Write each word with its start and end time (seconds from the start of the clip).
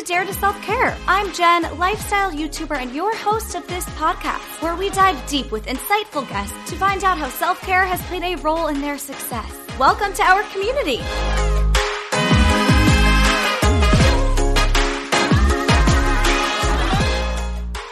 To 0.00 0.06
Dare 0.06 0.24
to 0.24 0.32
Self 0.32 0.60
Care. 0.62 0.96
I'm 1.06 1.30
Jen, 1.34 1.76
lifestyle 1.76 2.32
YouTuber 2.32 2.76
and 2.76 2.94
your 2.94 3.14
host 3.16 3.54
of 3.54 3.66
this 3.66 3.84
podcast, 3.90 4.62
where 4.62 4.74
we 4.74 4.88
dive 4.88 5.28
deep 5.28 5.52
with 5.52 5.66
insightful 5.66 6.26
guests 6.26 6.70
to 6.70 6.76
find 6.76 7.04
out 7.04 7.18
how 7.18 7.28
self 7.28 7.60
care 7.60 7.84
has 7.84 8.00
played 8.02 8.22
a 8.22 8.36
role 8.36 8.68
in 8.68 8.80
their 8.80 8.96
success. 8.96 9.52
Welcome 9.78 10.14
to 10.14 10.22
our 10.22 10.42
community. 10.44 11.00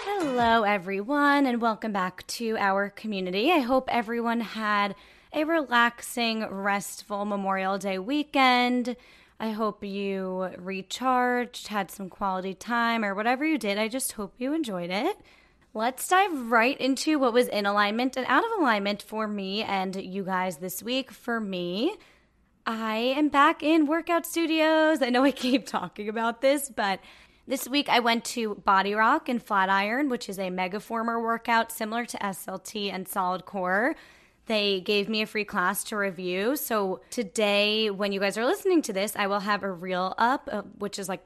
Hello, 0.06 0.62
everyone, 0.62 1.44
and 1.44 1.60
welcome 1.60 1.92
back 1.92 2.26
to 2.28 2.56
our 2.56 2.88
community. 2.88 3.52
I 3.52 3.58
hope 3.58 3.90
everyone 3.92 4.40
had 4.40 4.94
a 5.34 5.44
relaxing, 5.44 6.46
restful 6.48 7.26
Memorial 7.26 7.76
Day 7.76 7.98
weekend. 7.98 8.96
I 9.40 9.50
hope 9.50 9.84
you 9.84 10.50
recharged, 10.58 11.68
had 11.68 11.90
some 11.90 12.08
quality 12.08 12.54
time, 12.54 13.04
or 13.04 13.14
whatever 13.14 13.44
you 13.44 13.56
did. 13.56 13.78
I 13.78 13.86
just 13.86 14.12
hope 14.12 14.34
you 14.38 14.52
enjoyed 14.52 14.90
it. 14.90 15.16
Let's 15.74 16.08
dive 16.08 16.50
right 16.50 16.76
into 16.80 17.20
what 17.20 17.32
was 17.32 17.46
in 17.46 17.64
alignment 17.64 18.16
and 18.16 18.26
out 18.28 18.44
of 18.44 18.50
alignment 18.58 19.00
for 19.00 19.28
me 19.28 19.62
and 19.62 19.94
you 19.94 20.24
guys 20.24 20.56
this 20.56 20.82
week. 20.82 21.12
For 21.12 21.38
me, 21.38 21.94
I 22.66 22.96
am 22.96 23.28
back 23.28 23.62
in 23.62 23.86
workout 23.86 24.26
studios. 24.26 25.02
I 25.02 25.10
know 25.10 25.22
I 25.22 25.30
keep 25.32 25.66
talking 25.66 26.08
about 26.08 26.40
this, 26.40 26.68
but 26.68 26.98
this 27.46 27.68
week 27.68 27.88
I 27.88 28.00
went 28.00 28.24
to 28.26 28.56
BodyRok 28.66 29.28
and 29.28 29.42
Flatiron, 29.42 30.08
which 30.08 30.28
is 30.28 30.38
a 30.38 30.50
megaformer 30.50 31.22
workout 31.22 31.70
similar 31.70 32.04
to 32.06 32.18
SLT 32.18 32.92
and 32.92 33.06
Solid 33.06 33.44
Core. 33.44 33.94
They 34.48 34.80
gave 34.80 35.10
me 35.10 35.20
a 35.20 35.26
free 35.26 35.44
class 35.44 35.84
to 35.84 35.96
review. 35.96 36.56
So 36.56 37.02
today, 37.10 37.90
when 37.90 38.12
you 38.12 38.18
guys 38.18 38.38
are 38.38 38.46
listening 38.46 38.80
to 38.82 38.94
this, 38.94 39.14
I 39.14 39.26
will 39.26 39.40
have 39.40 39.62
a 39.62 39.70
reel 39.70 40.14
up, 40.16 40.48
uh, 40.50 40.62
which 40.78 40.98
is 40.98 41.06
like, 41.06 41.22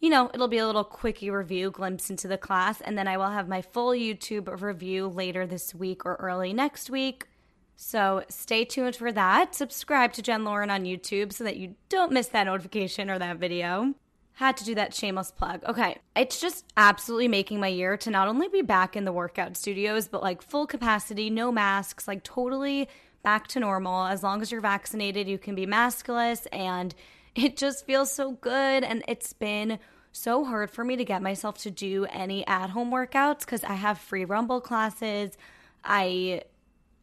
you 0.00 0.10
know, 0.10 0.30
it'll 0.32 0.48
be 0.48 0.58
a 0.58 0.66
little 0.66 0.84
quickie 0.84 1.30
review, 1.30 1.70
glimpse 1.70 2.10
into 2.10 2.28
the 2.28 2.36
class. 2.36 2.82
And 2.82 2.96
then 2.96 3.08
I 3.08 3.16
will 3.16 3.30
have 3.30 3.48
my 3.48 3.62
full 3.62 3.92
YouTube 3.92 4.60
review 4.60 5.08
later 5.08 5.46
this 5.46 5.74
week 5.74 6.04
or 6.04 6.16
early 6.16 6.52
next 6.52 6.90
week. 6.90 7.26
So 7.74 8.22
stay 8.28 8.66
tuned 8.66 8.96
for 8.96 9.12
that. 9.12 9.54
Subscribe 9.54 10.12
to 10.12 10.22
Jen 10.22 10.44
Lauren 10.44 10.68
on 10.68 10.84
YouTube 10.84 11.32
so 11.32 11.44
that 11.44 11.56
you 11.56 11.74
don't 11.88 12.12
miss 12.12 12.26
that 12.28 12.44
notification 12.44 13.08
or 13.08 13.18
that 13.18 13.38
video. 13.38 13.94
Had 14.38 14.56
to 14.58 14.64
do 14.64 14.76
that 14.76 14.94
shameless 14.94 15.32
plug. 15.32 15.64
Okay. 15.64 15.98
It's 16.14 16.40
just 16.40 16.64
absolutely 16.76 17.26
making 17.26 17.58
my 17.58 17.66
year 17.66 17.96
to 17.96 18.08
not 18.08 18.28
only 18.28 18.46
be 18.46 18.62
back 18.62 18.94
in 18.94 19.04
the 19.04 19.10
workout 19.10 19.56
studios, 19.56 20.06
but 20.06 20.22
like 20.22 20.42
full 20.42 20.64
capacity, 20.64 21.28
no 21.28 21.50
masks, 21.50 22.06
like 22.06 22.22
totally 22.22 22.88
back 23.24 23.48
to 23.48 23.58
normal. 23.58 24.06
As 24.06 24.22
long 24.22 24.40
as 24.40 24.52
you're 24.52 24.60
vaccinated, 24.60 25.26
you 25.26 25.38
can 25.38 25.56
be 25.56 25.66
maskless. 25.66 26.46
And 26.52 26.94
it 27.34 27.56
just 27.56 27.84
feels 27.84 28.12
so 28.12 28.30
good. 28.30 28.84
And 28.84 29.02
it's 29.08 29.32
been 29.32 29.80
so 30.12 30.44
hard 30.44 30.70
for 30.70 30.84
me 30.84 30.94
to 30.94 31.04
get 31.04 31.20
myself 31.20 31.58
to 31.62 31.72
do 31.72 32.04
any 32.04 32.46
at 32.46 32.70
home 32.70 32.92
workouts 32.92 33.40
because 33.40 33.64
I 33.64 33.72
have 33.72 33.98
free 33.98 34.24
Rumble 34.24 34.60
classes. 34.60 35.32
I 35.82 36.42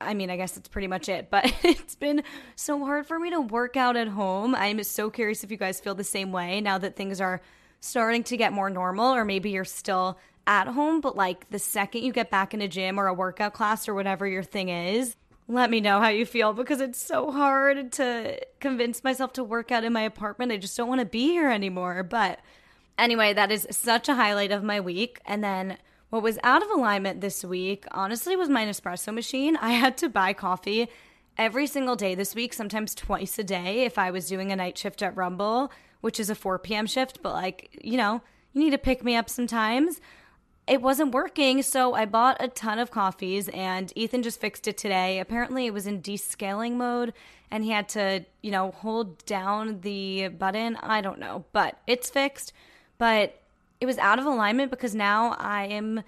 I 0.06 0.14
mean, 0.14 0.30
I 0.30 0.38
guess 0.38 0.54
that's 0.54 0.70
pretty 0.70 0.88
much 0.88 1.10
it, 1.10 1.30
but 1.30 1.54
it's 1.64 1.96
been 1.96 2.24
so 2.56 2.84
hard 2.86 3.08
for 3.08 3.20
me 3.20 3.32
to 3.32 3.42
work 3.42 3.78
out 3.78 3.96
at 3.98 4.08
home. 4.08 4.56
I'm 4.56 4.84
so 4.84 5.10
curious 5.10 5.44
if 5.44 5.52
you 5.52 5.58
guys 5.58 5.80
feel 5.80 5.96
the 5.96 6.04
same 6.04 6.32
way 6.32 6.62
now 6.62 6.78
that 6.78 6.96
things 6.96 7.20
are 7.22 7.42
starting 7.80 8.24
to 8.24 8.38
get 8.38 8.54
more 8.54 8.70
normal, 8.70 9.14
or 9.14 9.26
maybe 9.26 9.52
you're 9.52 9.66
still 9.66 10.18
at 10.48 10.68
home, 10.68 11.02
but 11.02 11.16
like 11.16 11.50
the 11.50 11.60
second 11.60 12.04
you 12.04 12.12
get 12.12 12.30
back 12.30 12.54
in 12.54 12.62
a 12.62 12.68
gym 12.68 13.00
or 13.00 13.08
a 13.08 13.14
workout 13.14 13.54
class 13.54 13.88
or 13.88 13.94
whatever 13.94 14.28
your 14.28 14.44
thing 14.44 14.70
is, 14.70 15.16
let 15.48 15.70
me 15.70 15.80
know 15.80 16.00
how 16.00 16.10
you 16.10 16.26
feel 16.26 16.54
because 16.54 16.82
it's 16.82 17.00
so 17.00 17.32
hard 17.32 17.92
to 17.94 18.40
convince 18.60 19.04
myself 19.04 19.34
to 19.34 19.44
work 19.44 19.72
out 19.72 19.84
in 19.84 19.94
my 19.94 20.02
apartment. 20.02 20.52
I 20.52 20.58
just 20.58 20.76
don't 20.76 20.88
want 20.88 21.02
to 21.02 21.06
be 21.06 21.30
here 21.30 21.50
anymore. 21.50 22.04
But 22.04 22.40
anyway, 22.98 23.34
that 23.34 23.52
is 23.52 23.68
such 23.70 24.10
a 24.10 24.16
highlight 24.16 24.52
of 24.52 24.64
my 24.64 24.80
week. 24.80 25.20
And 25.26 25.44
then 25.44 25.78
what 26.10 26.24
was 26.24 26.40
out 26.44 26.64
of 26.64 26.70
alignment 26.70 27.22
this 27.22 27.44
week, 27.44 27.86
honestly, 27.92 28.36
was 28.36 28.50
my 28.50 28.66
Nespresso 28.66 29.14
machine. 29.14 29.58
I 29.58 29.72
had 29.72 29.98
to 29.98 30.10
buy 30.10 30.34
coffee 30.34 30.90
every 31.38 31.68
single 31.68 31.96
day 31.96 32.16
this 32.16 32.36
week, 32.36 32.54
sometimes 32.54 32.96
twice 32.96 33.38
a 33.40 33.44
day 33.44 33.84
if 33.84 33.98
I 33.98 34.12
was 34.12 34.28
doing 34.28 34.52
a 34.52 34.56
night 34.56 34.78
shift 34.78 35.02
at 35.02 35.16
Rumble, 35.16 35.72
which 36.02 36.20
is 36.20 36.30
a 36.30 36.36
4 36.36 36.60
p.m. 36.60 36.86
shift, 36.86 37.22
but 37.22 37.34
like, 37.34 37.80
you 37.82 37.98
know, 37.98 38.22
you 38.54 38.62
need 38.62 38.72
to 38.72 38.78
pick 38.78 39.04
me 39.04 39.16
up 39.16 39.30
sometimes. 39.30 40.00
It 40.68 40.82
wasn't 40.82 41.14
working, 41.14 41.62
so 41.62 41.94
I 41.94 42.06
bought 42.06 42.38
a 42.40 42.48
ton 42.48 42.80
of 42.80 42.90
coffees 42.90 43.50
and 43.50 43.92
Ethan 43.96 44.24
just 44.24 44.40
fixed 44.40 44.68
it 44.68 44.78
today. 44.78 45.20
Apparently, 45.20 45.68
it 45.68 45.74
was 45.74 45.86
in 45.86 46.02
descaling 46.02 46.74
mode 46.74 47.14
and 47.52 47.64
he 47.64 47.70
had 47.70 47.88
to, 47.90 48.26
you 48.42 48.52
know, 48.52 48.72
hold 48.72 49.24
down 49.26 49.82
the 49.82 50.30
button. 50.30 50.78
I 50.78 51.02
don't 51.02 51.20
know, 51.20 51.46
but 51.52 51.80
it's 51.86 52.10
fixed. 52.10 52.54
But 52.98 53.40
it 53.86 53.88
was 53.88 53.98
out 54.00 54.18
of 54.18 54.26
alignment 54.26 54.72
because 54.72 54.96
now 54.96 55.36
I 55.38 55.66
am 55.66 56.02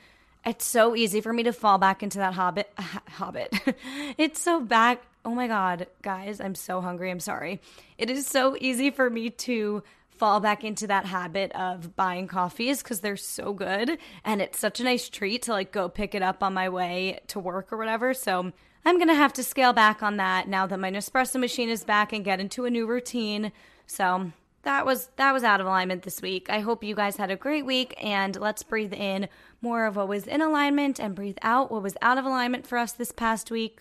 it's 0.44 0.66
so 0.66 0.96
easy 0.96 1.22
for 1.22 1.32
me 1.32 1.44
to 1.44 1.54
fall 1.54 1.78
back 1.78 2.02
into 2.02 2.18
that 2.18 2.34
hobbit 2.34 2.72
hobbit. 2.78 3.54
it's 4.18 4.42
so 4.42 4.60
back 4.60 5.04
oh 5.24 5.36
my 5.36 5.46
god, 5.46 5.86
guys, 6.02 6.40
I'm 6.40 6.56
so 6.56 6.82
hungry. 6.82 7.12
I'm 7.12 7.20
sorry. 7.20 7.62
It 7.98 8.10
is 8.10 8.26
so 8.26 8.56
easy 8.60 8.90
for 8.90 9.10
me 9.10 9.30
to 9.30 9.84
fall 10.10 10.40
back 10.40 10.64
into 10.64 10.88
that 10.88 11.06
habit 11.06 11.52
of 11.52 11.96
buying 11.96 12.28
coffees 12.28 12.82
because 12.82 13.02
they're 13.02 13.16
so 13.16 13.54
good 13.54 14.00
and 14.26 14.42
it's 14.42 14.58
such 14.58 14.80
a 14.80 14.84
nice 14.84 15.10
treat 15.10 15.44
to 15.44 15.52
like 15.52 15.72
go 15.72 15.88
pick 15.88 16.16
it 16.16 16.24
up 16.24 16.42
on 16.42 16.56
my 16.56 16.68
way 16.68 17.20
to 17.28 17.40
work 17.40 17.72
or 17.72 17.78
whatever. 17.78 18.16
So 18.16 18.52
I'm 18.86 18.98
gonna 18.98 19.14
have 19.14 19.34
to 19.34 19.44
scale 19.44 19.74
back 19.74 20.02
on 20.02 20.18
that 20.18 20.48
now 20.48 20.66
that 20.66 20.80
my 20.80 20.90
Nespresso 20.90 21.40
machine 21.40 21.70
is 21.70 21.84
back 21.84 22.12
and 22.12 22.26
get 22.26 22.40
into 22.40 22.66
a 22.66 22.72
new 22.72 22.88
routine. 22.88 23.52
So 23.86 24.32
that 24.68 24.86
was 24.86 25.10
that 25.16 25.32
was 25.32 25.46
out 25.46 25.62
of 25.62 25.66
alignment 25.66 26.04
this 26.04 26.22
week. 26.22 26.50
I 26.50 26.60
hope 26.60 26.84
you 26.84 26.94
guys 26.94 27.16
had 27.16 27.32
a 27.32 27.38
great 27.38 27.66
week 27.66 27.96
and 28.04 28.36
let's 28.36 28.64
breathe 28.64 28.94
in 28.94 29.30
more 29.62 29.86
of 29.86 29.96
what 29.96 30.10
was 30.10 30.28
in 30.28 30.42
alignment 30.42 31.00
and 31.00 31.16
breathe 31.16 31.38
out 31.42 31.72
what 31.72 31.82
was 31.82 31.96
out 32.02 32.18
of 32.18 32.26
alignment 32.26 32.68
for 32.68 32.78
us 32.78 32.92
this 32.92 33.14
past 33.14 33.50
week. 33.50 33.80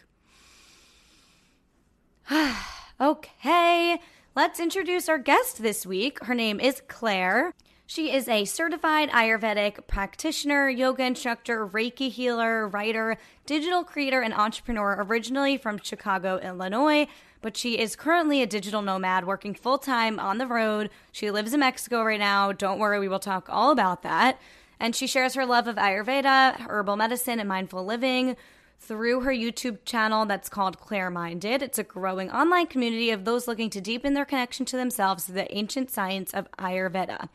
okay, 3.01 4.01
let's 4.37 4.61
introduce 4.61 5.09
our 5.09 5.19
guest 5.19 5.61
this 5.61 5.85
week. 5.85 6.23
Her 6.25 6.37
name 6.37 6.61
is 6.61 6.81
Claire. 6.87 7.53
She 7.85 8.13
is 8.13 8.29
a 8.29 8.45
certified 8.45 9.11
Ayurvedic 9.11 9.89
practitioner, 9.89 10.69
yoga 10.69 11.05
instructor, 11.05 11.67
Reiki 11.67 12.11
healer, 12.11 12.69
writer, 12.69 13.17
digital 13.45 13.83
creator, 13.83 14.21
and 14.21 14.35
entrepreneur, 14.35 15.05
originally 15.09 15.57
from 15.57 15.79
Chicago, 15.83 16.39
Illinois 16.39 17.09
but 17.47 17.57
she 17.57 17.79
is 17.79 17.95
currently 17.95 18.43
a 18.43 18.47
digital 18.47 18.83
nomad 18.83 19.25
working 19.25 19.55
full 19.55 19.79
time 19.79 20.19
on 20.19 20.39
the 20.39 20.49
road. 20.49 20.91
She 21.13 21.31
lives 21.31 21.55
in 21.55 21.61
Mexico 21.61 22.03
right 22.03 22.19
now. 22.19 22.51
Don't 22.51 22.81
worry, 22.81 22.99
we 22.99 23.07
will 23.07 23.21
talk 23.21 23.47
all 23.49 23.71
about 23.71 24.03
that. 24.03 24.41
And 24.81 24.97
she 24.97 25.07
shares 25.07 25.35
her 25.35 25.47
love 25.47 25.69
of 25.69 25.77
Ayurveda, 25.77 26.67
herbal 26.67 26.97
medicine, 26.97 27.39
and 27.39 27.49
mindful 27.49 27.85
living 27.85 28.37
through 28.81 29.21
her 29.21 29.31
YouTube 29.31 29.85
channel 29.85 30.27
that's 30.27 30.49
called 30.49 30.81
Claire 30.81 31.09
Minded. 31.09 31.63
It's 31.63 31.79
a 31.79 31.85
growing 31.85 32.33
online 32.33 32.67
community 32.67 33.11
of 33.13 33.25
those 33.25 33.47
looking 33.47 33.71
to 33.71 33.81
deepen 33.81 34.15
their 34.15 34.25
connection 34.25 34.67
to 34.67 34.77
themselves 34.77 35.27
through 35.27 35.37
the 35.37 35.57
ancient 35.57 35.93
science 35.93 36.35
of 36.35 36.51
Ayurveda. 36.59 37.29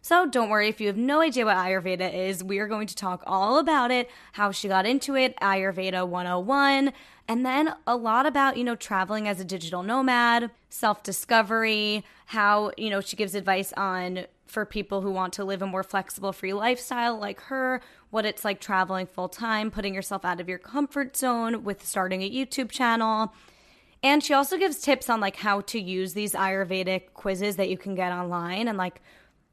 So 0.00 0.24
don't 0.24 0.50
worry 0.50 0.68
if 0.68 0.80
you 0.80 0.86
have 0.86 0.96
no 0.96 1.20
idea 1.20 1.44
what 1.44 1.56
Ayurveda 1.56 2.14
is. 2.14 2.44
We 2.44 2.60
are 2.60 2.68
going 2.68 2.86
to 2.86 2.94
talk 2.94 3.24
all 3.26 3.58
about 3.58 3.90
it, 3.90 4.08
how 4.34 4.52
she 4.52 4.68
got 4.68 4.86
into 4.86 5.16
it, 5.16 5.36
Ayurveda 5.40 6.06
101, 6.06 6.92
and 7.28 7.44
then 7.44 7.74
a 7.86 7.96
lot 7.96 8.26
about, 8.26 8.56
you 8.56 8.64
know, 8.64 8.76
traveling 8.76 9.26
as 9.26 9.40
a 9.40 9.44
digital 9.44 9.82
nomad, 9.82 10.50
self 10.68 11.02
discovery, 11.02 12.04
how, 12.26 12.70
you 12.76 12.90
know, 12.90 13.00
she 13.00 13.16
gives 13.16 13.34
advice 13.34 13.72
on 13.76 14.26
for 14.46 14.64
people 14.64 15.00
who 15.00 15.10
want 15.10 15.32
to 15.34 15.44
live 15.44 15.60
a 15.60 15.66
more 15.66 15.82
flexible, 15.82 16.32
free 16.32 16.52
lifestyle 16.52 17.18
like 17.18 17.40
her, 17.42 17.80
what 18.10 18.24
it's 18.24 18.44
like 18.44 18.60
traveling 18.60 19.06
full 19.06 19.28
time, 19.28 19.70
putting 19.70 19.92
yourself 19.92 20.24
out 20.24 20.40
of 20.40 20.48
your 20.48 20.58
comfort 20.58 21.16
zone 21.16 21.64
with 21.64 21.84
starting 21.84 22.22
a 22.22 22.30
YouTube 22.30 22.70
channel. 22.70 23.34
And 24.04 24.22
she 24.22 24.32
also 24.32 24.56
gives 24.56 24.80
tips 24.80 25.10
on 25.10 25.20
like 25.20 25.36
how 25.36 25.62
to 25.62 25.80
use 25.80 26.14
these 26.14 26.32
Ayurvedic 26.32 27.12
quizzes 27.14 27.56
that 27.56 27.68
you 27.68 27.76
can 27.76 27.96
get 27.96 28.12
online 28.12 28.68
and 28.68 28.78
like 28.78 29.00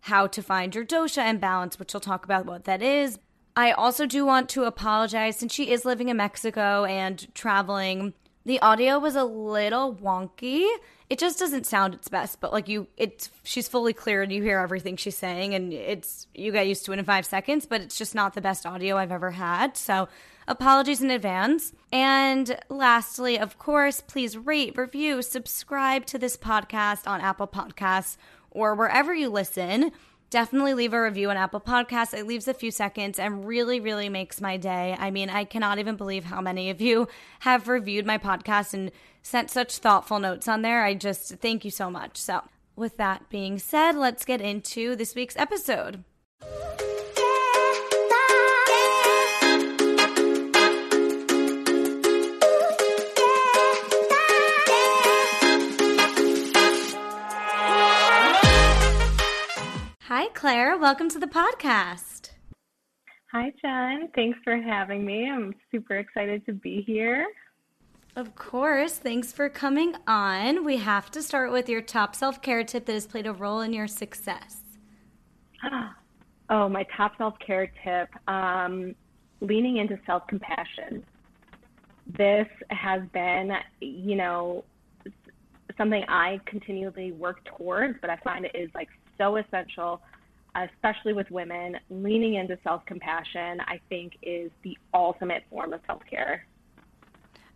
how 0.02 0.28
to 0.28 0.44
find 0.44 0.76
your 0.76 0.86
dosha 0.86 1.20
and 1.20 1.42
balance, 1.42 1.80
which 1.80 1.92
she'll 1.92 2.02
talk 2.02 2.24
about 2.24 2.46
what 2.46 2.66
that 2.66 2.84
is, 2.84 3.18
I 3.56 3.72
also 3.72 4.06
do 4.06 4.26
want 4.26 4.50
to 4.50 4.64
apologize 4.64 5.38
since 5.38 5.54
she 5.54 5.72
is 5.72 5.86
living 5.86 6.10
in 6.10 6.18
Mexico 6.18 6.86
and 6.86 7.34
traveling. 7.36 8.14
The 8.46 8.60
audio 8.60 9.00
was 9.00 9.16
a 9.16 9.24
little 9.24 9.94
wonky. 9.96 10.68
It 11.10 11.20
just 11.20 11.38
doesn't 11.38 11.68
sound 11.68 11.94
its 11.94 12.08
best, 12.08 12.40
but 12.40 12.52
like 12.52 12.68
you 12.68 12.88
it's 12.98 13.30
she's 13.44 13.68
fully 13.68 13.94
clear 13.94 14.24
and 14.24 14.32
you 14.32 14.42
hear 14.42 14.60
everything 14.60 14.98
she's 14.98 15.18
saying 15.18 15.54
and 15.54 15.72
it's 15.72 16.28
you 16.34 16.52
get 16.52 16.68
used 16.68 16.86
to 16.86 16.94
it 16.94 17.00
in 17.00 17.06
5 17.06 17.26
seconds, 17.26 17.66
but 17.68 17.82
it's 17.82 17.98
just 17.98 18.16
not 18.16 18.34
the 18.34 18.42
best 18.42 18.66
audio 18.66 18.98
I've 18.98 19.12
ever 19.12 19.32
had. 19.32 19.78
So, 19.78 20.08
apologies 20.48 21.02
in 21.02 21.12
advance. 21.12 21.74
And 21.92 22.58
lastly, 22.70 23.38
of 23.38 23.60
course, 23.60 24.02
please 24.02 24.36
rate, 24.36 24.76
review, 24.78 25.22
subscribe 25.22 26.08
to 26.08 26.18
this 26.18 26.36
podcast 26.36 27.08
on 27.08 27.22
Apple 27.22 27.48
Podcasts 27.48 28.18
or 28.50 28.74
wherever 28.74 29.14
you 29.14 29.30
listen 29.30 29.92
definitely 30.34 30.74
leave 30.74 30.94
a 30.94 31.02
review 31.02 31.30
on 31.30 31.38
Apple 31.38 31.62
Podcasts. 31.62 32.18
It 32.18 32.26
leaves 32.26 32.48
a 32.48 32.56
few 32.56 32.72
seconds 32.72 33.20
and 33.20 33.46
really, 33.46 33.80
really 33.80 34.10
makes 34.10 34.42
my 34.42 34.58
day. 34.58 34.98
I 35.00 35.12
mean, 35.12 35.30
I 35.30 35.44
cannot 35.44 35.78
even 35.78 35.96
believe 35.96 36.26
how 36.26 36.42
many 36.42 36.72
of 36.72 36.82
you 36.82 37.08
have 37.42 37.68
reviewed 37.68 38.08
my 38.08 38.18
podcast 38.18 38.74
and 38.74 38.92
sent 39.22 39.52
such 39.52 39.78
thoughtful 39.78 40.18
notes 40.18 40.48
on 40.48 40.64
there. 40.64 40.84
I 40.84 40.96
just 40.96 41.36
thank 41.36 41.64
you 41.64 41.72
so 41.72 41.92
much. 41.92 42.18
So, 42.18 42.42
with 42.76 42.98
that 42.98 43.30
being 43.30 43.60
said, 43.60 43.96
let's 43.96 44.26
get 44.26 44.42
into 44.42 44.96
this 44.96 45.14
week's 45.14 45.38
episode. 45.38 46.04
Claire. 60.44 60.78
Welcome 60.78 61.08
to 61.08 61.20
the 61.20 61.26
podcast. 61.26 62.32
Hi, 63.32 63.54
Jen. 63.62 64.10
Thanks 64.14 64.38
for 64.44 64.58
having 64.58 65.06
me. 65.06 65.30
I'm 65.30 65.56
super 65.72 65.96
excited 65.96 66.46
to 66.48 66.52
be 66.52 66.84
here. 66.86 67.26
Of 68.18 68.36
course. 68.36 68.98
Thanks 68.98 69.32
for 69.32 69.48
coming 69.48 69.96
on. 70.06 70.66
We 70.66 70.76
have 70.76 71.10
to 71.12 71.24
start 71.24 71.54
with 71.54 71.70
your 71.70 71.80
top 71.80 72.14
self 72.14 72.42
care 72.42 72.62
tip 72.66 72.88
that 72.88 72.92
has 72.92 73.08
played 73.08 73.26
a 73.26 73.32
role 73.32 73.62
in 73.62 73.72
your 73.72 73.88
success. 73.88 74.60
Oh, 76.50 76.68
my 76.68 76.86
top 76.98 77.18
self 77.18 77.36
care 77.40 77.72
tip 77.82 78.10
um, 78.28 78.96
leaning 79.40 79.78
into 79.78 79.98
self 80.06 80.28
compassion. 80.28 81.06
This 82.18 82.50
has 82.70 83.02
been, 83.14 83.54
you 83.80 84.18
know, 84.18 84.66
something 85.78 86.04
I 86.10 86.42
continually 86.46 87.14
work 87.14 87.46
towards, 87.46 87.98
but 88.02 88.10
I 88.10 88.18
find 88.18 88.44
it 88.44 88.54
is 88.54 88.70
like 88.76 88.90
so 89.18 89.38
essential, 89.38 90.02
especially 90.56 91.14
with 91.14 91.30
women. 91.32 91.78
Leaning 91.90 92.36
into 92.36 92.58
self 92.64 92.86
compassion, 92.86 93.60
I 93.62 93.80
think, 93.90 94.18
is 94.22 94.52
the 94.64 94.78
ultimate 94.94 95.44
form 95.50 95.74
of 95.74 95.82
self 95.86 96.02
care. 96.10 96.46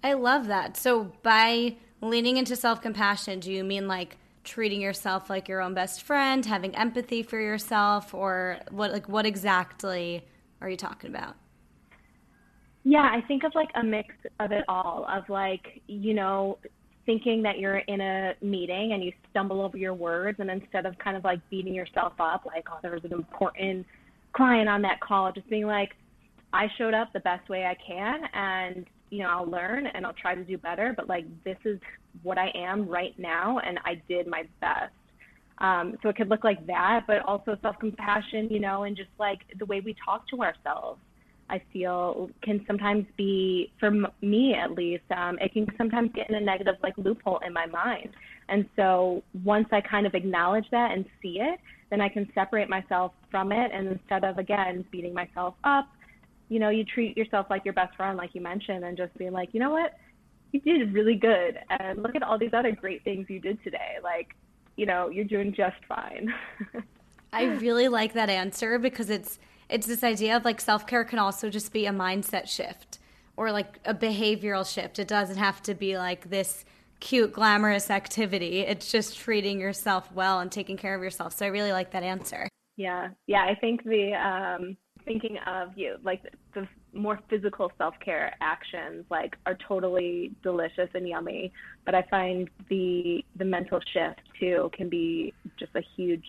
I 0.03 0.13
love 0.13 0.47
that. 0.47 0.77
So, 0.77 1.11
by 1.23 1.77
leaning 2.01 2.37
into 2.37 2.55
self 2.55 2.81
compassion, 2.81 3.39
do 3.39 3.51
you 3.51 3.63
mean 3.63 3.87
like 3.87 4.17
treating 4.43 4.81
yourself 4.81 5.29
like 5.29 5.47
your 5.47 5.61
own 5.61 5.73
best 5.73 6.03
friend, 6.03 6.45
having 6.45 6.75
empathy 6.75 7.23
for 7.23 7.39
yourself, 7.39 8.13
or 8.13 8.59
what? 8.71 8.91
Like, 8.91 9.09
what 9.09 9.25
exactly 9.25 10.25
are 10.61 10.69
you 10.69 10.77
talking 10.77 11.09
about? 11.09 11.35
Yeah, 12.83 13.09
I 13.11 13.19
think 13.27 13.43
of 13.43 13.53
like 13.53 13.69
a 13.75 13.83
mix 13.83 14.15
of 14.39 14.53
it 14.53 14.63
all 14.69 15.05
of 15.09 15.27
like, 15.27 15.81
you 15.87 16.13
know, 16.13 16.57
thinking 17.07 17.41
that 17.41 17.57
you're 17.57 17.79
in 17.79 18.01
a 18.01 18.33
meeting 18.41 18.91
and 18.93 19.03
you 19.03 19.11
stumble 19.31 19.61
over 19.61 19.77
your 19.77 19.95
words 19.95 20.39
and 20.39 20.51
instead 20.51 20.85
of 20.85 20.95
kind 20.99 21.17
of 21.17 21.23
like 21.23 21.39
beating 21.49 21.73
yourself 21.73 22.13
up 22.19 22.45
like 22.45 22.65
oh 22.69 22.77
there 22.83 22.91
was 22.91 23.03
an 23.05 23.13
important 23.13 23.83
client 24.33 24.69
on 24.69 24.83
that 24.83 24.99
call 24.99 25.31
just 25.31 25.49
being 25.49 25.65
like 25.65 25.93
i 26.53 26.67
showed 26.77 26.93
up 26.93 27.11
the 27.13 27.19
best 27.21 27.49
way 27.49 27.65
i 27.65 27.75
can 27.87 28.19
and 28.33 28.85
you 29.09 29.19
know 29.23 29.29
i'll 29.29 29.49
learn 29.49 29.87
and 29.87 30.05
i'll 30.05 30.13
try 30.13 30.35
to 30.35 30.43
do 30.43 30.57
better 30.57 30.93
but 30.95 31.07
like 31.07 31.25
this 31.45 31.57
is 31.65 31.79
what 32.21 32.37
i 32.37 32.51
am 32.53 32.87
right 32.87 33.17
now 33.17 33.57
and 33.59 33.79
i 33.85 33.99
did 34.07 34.27
my 34.27 34.43
best. 34.59 34.91
Um, 35.59 35.97
so 36.03 36.09
it 36.09 36.17
could 36.17 36.29
look 36.29 36.43
like 36.43 36.67
that 36.67 37.05
but 37.07 37.21
also 37.23 37.57
self-compassion 37.61 38.49
you 38.51 38.59
know 38.59 38.83
and 38.83 38.95
just 38.97 39.09
like 39.17 39.39
the 39.57 39.65
way 39.65 39.79
we 39.79 39.95
talk 40.05 40.27
to 40.29 40.41
ourselves 40.43 40.99
I 41.49 41.61
feel 41.71 42.29
can 42.41 42.63
sometimes 42.67 43.05
be, 43.15 43.71
for 43.79 43.91
me 44.21 44.53
at 44.53 44.71
least, 44.71 45.09
um, 45.15 45.37
it 45.39 45.53
can 45.53 45.67
sometimes 45.77 46.11
get 46.13 46.29
in 46.29 46.35
a 46.35 46.41
negative 46.41 46.75
like 46.83 46.93
loophole 46.97 47.39
in 47.45 47.53
my 47.53 47.65
mind. 47.67 48.09
And 48.49 48.67
so 48.75 49.23
once 49.43 49.67
I 49.71 49.81
kind 49.81 50.05
of 50.05 50.13
acknowledge 50.13 50.65
that 50.71 50.91
and 50.91 51.05
see 51.21 51.39
it, 51.39 51.59
then 51.89 52.01
I 52.01 52.09
can 52.09 52.29
separate 52.33 52.69
myself 52.69 53.13
from 53.31 53.51
it. 53.51 53.71
And 53.73 53.87
instead 53.87 54.23
of 54.23 54.37
again 54.37 54.85
beating 54.91 55.13
myself 55.13 55.55
up, 55.63 55.87
you 56.49 56.59
know, 56.59 56.69
you 56.69 56.83
treat 56.83 57.17
yourself 57.17 57.47
like 57.49 57.65
your 57.65 57.73
best 57.73 57.95
friend, 57.95 58.17
like 58.17 58.33
you 58.33 58.41
mentioned, 58.41 58.83
and 58.83 58.97
just 58.97 59.17
being 59.17 59.33
like, 59.33 59.49
you 59.53 59.59
know 59.59 59.71
what, 59.71 59.97
you 60.51 60.59
did 60.61 60.93
really 60.93 61.15
good, 61.15 61.59
and 61.69 62.01
look 62.01 62.15
at 62.15 62.23
all 62.23 62.37
these 62.37 62.53
other 62.53 62.71
great 62.71 63.03
things 63.03 63.25
you 63.29 63.39
did 63.39 63.61
today. 63.63 63.97
Like, 64.01 64.33
you 64.75 64.85
know, 64.85 65.09
you're 65.09 65.25
doing 65.25 65.53
just 65.53 65.75
fine. 65.87 66.33
I 67.33 67.43
really 67.43 67.89
like 67.89 68.13
that 68.13 68.29
answer 68.29 68.79
because 68.79 69.09
it's 69.09 69.39
it's 69.69 69.87
this 69.87 70.03
idea 70.03 70.35
of 70.37 70.45
like 70.45 70.61
self 70.61 70.87
care 70.87 71.03
can 71.03 71.19
also 71.19 71.49
just 71.49 71.73
be 71.73 71.85
a 71.85 71.91
mindset 71.91 72.47
shift 72.47 72.99
or 73.35 73.51
like 73.51 73.79
a 73.85 73.93
behavioral 73.93 74.71
shift. 74.71 74.99
It 74.99 75.07
doesn't 75.07 75.37
have 75.37 75.61
to 75.63 75.75
be 75.75 75.97
like 75.97 76.29
this 76.29 76.65
cute, 76.99 77.33
glamorous 77.33 77.89
activity. 77.89 78.61
It's 78.61 78.91
just 78.91 79.17
treating 79.17 79.59
yourself 79.59 80.11
well 80.11 80.39
and 80.39 80.51
taking 80.51 80.77
care 80.77 80.95
of 80.95 81.03
yourself. 81.03 81.33
So 81.33 81.45
I 81.45 81.49
really 81.49 81.71
like 81.71 81.91
that 81.91 82.03
answer. 82.03 82.49
Yeah. 82.75 83.09
Yeah. 83.27 83.43
I 83.43 83.55
think 83.55 83.83
the, 83.83 84.13
um, 84.13 84.77
thinking 85.07 85.37
of 85.47 85.69
you 85.75 85.95
like 86.03 86.21
the 86.53 86.67
more 86.93 87.19
physical 87.29 87.71
self-care 87.77 88.35
actions 88.41 89.05
like 89.09 89.37
are 89.45 89.57
totally 89.67 90.31
delicious 90.43 90.89
and 90.93 91.07
yummy 91.07 91.51
but 91.85 91.95
i 91.95 92.03
find 92.09 92.49
the 92.69 93.23
the 93.37 93.45
mental 93.45 93.79
shift 93.93 94.19
too 94.39 94.69
can 94.73 94.89
be 94.89 95.33
just 95.57 95.73
a 95.75 95.81
huge 95.95 96.25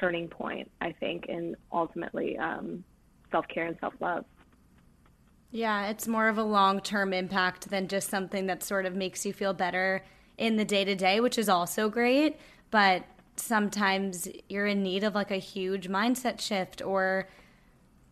turning 0.00 0.28
point, 0.28 0.70
I 0.80 0.92
think, 0.92 1.26
in 1.26 1.56
ultimately 1.72 2.38
um, 2.38 2.82
self 3.30 3.46
care 3.48 3.66
and 3.66 3.76
self 3.80 3.94
love. 4.00 4.24
Yeah, 5.52 5.88
it's 5.88 6.08
more 6.08 6.28
of 6.28 6.38
a 6.38 6.42
long 6.42 6.80
term 6.80 7.12
impact 7.12 7.70
than 7.70 7.88
just 7.88 8.08
something 8.08 8.46
that 8.46 8.62
sort 8.62 8.86
of 8.86 8.94
makes 8.94 9.26
you 9.26 9.32
feel 9.32 9.52
better 9.52 10.04
in 10.38 10.56
the 10.56 10.64
day 10.64 10.84
to 10.84 10.94
day, 10.94 11.20
which 11.20 11.38
is 11.38 11.48
also 11.48 11.88
great. 11.88 12.38
But 12.70 13.04
sometimes 13.36 14.28
you're 14.48 14.66
in 14.66 14.82
need 14.82 15.04
of 15.04 15.14
like 15.14 15.30
a 15.30 15.36
huge 15.36 15.88
mindset 15.88 16.40
shift 16.40 16.82
or 16.82 17.28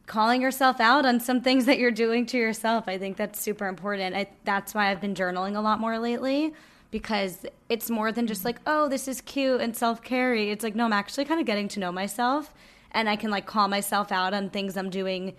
calling 0.06 0.40
yourself 0.40 0.80
out 0.80 1.04
on 1.04 1.20
some 1.20 1.40
things 1.40 1.66
that 1.66 1.78
you're 1.78 1.90
doing 1.90 2.26
to 2.26 2.38
yourself. 2.38 2.84
I 2.88 2.98
think 2.98 3.16
that's 3.16 3.40
super 3.40 3.66
important. 3.66 4.16
I, 4.16 4.26
that's 4.44 4.74
why 4.74 4.90
I've 4.90 5.00
been 5.00 5.14
journaling 5.14 5.54
a 5.54 5.60
lot 5.60 5.80
more 5.80 5.98
lately 5.98 6.54
because 6.90 7.44
it's 7.68 7.90
more 7.90 8.12
than 8.12 8.26
just 8.26 8.40
mm-hmm. 8.40 8.48
like, 8.48 8.60
oh, 8.66 8.88
this 8.88 9.08
is 9.08 9.20
cute 9.20 9.60
and 9.60 9.76
self 9.76 10.02
carry. 10.02 10.50
It's 10.50 10.64
like, 10.64 10.74
no, 10.74 10.84
I'm 10.84 10.92
actually 10.92 11.24
kind 11.24 11.40
of 11.40 11.46
getting 11.46 11.68
to 11.68 11.80
know 11.80 11.92
myself 11.92 12.54
and 12.92 13.08
I 13.08 13.16
can 13.16 13.30
like 13.30 13.46
call 13.46 13.68
myself 13.68 14.12
out 14.12 14.34
on 14.34 14.50
things 14.50 14.76
I'm 14.76 14.90
doing 14.90 15.34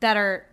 that 0.00 0.16
are 0.16 0.46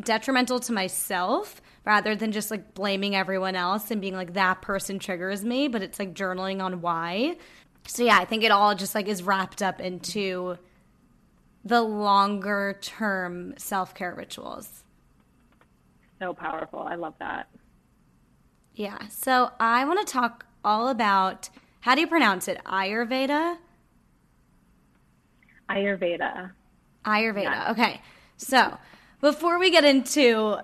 detrimental 0.00 0.60
to 0.60 0.72
myself 0.72 1.60
rather 1.84 2.14
than 2.16 2.32
just 2.32 2.50
like 2.50 2.74
blaming 2.74 3.14
everyone 3.14 3.56
else 3.56 3.90
and 3.90 4.00
being 4.00 4.14
like 4.14 4.34
that 4.34 4.60
person 4.60 4.98
triggers 4.98 5.44
me, 5.44 5.68
but 5.68 5.82
it's 5.82 5.98
like 5.98 6.14
journaling 6.14 6.62
on 6.62 6.80
why. 6.80 7.36
So 7.86 8.04
yeah, 8.04 8.18
I 8.18 8.24
think 8.24 8.42
it 8.42 8.50
all 8.50 8.74
just 8.74 8.94
like 8.94 9.06
is 9.06 9.22
wrapped 9.22 9.62
up 9.62 9.80
into 9.80 10.58
the 11.64 11.82
longer 11.82 12.78
term 12.80 13.54
self-care 13.56 14.14
rituals. 14.14 14.84
So 16.20 16.34
powerful. 16.34 16.80
I 16.80 16.94
love 16.94 17.14
that. 17.18 17.48
Yeah. 18.76 19.08
So 19.08 19.50
I 19.58 19.84
want 19.86 20.06
to 20.06 20.12
talk 20.12 20.46
all 20.64 20.88
about 20.88 21.48
how 21.80 21.94
do 21.94 22.00
you 22.02 22.06
pronounce 22.06 22.46
it? 22.46 22.60
Ayurveda? 22.66 23.56
Ayurveda. 25.70 26.52
Ayurveda. 27.04 27.42
Yeah. 27.42 27.70
Okay. 27.72 28.00
So 28.36 28.76
before 29.20 29.58
we 29.58 29.70
get 29.70 29.84
into 29.84 30.58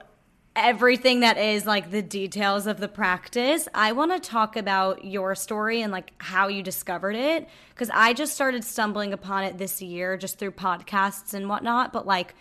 everything 0.54 1.20
that 1.20 1.38
is 1.38 1.64
like 1.64 1.90
the 1.90 2.02
details 2.02 2.66
of 2.66 2.78
the 2.78 2.88
practice, 2.88 3.66
I 3.74 3.92
want 3.92 4.12
to 4.12 4.20
talk 4.20 4.56
about 4.56 5.04
your 5.04 5.34
story 5.34 5.80
and 5.80 5.90
like 5.90 6.12
how 6.18 6.48
you 6.48 6.62
discovered 6.62 7.16
it. 7.16 7.48
Cause 7.76 7.90
I 7.92 8.12
just 8.12 8.34
started 8.34 8.62
stumbling 8.62 9.14
upon 9.14 9.44
it 9.44 9.56
this 9.56 9.80
year 9.80 10.18
just 10.18 10.38
through 10.38 10.52
podcasts 10.52 11.32
and 11.32 11.48
whatnot. 11.48 11.92
But 11.92 12.06
like, 12.06 12.34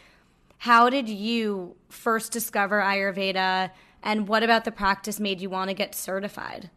how 0.58 0.90
did 0.90 1.08
you 1.08 1.76
first 1.90 2.34
discover 2.34 2.82
Ayurveda? 2.82 3.72
And 4.04 4.28
what 4.28 4.44
about 4.44 4.66
the 4.66 4.72
practice 4.72 5.20
made 5.20 5.42
you 5.42 5.50
want 5.50 5.70
to 5.70 5.74
get 5.74 5.94
certified? 5.94 6.70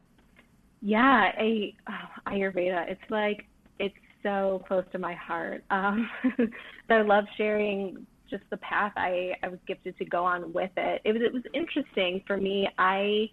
Yeah, 0.80 1.30
oh, 1.40 2.30
Ayurveda. 2.30 2.90
It's 2.90 3.10
like 3.10 3.46
it's 3.78 3.94
so 4.22 4.62
close 4.68 4.84
to 4.92 4.98
my 4.98 5.14
heart. 5.14 5.64
Um, 5.70 6.10
I 6.90 7.02
love 7.02 7.24
sharing 7.36 8.06
just 8.30 8.42
the 8.50 8.56
path 8.58 8.92
I, 8.96 9.32
I 9.42 9.48
was 9.48 9.58
gifted 9.66 9.96
to 9.98 10.04
go 10.04 10.24
on 10.24 10.52
with 10.52 10.70
it. 10.76 11.00
It 11.04 11.12
was 11.12 11.22
it 11.22 11.32
was 11.32 11.42
interesting 11.54 12.22
for 12.26 12.36
me. 12.36 12.68
I 12.78 13.30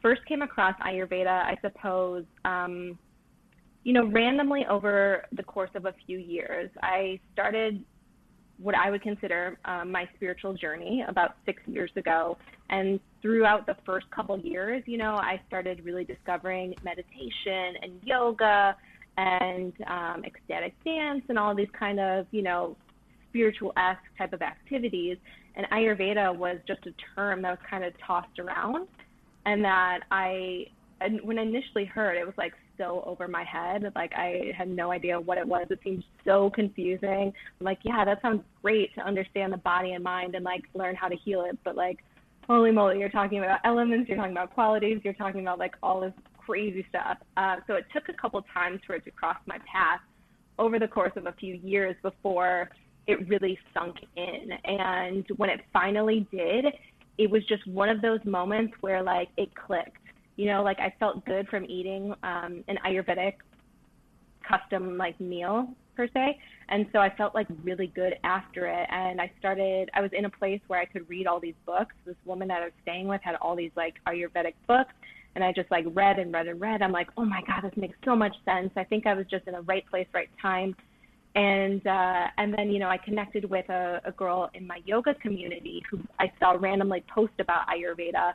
first 0.00 0.24
came 0.26 0.42
across 0.42 0.74
Ayurveda, 0.80 1.26
I 1.26 1.56
suppose, 1.60 2.24
um, 2.44 2.98
you 3.84 3.92
know, 3.92 4.06
randomly 4.06 4.64
over 4.68 5.24
the 5.32 5.42
course 5.42 5.70
of 5.74 5.86
a 5.86 5.94
few 6.06 6.18
years. 6.18 6.70
I 6.82 7.20
started 7.32 7.84
what 8.58 8.74
I 8.74 8.90
would 8.90 9.02
consider 9.02 9.58
um, 9.64 9.90
my 9.90 10.08
spiritual 10.16 10.54
journey 10.54 11.04
about 11.06 11.36
six 11.44 11.60
years 11.66 11.90
ago. 11.96 12.36
And 12.70 13.00
throughout 13.20 13.66
the 13.66 13.76
first 13.84 14.10
couple 14.10 14.38
years, 14.38 14.82
you 14.86 14.96
know, 14.96 15.14
I 15.14 15.40
started 15.46 15.84
really 15.84 16.04
discovering 16.04 16.74
meditation 16.84 17.74
and 17.82 17.92
yoga 18.02 18.76
and 19.16 19.72
um, 19.86 20.24
ecstatic 20.24 20.74
dance 20.84 21.22
and 21.28 21.38
all 21.38 21.54
these 21.54 21.68
kind 21.78 22.00
of, 22.00 22.26
you 22.30 22.42
know, 22.42 22.76
spiritual 23.28 23.72
esque 23.76 24.02
type 24.16 24.32
of 24.32 24.42
activities. 24.42 25.16
And 25.56 25.66
Ayurveda 25.70 26.36
was 26.36 26.58
just 26.66 26.86
a 26.86 26.92
term 27.14 27.42
that 27.42 27.50
was 27.50 27.58
kind 27.68 27.84
of 27.84 27.92
tossed 28.04 28.38
around, 28.38 28.88
and 29.46 29.64
that 29.64 30.00
I, 30.10 30.66
when 31.22 31.38
I 31.38 31.42
initially 31.42 31.84
heard, 31.84 32.16
it 32.16 32.24
was 32.24 32.34
like 32.36 32.54
so 32.78 33.02
over 33.06 33.28
my 33.28 33.44
head. 33.44 33.90
Like 33.94 34.12
I 34.14 34.52
had 34.56 34.68
no 34.68 34.90
idea 34.90 35.18
what 35.18 35.38
it 35.38 35.46
was. 35.46 35.66
It 35.70 35.80
seemed 35.84 36.04
so 36.24 36.50
confusing. 36.50 37.32
I'm 37.60 37.64
like, 37.64 37.78
yeah, 37.82 38.04
that 38.04 38.20
sounds 38.22 38.42
great 38.62 38.94
to 38.94 39.00
understand 39.00 39.52
the 39.52 39.58
body 39.58 39.92
and 39.92 40.02
mind 40.02 40.34
and 40.34 40.44
like 40.44 40.62
learn 40.74 40.94
how 40.94 41.08
to 41.08 41.16
heal 41.16 41.44
it. 41.48 41.58
But 41.64 41.76
like, 41.76 41.98
holy 42.46 42.70
moly, 42.70 42.98
you're 42.98 43.08
talking 43.08 43.38
about 43.38 43.60
elements, 43.64 44.08
you're 44.08 44.18
talking 44.18 44.32
about 44.32 44.52
qualities, 44.54 45.00
you're 45.04 45.14
talking 45.14 45.40
about 45.40 45.58
like 45.58 45.74
all 45.82 46.00
this 46.00 46.12
crazy 46.38 46.84
stuff. 46.88 47.18
Uh, 47.36 47.56
so 47.66 47.74
it 47.74 47.84
took 47.92 48.08
a 48.08 48.12
couple 48.12 48.38
of 48.38 48.44
times 48.52 48.80
for 48.86 48.94
it 48.96 49.04
to 49.04 49.10
cross 49.10 49.36
my 49.46 49.58
path 49.70 50.00
over 50.58 50.78
the 50.78 50.88
course 50.88 51.12
of 51.16 51.26
a 51.26 51.32
few 51.32 51.54
years 51.54 51.96
before 52.02 52.70
it 53.06 53.28
really 53.28 53.58
sunk 53.72 53.96
in. 54.16 54.50
And 54.64 55.26
when 55.36 55.50
it 55.50 55.60
finally 55.72 56.26
did, 56.30 56.66
it 57.18 57.30
was 57.30 57.44
just 57.46 57.66
one 57.66 57.88
of 57.88 58.02
those 58.02 58.20
moments 58.24 58.74
where 58.80 59.02
like 59.02 59.28
it 59.36 59.50
clicked. 59.54 59.98
You 60.36 60.46
know, 60.46 60.62
like 60.62 60.78
I 60.80 60.94
felt 60.98 61.24
good 61.24 61.48
from 61.48 61.64
eating 61.64 62.12
um, 62.22 62.64
an 62.68 62.78
Ayurvedic 62.86 63.34
custom 64.46 64.98
like 64.98 65.18
meal 65.20 65.68
per 65.96 66.08
se. 66.08 66.38
And 66.68 66.86
so 66.92 66.98
I 66.98 67.14
felt 67.16 67.34
like 67.34 67.46
really 67.62 67.86
good 67.94 68.14
after 68.24 68.66
it. 68.66 68.88
And 68.90 69.20
I 69.20 69.30
started, 69.38 69.90
I 69.94 70.00
was 70.00 70.10
in 70.12 70.24
a 70.24 70.30
place 70.30 70.60
where 70.66 70.80
I 70.80 70.86
could 70.86 71.08
read 71.08 71.26
all 71.26 71.38
these 71.38 71.54
books. 71.66 71.94
This 72.04 72.16
woman 72.24 72.48
that 72.48 72.62
I 72.62 72.64
was 72.66 72.72
staying 72.82 73.06
with 73.06 73.20
had 73.22 73.36
all 73.36 73.54
these 73.54 73.70
like 73.76 73.94
Ayurvedic 74.08 74.54
books. 74.66 74.92
And 75.34 75.44
I 75.44 75.52
just 75.52 75.70
like 75.70 75.84
read 75.94 76.18
and 76.18 76.32
read 76.32 76.48
and 76.48 76.60
read. 76.60 76.82
I'm 76.82 76.92
like, 76.92 77.08
oh 77.16 77.24
my 77.24 77.42
God, 77.46 77.62
this 77.62 77.76
makes 77.76 77.96
so 78.04 78.16
much 78.16 78.34
sense. 78.44 78.70
I 78.76 78.84
think 78.84 79.06
I 79.06 79.14
was 79.14 79.26
just 79.30 79.46
in 79.46 79.52
the 79.52 79.62
right 79.62 79.84
place, 79.86 80.06
right 80.14 80.30
time 80.40 80.74
and 81.34 81.84
uh, 81.86 82.26
and 82.38 82.54
then 82.56 82.70
you 82.70 82.78
know 82.78 82.88
I 82.88 82.96
connected 82.96 83.48
with 83.48 83.68
a, 83.68 84.00
a 84.04 84.12
girl 84.12 84.50
in 84.54 84.66
my 84.66 84.80
yoga 84.84 85.14
community 85.14 85.82
who 85.90 86.00
I 86.18 86.32
saw 86.38 86.52
randomly 86.52 87.04
post 87.12 87.32
about 87.40 87.66
Ayurveda, 87.68 88.34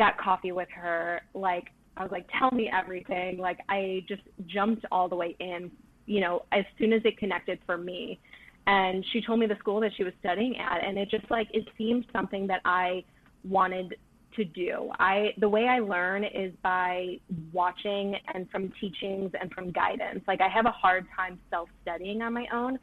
got 0.00 0.16
coffee 0.16 0.50
with 0.50 0.68
her. 0.74 1.20
Like 1.34 1.68
I 1.98 2.02
was 2.02 2.10
like, 2.10 2.26
tell 2.38 2.50
me 2.50 2.70
everything. 2.72 3.36
Like 3.36 3.58
I 3.68 4.02
just 4.08 4.22
jumped 4.46 4.86
all 4.90 5.08
the 5.08 5.14
way 5.14 5.36
in, 5.38 5.70
you 6.06 6.20
know, 6.20 6.46
as 6.52 6.64
soon 6.78 6.94
as 6.94 7.02
it 7.04 7.18
connected 7.18 7.58
for 7.66 7.76
me. 7.76 8.18
And 8.66 9.04
she 9.12 9.20
told 9.20 9.38
me 9.40 9.46
the 9.46 9.56
school 9.58 9.78
that 9.80 9.92
she 9.96 10.04
was 10.04 10.14
studying 10.20 10.56
at, 10.56 10.82
and 10.82 10.98
it 10.98 11.10
just 11.10 11.30
like 11.30 11.48
it 11.52 11.68
seemed 11.76 12.06
something 12.12 12.46
that 12.46 12.62
I 12.64 13.04
wanted 13.44 13.96
to 14.36 14.44
do. 14.44 14.90
I 14.98 15.34
the 15.38 15.48
way 15.48 15.66
I 15.66 15.80
learn 15.80 16.24
is 16.24 16.52
by 16.62 17.18
watching 17.52 18.16
and 18.32 18.48
from 18.50 18.72
teachings 18.80 19.32
and 19.38 19.52
from 19.52 19.70
guidance. 19.70 20.22
Like 20.26 20.40
I 20.40 20.48
have 20.48 20.66
a 20.66 20.70
hard 20.70 21.06
time 21.14 21.38
self-studying 21.50 22.22
on 22.22 22.32
my 22.32 22.46
own. 22.52 22.78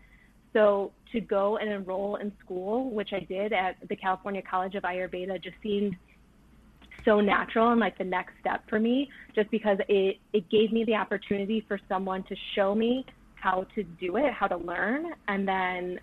So 0.53 0.91
to 1.11 1.19
go 1.19 1.57
and 1.57 1.69
enroll 1.69 2.17
in 2.17 2.31
school, 2.43 2.91
which 2.91 3.09
I 3.13 3.19
did 3.21 3.53
at 3.53 3.77
the 3.89 3.95
California 3.95 4.41
College 4.41 4.75
of 4.75 4.83
Ayurveda, 4.83 5.41
just 5.43 5.55
seemed 5.63 5.95
so 7.07 7.21
natural 7.21 7.71
and 7.71 7.79
like 7.79 7.97
the 7.97 8.03
next 8.03 8.33
step 8.41 8.61
for 8.69 8.79
me 8.79 9.09
just 9.33 9.49
because 9.49 9.77
it 9.87 10.17
it 10.33 10.49
gave 10.49 10.73
me 10.73 10.83
the 10.83 10.93
opportunity 10.93 11.63
for 11.67 11.79
someone 11.87 12.21
to 12.23 12.35
show 12.53 12.75
me 12.75 13.05
how 13.35 13.65
to 13.75 13.83
do 13.83 14.17
it, 14.17 14.33
how 14.33 14.47
to 14.47 14.57
learn, 14.57 15.13
and 15.27 15.47
then 15.47 15.99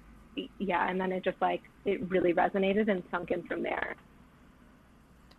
yeah, 0.59 0.89
and 0.89 1.01
then 1.01 1.13
it 1.13 1.23
just 1.23 1.41
like 1.41 1.63
it 1.85 2.09
really 2.11 2.33
resonated 2.33 2.89
and 2.89 3.03
sunk 3.11 3.31
in 3.31 3.43
from 3.45 3.63
there. 3.63 3.95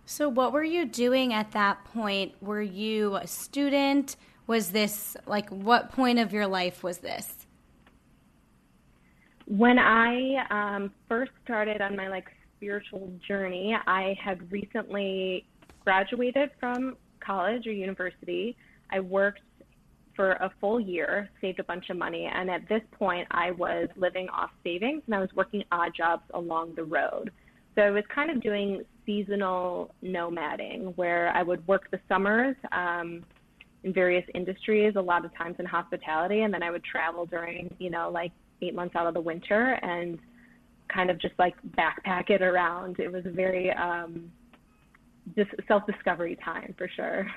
So, 0.06 0.30
what 0.30 0.54
were 0.54 0.64
you 0.64 0.86
doing 0.86 1.34
at 1.34 1.52
that 1.52 1.84
point? 1.86 2.34
Were 2.42 2.62
you 2.62 3.16
a 3.16 3.28
student? 3.28 4.16
Was 4.46 4.70
this 4.70 5.18
like 5.26 5.50
what 5.50 5.92
point 5.92 6.20
of 6.20 6.32
your 6.32 6.46
life 6.46 6.84
was 6.84 7.00
this? 7.00 7.48
When 9.48 9.80
I 9.80 10.46
um, 10.52 10.92
first 11.10 11.32
started 11.44 11.82
on 11.82 11.96
my 11.96 12.08
like 12.08 12.28
spiritual 12.58 13.12
journey, 13.28 13.76
I 13.88 14.16
had 14.24 14.52
recently 14.52 15.46
graduated 15.86 16.50
from 16.60 16.98
college 17.26 17.68
or 17.68 17.72
university. 17.72 18.58
I 18.92 19.00
worked 19.00 19.42
for 20.16 20.32
a 20.34 20.52
full 20.60 20.80
year, 20.80 21.30
saved 21.42 21.60
a 21.60 21.64
bunch 21.64 21.90
of 21.90 21.98
money, 21.98 22.30
and 22.34 22.50
at 22.50 22.68
this 22.70 22.82
point, 22.92 23.28
I 23.32 23.52
was 23.52 23.88
living 23.96 24.28
off 24.30 24.50
savings 24.64 25.04
and 25.06 25.16
I 25.16 25.20
was 25.20 25.30
working 25.36 25.64
odd 25.72 25.92
jobs 25.96 26.24
along 26.34 26.76
the 26.76 26.84
road. 26.84 27.32
So 27.76 27.82
I 27.82 27.92
was 27.92 28.04
kind 28.14 28.32
of 28.32 28.42
doing 28.42 28.84
seasonal 29.06 29.94
nomading 30.04 30.96
where 30.96 31.30
I 31.36 31.44
would 31.44 31.66
work 31.68 31.92
the 31.92 32.00
summers 32.08 32.56
um, 32.72 33.24
in 33.84 33.94
various 33.94 34.26
industries, 34.34 34.94
a 34.96 35.02
lot 35.02 35.26
of 35.26 35.36
times 35.38 35.58
in 35.60 35.66
hospitality, 35.66 36.42
and 36.42 36.54
then 36.54 36.64
I 36.64 36.72
would 36.72 36.84
travel 36.84 37.26
during, 37.26 37.74
you 37.78 37.90
know, 37.90 38.10
like 38.10 38.32
eight 38.62 38.74
months 38.74 38.96
out 38.96 39.08
of 39.08 39.14
the 39.14 39.22
winter 39.22 39.78
and 39.82 40.18
kind 40.88 41.10
of 41.10 41.20
just 41.20 41.34
like 41.38 41.56
backpack 41.78 42.30
it 42.30 42.42
around. 42.42 43.00
It 43.00 43.12
was 43.12 43.26
a 43.26 43.32
very 43.32 43.72
um, 43.72 44.32
just 45.36 45.52
self-discovery 45.68 46.38
time 46.44 46.76
for 46.78 46.88
sure. 46.88 47.28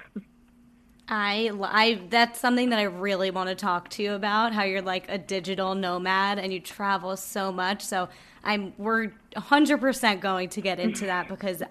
I, 1.11 1.51
I, 1.63 2.03
that's 2.11 2.39
something 2.39 2.69
that 2.69 2.79
I 2.79 2.83
really 2.83 3.31
want 3.31 3.49
to 3.49 3.55
talk 3.55 3.89
to 3.91 4.03
you 4.03 4.13
about. 4.13 4.53
How 4.53 4.65
you're 4.65 4.83
like 4.83 5.07
a 5.09 5.17
digital 5.17 5.75
nomad 5.75 6.39
and 6.39 6.53
you 6.53 6.61
travel 6.61 7.17
so 7.17 7.51
much. 7.51 7.83
So 7.83 8.11
I'm, 8.45 8.75
we're 8.77 9.13
100% 9.35 10.21
going 10.21 10.51
to 10.51 10.61
get 10.61 10.79
into 10.79 11.07
that 11.07 11.29
because 11.29 11.63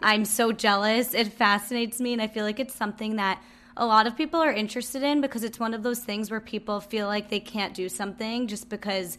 I'm 0.00 0.24
so 0.24 0.50
jealous. 0.50 1.14
It 1.14 1.32
fascinates 1.32 2.00
me, 2.00 2.12
and 2.12 2.20
I 2.20 2.26
feel 2.26 2.44
like 2.44 2.58
it's 2.58 2.74
something 2.74 3.16
that 3.16 3.40
a 3.76 3.86
lot 3.86 4.08
of 4.08 4.16
people 4.16 4.40
are 4.40 4.52
interested 4.52 5.04
in 5.04 5.20
because 5.20 5.44
it's 5.44 5.60
one 5.60 5.72
of 5.72 5.84
those 5.84 6.00
things 6.00 6.30
where 6.30 6.40
people 6.40 6.80
feel 6.80 7.06
like 7.06 7.30
they 7.30 7.40
can't 7.40 7.74
do 7.74 7.88
something 7.88 8.48
just 8.48 8.68
because, 8.68 9.18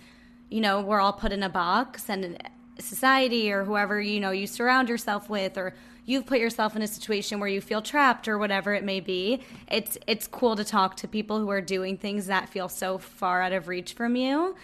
you 0.49 0.59
know, 0.59 0.81
we're 0.81 0.99
all 0.99 1.13
put 1.13 1.31
in 1.31 1.43
a 1.43 1.49
box 1.49 2.09
and 2.09 2.37
society 2.79 3.51
or 3.51 3.63
whoever 3.63 4.01
you 4.01 4.19
know 4.19 4.31
you 4.31 4.47
surround 4.47 4.89
yourself 4.89 5.29
with 5.29 5.57
or 5.57 5.73
you've 6.05 6.25
put 6.25 6.39
yourself 6.39 6.75
in 6.75 6.81
a 6.81 6.87
situation 6.87 7.39
where 7.39 7.49
you 7.49 7.61
feel 7.61 7.81
trapped 7.81 8.27
or 8.27 8.37
whatever 8.37 8.73
it 8.73 8.83
may 8.83 8.99
be 8.99 9.41
it's 9.69 9.97
it's 10.07 10.27
cool 10.27 10.55
to 10.55 10.63
talk 10.63 10.95
to 10.95 11.07
people 11.07 11.39
who 11.39 11.49
are 11.49 11.61
doing 11.61 11.97
things 11.97 12.27
that 12.27 12.49
feel 12.49 12.69
so 12.69 12.97
far 12.97 13.41
out 13.41 13.53
of 13.53 13.67
reach 13.67 13.93
from 13.93 14.15
you 14.15 14.55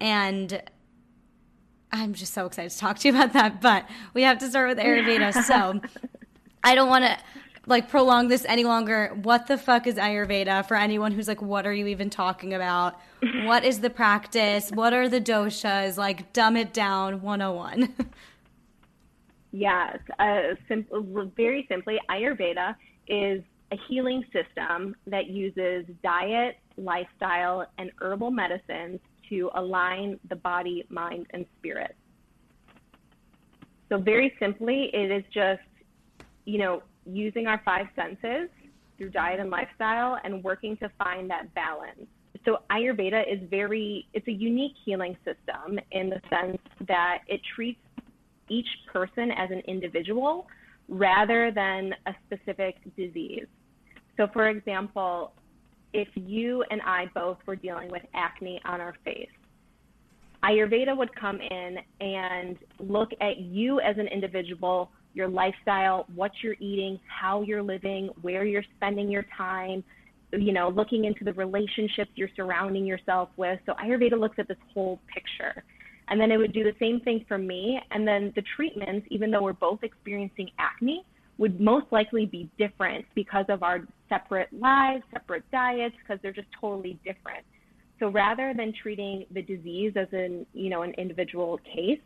and 0.00 0.62
I'm 1.94 2.14
just 2.14 2.32
so 2.32 2.46
excited 2.46 2.70
to 2.70 2.78
talk 2.78 2.98
to 3.00 3.08
you 3.08 3.14
about 3.14 3.32
that 3.32 3.60
but 3.60 3.88
we 4.14 4.22
have 4.22 4.38
to 4.38 4.48
start 4.48 4.68
with 4.68 4.78
Ayurveda 4.78 5.44
so 5.44 5.80
I 6.64 6.74
don't 6.74 6.88
want 6.88 7.04
to 7.04 7.18
like 7.66 7.88
prolong 7.88 8.28
this 8.28 8.44
any 8.46 8.64
longer. 8.64 9.16
What 9.22 9.46
the 9.46 9.56
fuck 9.56 9.86
is 9.86 9.96
Ayurveda 9.96 10.66
for 10.66 10.76
anyone 10.76 11.12
who's 11.12 11.28
like, 11.28 11.40
what 11.40 11.66
are 11.66 11.72
you 11.72 11.86
even 11.88 12.10
talking 12.10 12.54
about? 12.54 12.98
what 13.44 13.64
is 13.64 13.80
the 13.80 13.90
practice? 13.90 14.70
What 14.70 14.92
are 14.92 15.08
the 15.08 15.20
doshas? 15.20 15.96
Like, 15.96 16.32
dumb 16.32 16.56
it 16.56 16.72
down 16.72 17.22
101. 17.22 17.94
yes, 19.52 19.98
uh, 20.18 20.54
simple, 20.68 21.30
very 21.36 21.66
simply, 21.70 21.98
Ayurveda 22.10 22.74
is 23.08 23.42
a 23.70 23.76
healing 23.88 24.24
system 24.32 24.94
that 25.06 25.28
uses 25.28 25.86
diet, 26.02 26.56
lifestyle, 26.76 27.66
and 27.78 27.90
herbal 28.00 28.30
medicines 28.30 29.00
to 29.28 29.50
align 29.54 30.18
the 30.28 30.36
body, 30.36 30.84
mind, 30.88 31.26
and 31.30 31.46
spirit. 31.58 31.96
So, 33.88 33.98
very 33.98 34.34
simply, 34.38 34.90
it 34.92 35.10
is 35.10 35.24
just, 35.32 35.60
you 36.44 36.58
know, 36.58 36.82
using 37.06 37.46
our 37.46 37.60
five 37.64 37.86
senses 37.94 38.48
through 38.96 39.10
diet 39.10 39.40
and 39.40 39.50
lifestyle 39.50 40.18
and 40.24 40.42
working 40.44 40.76
to 40.78 40.90
find 40.98 41.28
that 41.30 41.52
balance. 41.54 42.06
So 42.44 42.58
Ayurveda 42.70 43.22
is 43.32 43.38
very, 43.50 44.06
it's 44.14 44.26
a 44.26 44.32
unique 44.32 44.74
healing 44.84 45.16
system 45.24 45.78
in 45.92 46.08
the 46.10 46.20
sense 46.28 46.58
that 46.88 47.18
it 47.28 47.40
treats 47.54 47.80
each 48.48 48.66
person 48.92 49.30
as 49.30 49.50
an 49.50 49.60
individual 49.66 50.46
rather 50.88 51.50
than 51.54 51.94
a 52.06 52.12
specific 52.26 52.76
disease. 52.96 53.46
So 54.16 54.26
for 54.32 54.48
example, 54.48 55.32
if 55.92 56.08
you 56.14 56.64
and 56.70 56.80
I 56.82 57.06
both 57.14 57.38
were 57.46 57.56
dealing 57.56 57.90
with 57.90 58.02
acne 58.14 58.60
on 58.64 58.80
our 58.80 58.94
face, 59.04 59.28
Ayurveda 60.44 60.96
would 60.96 61.14
come 61.14 61.40
in 61.40 61.76
and 62.00 62.56
look 62.80 63.10
at 63.20 63.38
you 63.38 63.80
as 63.80 63.96
an 63.98 64.08
individual 64.08 64.90
your 65.14 65.28
lifestyle, 65.28 66.06
what 66.14 66.32
you're 66.42 66.56
eating, 66.58 66.98
how 67.06 67.42
you're 67.42 67.62
living, 67.62 68.10
where 68.22 68.44
you're 68.44 68.64
spending 68.76 69.10
your 69.10 69.26
time, 69.36 69.84
you 70.32 70.52
know, 70.52 70.70
looking 70.70 71.04
into 71.04 71.24
the 71.24 71.32
relationships 71.34 72.10
you're 72.14 72.30
surrounding 72.34 72.86
yourself 72.86 73.28
with. 73.36 73.58
So 73.66 73.74
Ayurveda 73.74 74.18
looks 74.18 74.38
at 74.38 74.48
this 74.48 74.56
whole 74.72 74.98
picture. 75.12 75.62
And 76.12 76.20
then 76.20 76.30
it 76.30 76.36
would 76.36 76.52
do 76.52 76.62
the 76.62 76.74
same 76.78 77.00
thing 77.00 77.24
for 77.26 77.38
me. 77.38 77.80
And 77.90 78.06
then 78.06 78.34
the 78.36 78.42
treatments, 78.54 79.06
even 79.10 79.30
though 79.30 79.40
we're 79.40 79.54
both 79.54 79.82
experiencing 79.82 80.50
acne, 80.58 81.06
would 81.38 81.58
most 81.58 81.86
likely 81.90 82.26
be 82.26 82.50
different 82.58 83.06
because 83.14 83.46
of 83.48 83.62
our 83.62 83.80
separate 84.10 84.52
lives, 84.52 85.02
separate 85.10 85.42
diets, 85.50 85.94
because 86.02 86.20
they're 86.22 86.30
just 86.30 86.48
totally 86.60 86.98
different. 87.02 87.42
So 87.98 88.08
rather 88.08 88.52
than 88.54 88.74
treating 88.82 89.24
the 89.30 89.40
disease 89.40 89.94
as 89.96 90.08
an, 90.12 90.44
you 90.52 90.68
know, 90.68 90.82
an 90.82 90.92
individual 90.98 91.58
case, 91.64 92.00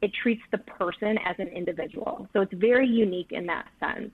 it 0.00 0.12
treats 0.22 0.40
the 0.50 0.56
person 0.56 1.18
as 1.22 1.36
an 1.38 1.48
individual. 1.48 2.26
So 2.32 2.40
it's 2.40 2.54
very 2.54 2.88
unique 2.88 3.32
in 3.32 3.44
that 3.48 3.66
sense. 3.78 4.12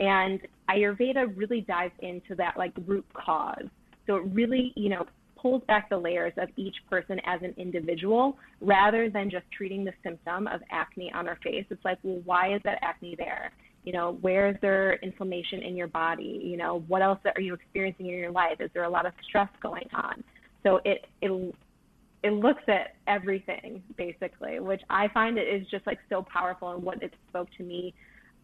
And 0.00 0.38
Ayurveda 0.68 1.34
really 1.34 1.62
dives 1.62 1.94
into 2.00 2.34
that 2.34 2.58
like 2.58 2.74
root 2.84 3.06
cause. 3.14 3.64
So 4.06 4.16
it 4.16 4.24
really, 4.34 4.74
you 4.76 4.90
know, 4.90 5.06
pulls 5.46 5.62
back 5.68 5.88
the 5.88 5.96
layers 5.96 6.32
of 6.38 6.48
each 6.56 6.74
person 6.90 7.20
as 7.24 7.40
an 7.42 7.54
individual 7.56 8.36
rather 8.60 9.08
than 9.08 9.30
just 9.30 9.44
treating 9.56 9.84
the 9.84 9.92
symptom 10.02 10.48
of 10.48 10.60
acne 10.72 11.12
on 11.14 11.28
our 11.28 11.38
face. 11.44 11.64
It's 11.70 11.84
like, 11.84 11.98
well, 12.02 12.20
why 12.24 12.52
is 12.52 12.60
that 12.64 12.78
acne 12.82 13.14
there? 13.16 13.52
You 13.84 13.92
know, 13.92 14.18
where 14.22 14.48
is 14.48 14.56
there 14.60 14.94
inflammation 15.04 15.62
in 15.62 15.76
your 15.76 15.86
body? 15.86 16.40
You 16.42 16.56
know, 16.56 16.82
what 16.88 17.00
else 17.00 17.20
are 17.32 17.40
you 17.40 17.54
experiencing 17.54 18.06
in 18.06 18.14
your 18.14 18.32
life? 18.32 18.56
Is 18.58 18.70
there 18.74 18.82
a 18.82 18.90
lot 18.90 19.06
of 19.06 19.12
stress 19.28 19.48
going 19.62 19.88
on? 19.94 20.24
So 20.64 20.80
it 20.84 21.06
it 21.22 21.54
it 22.24 22.32
looks 22.32 22.62
at 22.66 22.96
everything 23.06 23.84
basically, 23.96 24.58
which 24.58 24.80
I 24.90 25.06
find 25.14 25.38
it 25.38 25.42
is 25.42 25.64
just 25.70 25.86
like 25.86 25.98
so 26.08 26.26
powerful 26.32 26.72
and 26.72 26.82
what 26.82 27.00
it 27.04 27.14
spoke 27.28 27.46
to 27.58 27.62
me 27.62 27.94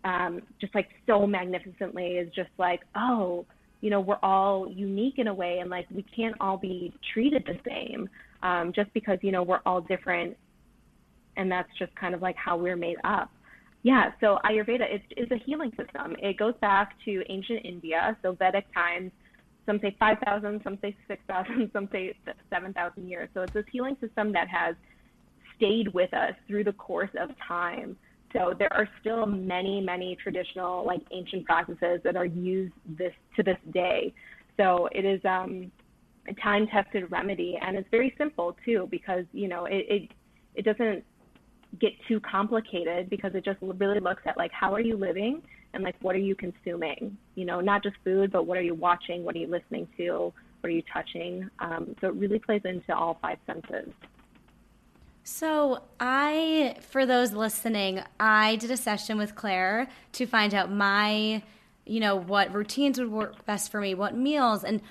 um, 0.05 0.43
just 0.61 0.73
like 0.75 0.91
so 1.07 1.27
magnificently 1.27 2.13
is 2.13 2.33
just 2.33 2.51
like, 2.59 2.81
oh, 2.97 3.45
you 3.83 3.91
know, 3.91 4.01
we're 4.01 4.19
all 4.23 4.71
unique 4.71 5.19
in 5.19 5.27
a 5.27 5.35
way 5.35 5.59
and 5.59 5.69
like 5.69 5.87
we 5.91 6.05
can't 6.17 6.37
all 6.41 6.57
be 6.57 6.95
treated 7.13 7.45
the 7.45 7.59
same 7.69 8.09
um, 8.43 8.73
just 8.75 8.93
because, 8.95 9.19
you 9.21 9.33
know, 9.33 9.43
we're 9.43 9.61
all 9.67 9.83
different 9.83 10.37
and 11.37 11.51
that's 11.51 11.69
just 11.79 11.95
kind 11.97 12.15
of 12.15 12.23
like 12.23 12.37
how 12.37 12.57
we're 12.57 12.77
made 12.77 12.97
up. 13.05 13.31
Yeah, 13.83 14.13
so 14.21 14.39
Ayurveda 14.45 14.95
is, 14.95 15.01
is 15.17 15.31
a 15.33 15.37
healing 15.45 15.71
system. 15.71 16.15
It 16.21 16.39
goes 16.39 16.55
back 16.61 16.95
to 17.05 17.23
ancient 17.29 17.65
India, 17.65 18.17
so 18.23 18.33
Vedic 18.33 18.73
times. 18.73 19.11
Some 19.67 19.81
say 19.81 19.97
5,000, 19.99 20.61
some 20.63 20.79
say 20.81 20.97
6,000, 21.09 21.71
some 21.73 21.89
say 21.91 22.15
7,000 22.51 23.09
years. 23.09 23.29
So 23.35 23.43
it's 23.43 23.53
this 23.53 23.65
healing 23.73 23.97
system 24.01 24.33
that 24.33 24.47
has 24.49 24.77
stayed 25.57 25.93
with 25.93 26.15
us 26.15 26.35
through 26.47 26.65
the 26.65 26.73
course 26.75 27.11
of 27.19 27.31
time. 27.47 27.97
So 28.33 28.55
there 28.59 28.73
are 28.73 28.89
still 29.01 29.27
many, 29.27 29.81
many 29.81 30.17
traditional, 30.23 30.85
like 30.87 31.01
ancient 31.11 31.45
practices 31.45 32.01
that 32.05 32.17
are 32.17 32.25
used 32.25 32.75
this 32.99 33.13
to 33.37 33.43
this 33.43 33.59
day. 33.73 34.13
So 34.57 34.89
it 34.93 35.05
is 35.05 35.21
um, 35.25 35.71
a 36.29 36.35
time-tested 36.35 37.11
remedy, 37.11 37.59
and 37.61 37.77
it's 37.77 37.89
very 37.91 38.15
simple 38.19 38.57
too, 38.65 38.89
because 38.91 39.25
you 39.33 39.49
know 39.49 39.67
it, 39.67 39.87
it 39.89 40.09
it 40.55 40.65
doesn't 40.65 41.05
get 41.81 41.93
too 42.07 42.21
complicated 42.21 43.09
because 43.09 43.35
it 43.35 43.45
just 43.45 43.59
really 43.63 44.01
looks 44.01 44.23
at 44.27 44.37
like 44.37 44.53
how 44.53 44.75
are 44.75 44.81
you 44.81 44.97
living 44.97 45.41
and 45.73 45.83
like 45.83 45.97
what 46.03 46.15
are 46.15 46.21
you 46.21 46.35
consuming? 46.35 47.17
You 47.35 47.45
know 47.47 47.61
not 47.61 47.83
just 47.83 47.97
food 48.05 48.31
but 48.31 48.47
what 48.47 48.59
are 48.59 48.63
you 48.63 48.75
watching 48.75 49.25
what 49.25 49.35
are 49.35 49.39
you 49.39 49.47
listening 49.47 49.89
to 49.97 50.33
what 50.61 50.69
are 50.69 50.75
you 50.75 50.83
touching? 50.93 51.49
Um, 51.61 51.97
so 52.01 52.09
it 52.09 52.15
really 52.15 52.39
plays 52.39 52.61
into 52.65 52.95
all 52.95 53.19
five 53.23 53.39
senses 53.47 53.89
so, 55.25 55.83
I, 56.01 56.77
for 56.91 57.07
those 57.07 57.33
listening, 57.33 58.03
I 58.19 58.57
did 58.57 58.73
a 58.73 58.77
session 58.77 59.19
with 59.19 59.37
Claire 59.37 59.89
to 60.13 60.27
find 60.27 60.53
out 60.53 60.73
my, 60.73 61.43
you 61.87 62.01
know, 62.01 62.17
what 62.17 62.53
routines 62.53 62.99
would 62.99 63.11
work 63.11 63.45
best 63.47 63.71
for 63.71 63.81
me, 63.81 63.95
what 63.95 64.17
meals. 64.17 64.65
And 64.65 64.83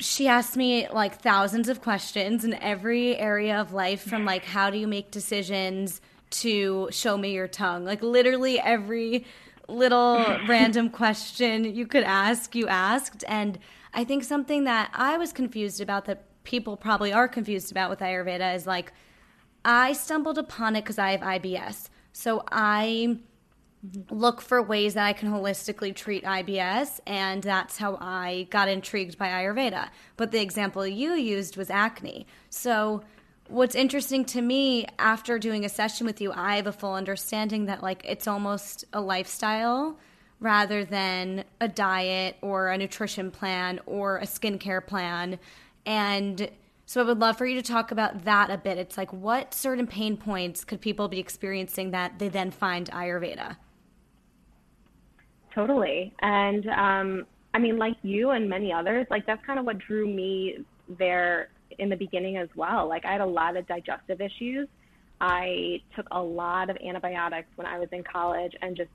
she 0.00 0.26
asked 0.26 0.56
me 0.56 0.88
like 0.88 1.20
thousands 1.20 1.68
of 1.68 1.82
questions 1.82 2.44
in 2.44 2.54
every 2.54 3.16
area 3.16 3.60
of 3.60 3.72
life 3.72 4.02
from 4.02 4.24
like, 4.24 4.44
how 4.44 4.70
do 4.70 4.78
you 4.78 4.88
make 4.88 5.12
decisions 5.12 6.00
to 6.30 6.88
show 6.90 7.16
me 7.16 7.32
your 7.32 7.46
tongue? 7.46 7.84
Like, 7.84 8.02
literally 8.02 8.58
every 8.58 9.24
little 9.68 10.16
random 10.48 10.90
question 10.90 11.64
you 11.64 11.86
could 11.86 12.02
ask, 12.02 12.56
you 12.56 12.66
asked. 12.66 13.22
And 13.28 13.60
I 13.94 14.02
think 14.02 14.24
something 14.24 14.64
that 14.64 14.90
I 14.92 15.16
was 15.16 15.32
confused 15.32 15.80
about 15.80 16.06
that 16.06 16.24
people 16.42 16.76
probably 16.76 17.12
are 17.12 17.28
confused 17.28 17.70
about 17.70 17.88
with 17.88 18.00
Ayurveda 18.00 18.56
is 18.56 18.66
like, 18.66 18.92
I 19.64 19.92
stumbled 19.92 20.38
upon 20.38 20.76
it 20.76 20.82
because 20.82 20.98
I 20.98 21.12
have 21.12 21.20
IBS. 21.20 21.88
So 22.12 22.44
I 22.50 23.18
look 24.10 24.40
for 24.40 24.62
ways 24.62 24.94
that 24.94 25.06
I 25.06 25.12
can 25.12 25.30
holistically 25.30 25.94
treat 25.94 26.24
IBS, 26.24 27.00
and 27.06 27.42
that's 27.42 27.78
how 27.78 27.96
I 28.00 28.46
got 28.50 28.68
intrigued 28.68 29.18
by 29.18 29.28
Ayurveda. 29.28 29.88
But 30.16 30.30
the 30.30 30.40
example 30.40 30.86
you 30.86 31.14
used 31.14 31.56
was 31.56 31.68
acne. 31.70 32.26
So 32.48 33.02
what's 33.48 33.74
interesting 33.74 34.24
to 34.26 34.40
me 34.40 34.86
after 34.98 35.38
doing 35.38 35.64
a 35.64 35.68
session 35.68 36.06
with 36.06 36.20
you, 36.20 36.32
I 36.32 36.56
have 36.56 36.66
a 36.66 36.72
full 36.72 36.94
understanding 36.94 37.66
that 37.66 37.82
like 37.82 38.02
it's 38.04 38.28
almost 38.28 38.84
a 38.92 39.00
lifestyle 39.00 39.98
rather 40.38 40.84
than 40.84 41.44
a 41.60 41.68
diet 41.68 42.36
or 42.40 42.68
a 42.68 42.78
nutrition 42.78 43.30
plan 43.30 43.80
or 43.86 44.18
a 44.18 44.26
skincare 44.26 44.84
plan. 44.84 45.38
And 45.86 46.48
so 46.92 47.00
I 47.00 47.04
would 47.04 47.20
love 47.20 47.38
for 47.38 47.46
you 47.46 47.54
to 47.54 47.66
talk 47.66 47.90
about 47.90 48.26
that 48.26 48.50
a 48.50 48.58
bit. 48.58 48.76
It's 48.76 48.98
like 48.98 49.10
what 49.14 49.54
certain 49.54 49.86
pain 49.86 50.14
points 50.14 50.62
could 50.62 50.82
people 50.82 51.08
be 51.08 51.18
experiencing 51.18 51.90
that 51.92 52.18
they 52.18 52.28
then 52.28 52.50
find 52.50 52.90
Ayurveda? 52.90 53.56
Totally. 55.54 56.12
And 56.20 56.68
um, 56.68 57.26
I 57.54 57.60
mean, 57.60 57.78
like 57.78 57.96
you 58.02 58.32
and 58.32 58.46
many 58.46 58.74
others, 58.74 59.06
like 59.08 59.24
that's 59.24 59.42
kind 59.46 59.58
of 59.58 59.64
what 59.64 59.78
drew 59.78 60.06
me 60.06 60.66
there 60.98 61.48
in 61.78 61.88
the 61.88 61.96
beginning 61.96 62.36
as 62.36 62.50
well. 62.56 62.90
Like 62.90 63.06
I 63.06 63.12
had 63.12 63.22
a 63.22 63.26
lot 63.26 63.56
of 63.56 63.66
digestive 63.66 64.20
issues. 64.20 64.68
I 65.18 65.80
took 65.96 66.06
a 66.10 66.20
lot 66.20 66.68
of 66.68 66.76
antibiotics 66.86 67.48
when 67.56 67.66
I 67.66 67.78
was 67.78 67.88
in 67.92 68.04
college 68.04 68.52
and 68.60 68.76
just, 68.76 68.90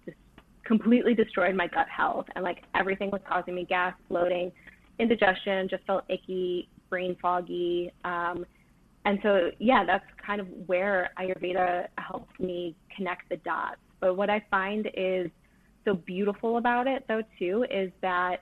completely 0.66 1.16
destroyed 1.16 1.56
my 1.56 1.66
gut 1.66 1.88
health. 1.88 2.28
And 2.36 2.44
like 2.44 2.62
everything 2.76 3.10
was 3.10 3.22
causing 3.28 3.56
me 3.56 3.64
gas, 3.64 3.94
bloating, 4.10 4.52
indigestion, 5.00 5.70
just 5.70 5.84
felt 5.86 6.04
icky, 6.10 6.68
brain 6.90 7.16
foggy. 7.22 7.92
Um, 8.04 8.46
and 9.06 9.20
so, 9.24 9.52
yeah, 9.60 9.86
that's 9.86 10.06
kind 10.26 10.42
of 10.42 10.48
where 10.66 11.12
Ayurveda 11.20 11.88
helps 11.98 12.38
me 12.40 12.76
connect 12.96 13.30
the 13.30 13.38
dots. 13.38 13.78
But 14.00 14.16
what 14.18 14.30
I 14.30 14.44
find 14.52 14.88
is 14.96 15.32
so 15.86 15.94
beautiful 15.94 16.58
about 16.58 16.88
it, 16.88 17.06
though, 17.08 17.24
too, 17.40 17.66
is 17.72 17.92
that 18.02 18.38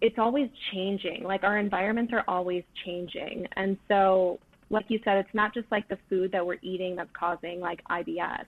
it's 0.00 0.16
always 0.18 0.48
changing. 0.72 1.22
Like 1.24 1.42
our 1.44 1.58
environments 1.58 2.12
are 2.12 2.24
always 2.28 2.64
changing. 2.84 3.46
And 3.56 3.76
so, 3.88 4.38
like 4.70 4.86
you 4.88 4.98
said, 5.04 5.18
it's 5.18 5.34
not 5.34 5.54
just 5.54 5.66
like 5.70 5.88
the 5.88 5.98
food 6.08 6.32
that 6.32 6.44
we're 6.44 6.58
eating 6.62 6.96
that's 6.96 7.10
causing 7.18 7.60
like 7.60 7.80
IBS, 7.90 8.44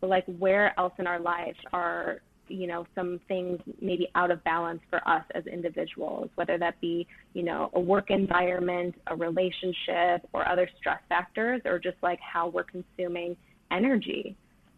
but 0.00 0.10
like 0.10 0.24
where 0.38 0.78
else 0.78 0.92
in 0.98 1.06
our 1.06 1.20
lives 1.20 1.58
are 1.72 2.20
you 2.48 2.66
know 2.66 2.86
some 2.94 3.20
things 3.28 3.58
maybe 3.80 4.08
out 4.14 4.30
of 4.30 4.42
balance 4.44 4.80
for 4.90 5.06
us 5.08 5.24
as 5.34 5.46
individuals 5.46 6.28
whether 6.34 6.58
that 6.58 6.80
be 6.80 7.06
you 7.34 7.42
know 7.42 7.70
a 7.74 7.80
work 7.80 8.10
environment 8.10 8.94
a 9.08 9.16
relationship 9.16 10.28
or 10.32 10.46
other 10.48 10.68
stress 10.78 11.00
factors 11.08 11.60
or 11.64 11.78
just 11.78 11.96
like 12.02 12.18
how 12.20 12.48
we're 12.48 12.64
consuming 12.64 13.36
energy. 13.70 14.36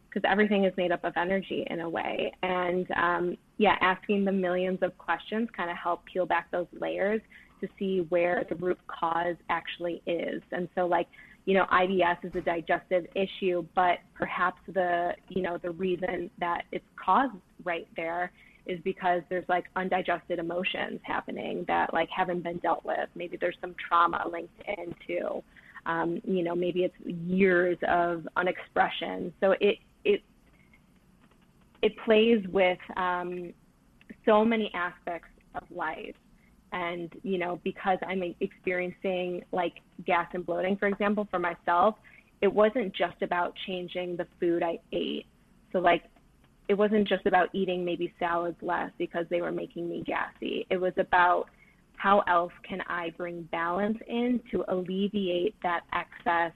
Because 0.09 0.29
everything 0.29 0.65
is 0.65 0.73
made 0.77 0.91
up 0.91 1.05
of 1.05 1.13
energy 1.17 1.65
in 1.71 1.81
a 1.81 1.89
way. 1.89 2.33
And 2.43 2.91
um, 2.93 3.37
yeah 3.59 3.77
asking 3.81 4.25
the 4.25 4.33
millions 4.33 4.79
of 4.83 4.97
questions 4.99 5.49
kind 5.57 5.71
of 5.71 5.77
help 5.77 6.05
peel 6.07 6.27
back 6.27 6.51
those 6.51 6.67
layers 6.81 7.21
to 7.61 7.69
see 7.79 8.07
where 8.09 8.45
the 8.49 8.57
root 8.57 8.79
cause 8.89 9.37
actually 9.51 10.03
is. 10.07 10.43
And 10.51 10.69
so 10.75 10.87
like 10.87 11.07
you 11.47 11.55
know, 11.55 11.65
IBS 11.73 12.25
is 12.25 12.33
a 12.35 12.41
digestive 12.41 13.07
issue, 13.15 13.67
but 13.75 13.99
perhaps 14.15 14.61
the, 14.73 15.13
you 15.29 15.43
know, 15.43 15.59
the 15.59 15.71
reason 15.71 16.31
that 16.39 16.63
it's 16.73 16.85
caused 17.03 17.35
right 17.65 17.89
there 17.97 18.31
is 18.67 18.79
because 18.85 19.23
there's 19.29 19.49
like 19.49 19.65
undigested 19.77 20.39
emotions 20.39 21.01
happening 21.03 21.65
that 21.67 21.93
like 21.93 22.09
haven't 22.15 22.43
been 22.43 22.59
dealt 22.59 22.85
with. 22.85 23.09
Maybe 23.15 23.37
there's 23.37 23.57
some 23.61 23.75
trauma 23.89 24.25
linked 24.31 24.63
into, 24.67 25.43
um, 25.87 26.21
you 26.25 26.45
know, 26.45 26.55
maybe 26.55 26.85
it's 26.85 26.95
years 27.27 27.79
of 27.89 28.29
unexpression. 28.37 29.33
So 29.41 29.53
it, 29.61 29.79
it, 30.05 30.23
it 31.83 31.93
plays 32.05 32.45
with 32.53 32.79
um, 32.97 33.53
so 34.27 34.45
many 34.45 34.71
aspects 34.75 35.29
of 35.55 35.63
life 35.75 36.15
and 36.73 37.13
you 37.23 37.39
know 37.39 37.61
because 37.65 37.99
i'm 38.07 38.23
experiencing 38.41 39.43
like 39.53 39.75
gas 40.07 40.29
and 40.35 40.47
bloating 40.47 40.77
for 40.77 40.87
example 40.87 41.27
for 41.31 41.39
myself 41.39 41.97
it 42.41 42.53
wasn't 42.53 42.95
just 42.95 43.21
about 43.23 43.55
changing 43.67 44.17
the 44.17 44.27
food 44.39 44.63
i 44.63 44.79
ate. 44.93 45.27
So 45.73 45.79
like 45.79 46.05
it 46.69 46.75
wasn't 46.75 47.07
just 47.09 47.27
about 47.27 47.49
eating 47.53 47.85
maybe 47.85 48.13
salads 48.19 48.57
less 48.63 48.91
because 48.99 49.27
they 49.29 49.41
were 49.41 49.53
making 49.53 49.89
me 49.89 50.05
gassy. 50.07 50.67
It 50.71 50.81
was 50.81 50.93
about 50.97 51.47
how 51.97 52.21
else 52.21 52.53
can 52.67 52.81
i 52.89 53.13
bring 53.17 53.43
balance 53.53 53.99
in 54.09 54.41
to 54.51 54.65
alleviate 54.69 55.55
that 55.63 55.81
excess 55.93 56.53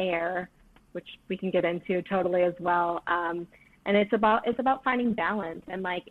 air 0.00 0.50
which 0.92 1.06
we 1.28 1.36
can 1.36 1.50
get 1.50 1.62
into 1.62 2.00
totally 2.08 2.42
as 2.42 2.54
well. 2.58 3.02
Um, 3.06 3.46
and 3.84 3.96
it's 3.98 4.14
about 4.14 4.48
it's 4.48 4.58
about 4.58 4.82
finding 4.82 5.12
balance 5.12 5.62
and 5.68 5.82
like 5.82 6.04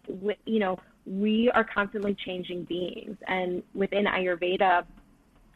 you 0.45 0.59
know 0.59 0.77
we 1.05 1.51
are 1.53 1.63
constantly 1.63 2.15
changing 2.25 2.63
beings. 2.63 3.17
And 3.27 3.63
within 3.73 4.05
Ayurveda, 4.05 4.85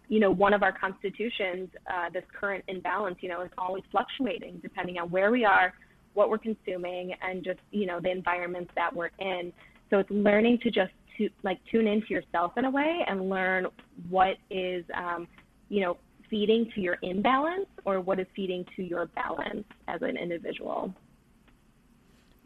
you 0.08 0.20
know, 0.20 0.32
one 0.32 0.54
of 0.54 0.64
our 0.64 0.72
constitutions, 0.72 1.70
uh, 1.92 2.10
this 2.12 2.24
current 2.40 2.64
imbalance, 2.68 3.18
you 3.22 3.30
know, 3.30 3.42
is 3.42 3.52
always 3.58 3.84
fluctuating 3.92 4.60
depending 4.62 4.98
on 4.98 5.10
where 5.10 5.32
we 5.32 5.46
are, 5.46 5.74
what 6.14 6.30
we're 6.30 6.40
consuming, 6.40 7.14
and 7.22 7.44
just, 7.44 7.60
you 7.72 7.86
know, 7.86 8.00
the 8.00 8.10
environments 8.10 8.72
that 8.76 8.94
we're 8.96 9.12
in. 9.20 9.54
So 9.90 10.00
it's 10.00 10.10
learning 10.10 10.60
to 10.64 10.72
just 10.72 10.92
to 11.20 11.30
like 11.44 11.60
tune 11.72 11.88
into 11.88 12.08
yourself 12.10 12.54
in 12.58 12.66
a 12.66 12.70
way 12.70 13.06
and 13.08 13.30
learn 13.30 13.68
what 14.10 14.38
is 14.50 14.84
um, 14.96 15.28
you 15.68 15.82
know 15.82 15.98
feeding 16.30 16.72
to 16.76 16.82
your 16.82 16.98
imbalance 17.02 17.68
or 17.86 18.00
what 18.00 18.20
is 18.20 18.28
feeding 18.36 18.66
to 18.76 18.84
your 18.84 19.08
balance 19.08 19.66
as 19.88 20.02
an 20.02 20.16
individual. 20.16 20.94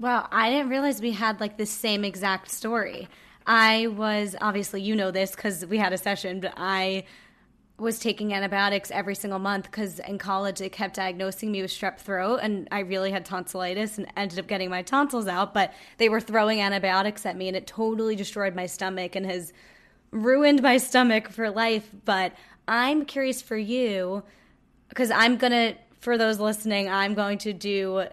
Wow, 0.04 0.28
I 0.34 0.50
didn't 0.50 0.68
realize 0.68 1.02
we 1.02 1.14
had 1.14 1.40
like 1.40 1.56
the 1.56 1.66
same 1.66 2.04
exact 2.04 2.52
story. 2.52 3.08
I 3.48 3.88
was 3.88 4.36
obviously, 4.42 4.82
you 4.82 4.98
know 4.98 5.12
this 5.12 5.32
because 5.32 5.66
we 5.66 5.78
had 5.78 5.94
a 5.94 5.98
session, 5.98 6.42
but 6.42 6.54
I 6.58 7.06
was 7.80 8.00
taking 8.00 8.34
antibiotics 8.34 8.92
every 8.92 9.16
single 9.16 9.40
month 9.40 9.64
because 9.64 10.00
in 10.00 10.18
college 10.18 10.60
they 10.60 10.68
kept 10.68 10.96
diagnosing 10.96 11.54
me 11.54 11.62
with 11.62 11.72
strep 11.72 12.00
throat 12.00 12.42
and 12.44 12.68
I 12.70 12.80
really 12.80 13.12
had 13.12 13.24
tonsillitis 13.24 13.98
and 13.98 14.08
ended 14.18 14.40
up 14.40 14.48
getting 14.48 14.70
my 14.70 14.82
tonsils 14.82 15.26
out. 15.26 15.54
But 15.54 15.74
they 16.00 16.10
were 16.10 16.20
throwing 16.20 16.60
antibiotics 16.60 17.26
at 17.26 17.38
me 17.38 17.48
and 17.48 17.56
it 17.56 17.66
totally 17.66 18.18
destroyed 18.18 18.56
my 18.56 18.66
stomach 18.66 19.16
and 19.16 19.26
has 19.26 19.54
ruined 20.12 20.62
my 20.62 20.76
stomach 20.80 21.30
for 21.30 21.50
life. 21.50 21.90
But 22.04 22.34
I'm 22.68 23.06
curious 23.06 23.42
for 23.42 23.56
you 23.56 24.24
because 24.90 25.12
I'm 25.12 25.38
going 25.38 25.54
to, 25.54 25.76
for 26.02 26.18
those 26.18 26.42
listening, 26.42 26.90
I'm 26.90 27.14
going 27.14 27.38
to 27.38 27.54
do. 27.54 28.08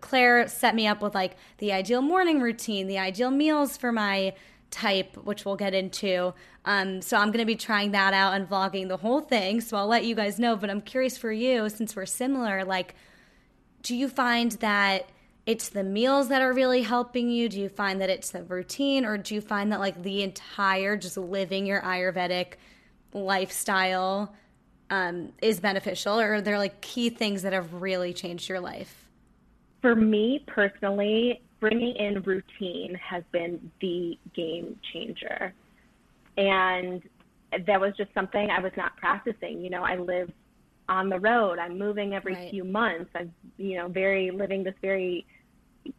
Claire 0.00 0.48
set 0.48 0.74
me 0.74 0.86
up 0.86 1.02
with 1.02 1.14
like 1.14 1.36
the 1.58 1.72
ideal 1.72 2.02
morning 2.02 2.40
routine, 2.40 2.86
the 2.86 2.98
ideal 2.98 3.30
meals 3.30 3.76
for 3.76 3.90
my 3.92 4.34
type, 4.70 5.16
which 5.16 5.44
we'll 5.44 5.56
get 5.56 5.74
into. 5.74 6.34
Um, 6.64 7.00
so 7.00 7.16
I'm 7.16 7.28
going 7.28 7.38
to 7.38 7.46
be 7.46 7.56
trying 7.56 7.92
that 7.92 8.12
out 8.12 8.34
and 8.34 8.48
vlogging 8.48 8.88
the 8.88 8.98
whole 8.98 9.20
thing. 9.20 9.60
So 9.60 9.76
I'll 9.76 9.86
let 9.86 10.04
you 10.04 10.14
guys 10.14 10.38
know. 10.38 10.56
But 10.56 10.68
I'm 10.68 10.82
curious 10.82 11.16
for 11.16 11.32
you, 11.32 11.68
since 11.70 11.96
we're 11.96 12.06
similar, 12.06 12.64
like, 12.64 12.94
do 13.82 13.96
you 13.96 14.08
find 14.08 14.52
that 14.52 15.08
it's 15.46 15.70
the 15.70 15.82
meals 15.82 16.28
that 16.28 16.42
are 16.42 16.52
really 16.52 16.82
helping 16.82 17.30
you? 17.30 17.48
Do 17.48 17.58
you 17.58 17.70
find 17.70 18.02
that 18.02 18.10
it's 18.10 18.30
the 18.30 18.42
routine, 18.42 19.06
or 19.06 19.16
do 19.16 19.34
you 19.34 19.40
find 19.40 19.72
that 19.72 19.80
like 19.80 20.02
the 20.02 20.22
entire 20.22 20.96
just 20.98 21.16
living 21.16 21.64
your 21.64 21.80
Ayurvedic 21.80 22.54
lifestyle 23.14 24.34
um, 24.90 25.32
is 25.40 25.60
beneficial, 25.60 26.20
or 26.20 26.34
are 26.34 26.40
there 26.42 26.58
like 26.58 26.82
key 26.82 27.08
things 27.08 27.40
that 27.42 27.54
have 27.54 27.80
really 27.80 28.12
changed 28.12 28.50
your 28.50 28.60
life? 28.60 29.07
For 29.82 29.94
me 29.94 30.44
personally, 30.46 31.40
bringing 31.60 31.94
in 31.96 32.22
routine 32.22 32.94
has 32.96 33.22
been 33.32 33.70
the 33.80 34.18
game 34.34 34.78
changer. 34.92 35.52
And 36.36 37.02
that 37.66 37.80
was 37.80 37.94
just 37.96 38.12
something 38.14 38.50
I 38.50 38.60
was 38.60 38.72
not 38.76 38.96
practicing. 38.96 39.60
You 39.60 39.70
know, 39.70 39.82
I 39.82 39.96
live 39.96 40.30
on 40.88 41.08
the 41.08 41.18
road. 41.18 41.58
I'm 41.58 41.78
moving 41.78 42.14
every 42.14 42.34
right. 42.34 42.50
few 42.50 42.64
months. 42.64 43.10
I'm, 43.14 43.32
you 43.56 43.76
know, 43.76 43.88
very 43.88 44.30
living 44.30 44.64
this 44.64 44.74
very 44.80 45.26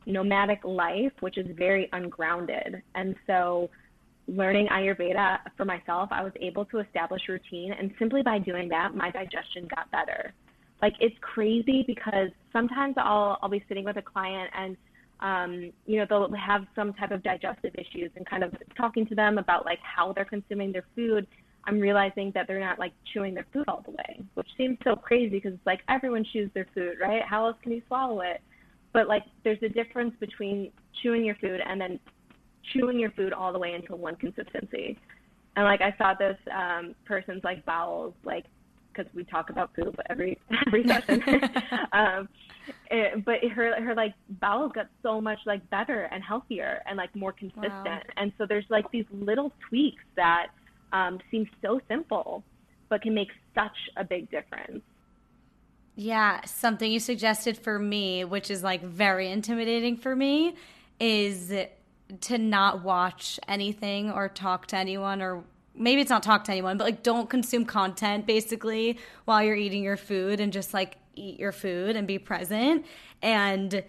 nomadic 0.05 0.63
life, 0.63 1.11
which 1.19 1.37
is 1.37 1.47
very 1.57 1.89
ungrounded. 1.93 2.81
And 2.95 3.15
so 3.27 3.69
learning 4.27 4.67
Ayurveda 4.67 5.39
for 5.57 5.65
myself, 5.65 6.09
I 6.11 6.23
was 6.23 6.33
able 6.39 6.65
to 6.65 6.79
establish 6.79 7.21
routine. 7.27 7.73
And 7.73 7.91
simply 7.99 8.21
by 8.21 8.39
doing 8.39 8.69
that, 8.69 8.95
my 8.95 9.11
digestion 9.11 9.67
got 9.73 9.89
better. 9.91 10.33
Like 10.81 10.93
it's 10.99 11.15
crazy 11.21 11.83
because 11.85 12.29
sometimes 12.53 12.95
I'll, 12.97 13.37
I'll 13.41 13.49
be 13.49 13.63
sitting 13.67 13.83
with 13.83 13.97
a 13.97 14.01
client 14.01 14.49
and 14.55 14.77
um, 15.21 15.71
you 15.85 15.97
know, 15.97 16.05
they'll 16.09 16.31
have 16.33 16.65
some 16.75 16.93
type 16.93 17.11
of 17.11 17.21
digestive 17.23 17.73
issues 17.75 18.11
and 18.15 18.25
kind 18.25 18.43
of 18.43 18.53
talking 18.77 19.05
to 19.07 19.15
them 19.15 19.37
about 19.37 19.65
like 19.65 19.79
how 19.81 20.13
they're 20.13 20.25
consuming 20.25 20.71
their 20.71 20.85
food. 20.95 21.27
I'm 21.65 21.79
realizing 21.79 22.31
that 22.35 22.47
they're 22.47 22.59
not 22.59 22.79
like 22.79 22.93
chewing 23.13 23.33
their 23.33 23.45
food 23.51 23.65
all 23.67 23.83
the 23.85 23.91
way, 23.91 24.21
which 24.35 24.47
seems 24.57 24.77
so 24.83 24.95
crazy 24.95 25.29
because 25.29 25.53
it's 25.53 25.65
like 25.65 25.81
everyone 25.89 26.25
chews 26.31 26.49
their 26.53 26.67
food, 26.73 26.95
right? 27.01 27.21
How 27.21 27.47
else 27.47 27.57
can 27.61 27.73
you 27.73 27.81
swallow 27.87 28.21
it? 28.21 28.41
But 28.93 29.07
like 29.07 29.23
there's 29.43 29.61
a 29.61 29.69
difference 29.69 30.13
between 30.19 30.71
chewing 31.03 31.25
your 31.25 31.35
food 31.35 31.59
and 31.65 31.79
then 31.79 31.99
chewing 32.73 32.97
your 32.97 33.11
food 33.11 33.33
all 33.33 33.51
the 33.51 33.59
way 33.59 33.73
into 33.73 33.95
one 33.95 34.15
consistency. 34.15 34.97
And 35.55 35.65
like 35.65 35.81
I 35.81 35.93
saw 35.97 36.13
this 36.13 36.37
um, 36.55 36.95
person's 37.05 37.43
like 37.43 37.65
bowels 37.65 38.13
like 38.23 38.45
because 38.99 39.13
we 39.15 39.23
talk 39.23 39.49
about 39.49 39.73
poop 39.73 39.95
every 40.09 40.37
every 40.67 40.87
session. 40.87 41.23
um, 41.93 42.29
it, 42.91 43.25
but 43.25 43.43
her 43.55 43.81
her 43.81 43.95
like 43.95 44.13
bowels 44.29 44.71
got 44.73 44.87
so 45.01 45.19
much 45.21 45.39
like 45.45 45.67
better 45.69 46.03
and 46.11 46.23
healthier 46.23 46.81
and 46.85 46.97
like 46.97 47.15
more 47.15 47.31
consistent. 47.31 47.85
Wow. 47.85 48.01
And 48.17 48.31
so 48.37 48.45
there's 48.45 48.65
like 48.69 48.89
these 48.91 49.05
little 49.11 49.51
tweaks 49.67 50.03
that 50.15 50.47
um, 50.91 51.19
seem 51.31 51.49
so 51.61 51.79
simple, 51.87 52.43
but 52.89 53.01
can 53.01 53.13
make 53.13 53.29
such 53.55 53.77
a 53.97 54.03
big 54.03 54.29
difference. 54.29 54.81
Yeah, 55.95 56.45
something 56.45 56.89
you 56.89 56.99
suggested 56.99 57.57
for 57.57 57.77
me, 57.77 58.23
which 58.23 58.49
is 58.49 58.63
like 58.63 58.81
very 58.81 59.29
intimidating 59.29 59.97
for 59.97 60.15
me, 60.15 60.55
is 60.99 61.53
to 62.21 62.37
not 62.37 62.83
watch 62.83 63.39
anything 63.47 64.09
or 64.09 64.29
talk 64.29 64.67
to 64.67 64.77
anyone 64.77 65.21
or 65.21 65.43
maybe 65.75 66.01
it's 66.01 66.09
not 66.09 66.23
talk 66.23 66.43
to 66.45 66.51
anyone, 66.51 66.77
but 66.77 66.83
like 66.83 67.03
don't 67.03 67.29
consume 67.29 67.65
content 67.65 68.25
basically 68.25 68.99
while 69.25 69.43
you're 69.43 69.55
eating 69.55 69.83
your 69.83 69.97
food 69.97 70.39
and 70.39 70.51
just 70.51 70.73
like 70.73 70.97
eat 71.15 71.39
your 71.39 71.51
food 71.51 71.95
and 71.95 72.07
be 72.07 72.19
present. 72.19 72.85
And 73.21 73.83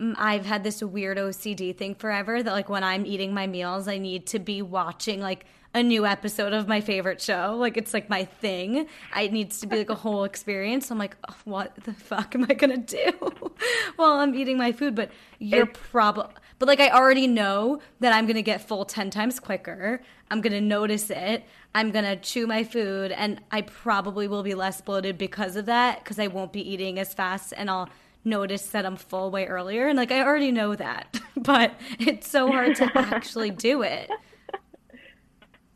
mm, 0.00 0.14
I've 0.16 0.46
had 0.46 0.64
this 0.64 0.82
weird 0.82 1.18
OCD 1.18 1.76
thing 1.76 1.94
forever 1.94 2.42
that 2.42 2.52
like 2.52 2.68
when 2.68 2.84
I'm 2.84 3.06
eating 3.06 3.34
my 3.34 3.46
meals, 3.46 3.88
I 3.88 3.98
need 3.98 4.26
to 4.28 4.38
be 4.38 4.62
watching 4.62 5.20
like 5.20 5.46
a 5.74 5.82
new 5.82 6.06
episode 6.06 6.54
of 6.54 6.66
my 6.66 6.80
favorite 6.80 7.20
show. 7.20 7.54
Like 7.58 7.76
it's 7.76 7.92
like 7.92 8.08
my 8.08 8.24
thing. 8.24 8.88
It 9.14 9.32
needs 9.32 9.60
to 9.60 9.66
be 9.66 9.76
like 9.76 9.90
a 9.90 9.94
whole 9.94 10.24
experience. 10.30 10.90
I'm 10.90 10.98
like, 10.98 11.16
oh, 11.28 11.36
what 11.44 11.76
the 11.84 11.92
fuck 11.92 12.34
am 12.34 12.46
I 12.48 12.54
gonna 12.54 12.78
do 12.78 13.12
while 13.96 14.14
I'm 14.14 14.34
eating 14.34 14.56
my 14.56 14.72
food? 14.72 14.94
But 14.94 15.10
you're 15.38 15.66
probably 15.66 16.32
but 16.58 16.68
like 16.68 16.80
I 16.80 16.90
already 16.90 17.26
know 17.26 17.80
that 18.00 18.12
I'm 18.12 18.26
going 18.26 18.36
to 18.36 18.42
get 18.42 18.66
full 18.66 18.84
10 18.84 19.10
times 19.10 19.40
quicker. 19.40 20.00
I'm 20.30 20.40
going 20.40 20.52
to 20.52 20.60
notice 20.60 21.10
it. 21.10 21.44
I'm 21.74 21.90
going 21.90 22.04
to 22.04 22.16
chew 22.16 22.46
my 22.46 22.64
food 22.64 23.12
and 23.12 23.40
I 23.50 23.62
probably 23.62 24.28
will 24.28 24.42
be 24.42 24.54
less 24.54 24.80
bloated 24.80 25.18
because 25.18 25.56
of 25.56 25.66
that 25.66 26.02
because 26.02 26.18
I 26.18 26.28
won't 26.28 26.52
be 26.52 26.68
eating 26.68 26.98
as 26.98 27.12
fast 27.12 27.52
and 27.56 27.70
I'll 27.70 27.90
notice 28.24 28.66
that 28.68 28.84
I'm 28.84 28.96
full 28.96 29.30
way 29.30 29.46
earlier 29.46 29.86
and 29.86 29.96
like 29.96 30.10
I 30.10 30.22
already 30.22 30.50
know 30.50 30.74
that. 30.74 31.20
but 31.36 31.74
it's 31.98 32.28
so 32.28 32.50
hard 32.50 32.76
to 32.76 32.90
actually 32.94 33.50
do 33.50 33.82
it. 33.82 34.10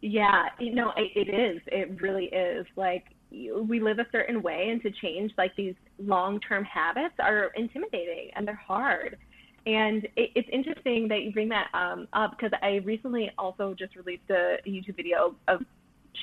Yeah, 0.00 0.46
you 0.58 0.74
know, 0.74 0.92
it, 0.96 1.28
it 1.28 1.28
is. 1.28 1.60
It 1.66 2.00
really 2.00 2.26
is. 2.26 2.66
Like 2.74 3.04
we 3.30 3.80
live 3.80 3.98
a 3.98 4.06
certain 4.10 4.42
way 4.42 4.70
and 4.70 4.82
to 4.82 4.90
change 4.90 5.32
like 5.36 5.54
these 5.54 5.74
long-term 5.98 6.64
habits 6.64 7.14
are 7.20 7.52
intimidating 7.54 8.30
and 8.34 8.48
they're 8.48 8.54
hard 8.54 9.18
and 9.66 10.05
it, 10.16 10.31
it's 10.35 10.49
interesting 10.53 11.09
that 11.09 11.23
you 11.23 11.33
bring 11.33 11.49
that 11.51 11.68
um, 11.75 12.09
up 12.12 12.33
because 12.33 12.53
I 12.62 12.77
recently 12.85 13.31
also 13.38 13.75
just 13.79 13.96
released 13.96 14.29
a 14.31 14.57
YouTube 14.66 14.96
video 14.96 15.35
of 15.49 15.61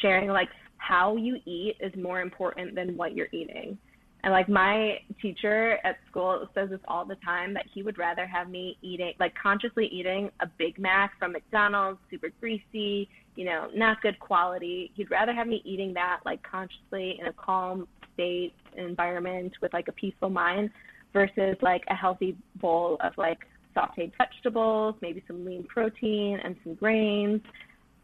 sharing 0.02 0.30
like 0.30 0.50
how 0.78 1.16
you 1.16 1.38
eat 1.46 1.76
is 1.80 1.94
more 1.96 2.22
important 2.22 2.76
than 2.76 2.98
what 2.98 3.16
you're 3.16 3.30
eating. 3.32 3.78
And 4.24 4.34
like 4.34 4.50
my 4.50 4.98
teacher 5.22 5.78
at 5.84 5.98
school 6.10 6.48
says 6.54 6.70
this 6.70 6.80
all 6.88 7.06
the 7.06 7.16
time 7.24 7.54
that 7.54 7.66
he 7.74 7.84
would 7.84 7.98
rather 7.98 8.26
have 8.26 8.50
me 8.50 8.78
eating, 8.82 9.14
like 9.20 9.34
consciously 9.42 9.88
eating 9.88 10.32
a 10.40 10.48
Big 10.58 10.80
Mac 10.80 11.18
from 11.20 11.34
McDonald's, 11.34 12.00
super 12.10 12.30
greasy, 12.40 13.08
you 13.36 13.46
know, 13.46 13.70
not 13.76 14.02
good 14.02 14.20
quality. 14.20 14.92
He'd 14.96 15.12
rather 15.12 15.34
have 15.34 15.48
me 15.48 15.62
eating 15.64 15.94
that 15.94 16.22
like 16.26 16.42
consciously 16.44 17.18
in 17.20 17.28
a 17.28 17.34
calm 17.34 17.88
state 18.16 18.54
environment 18.76 19.54
with 19.62 19.72
like 19.74 19.88
a 19.88 19.92
peaceful 19.92 20.30
mind 20.30 20.72
versus 21.14 21.56
like 21.62 21.84
a 21.90 21.96
healthy 21.96 22.36
bowl 22.56 22.98
of 23.02 23.14
like 23.18 23.40
sauteed 23.76 24.12
vegetables, 24.18 24.96
maybe 25.02 25.24
some 25.28 25.46
lean 25.46 25.64
protein 25.64 26.40
and 26.44 26.56
some 26.64 26.74
grains 26.76 27.42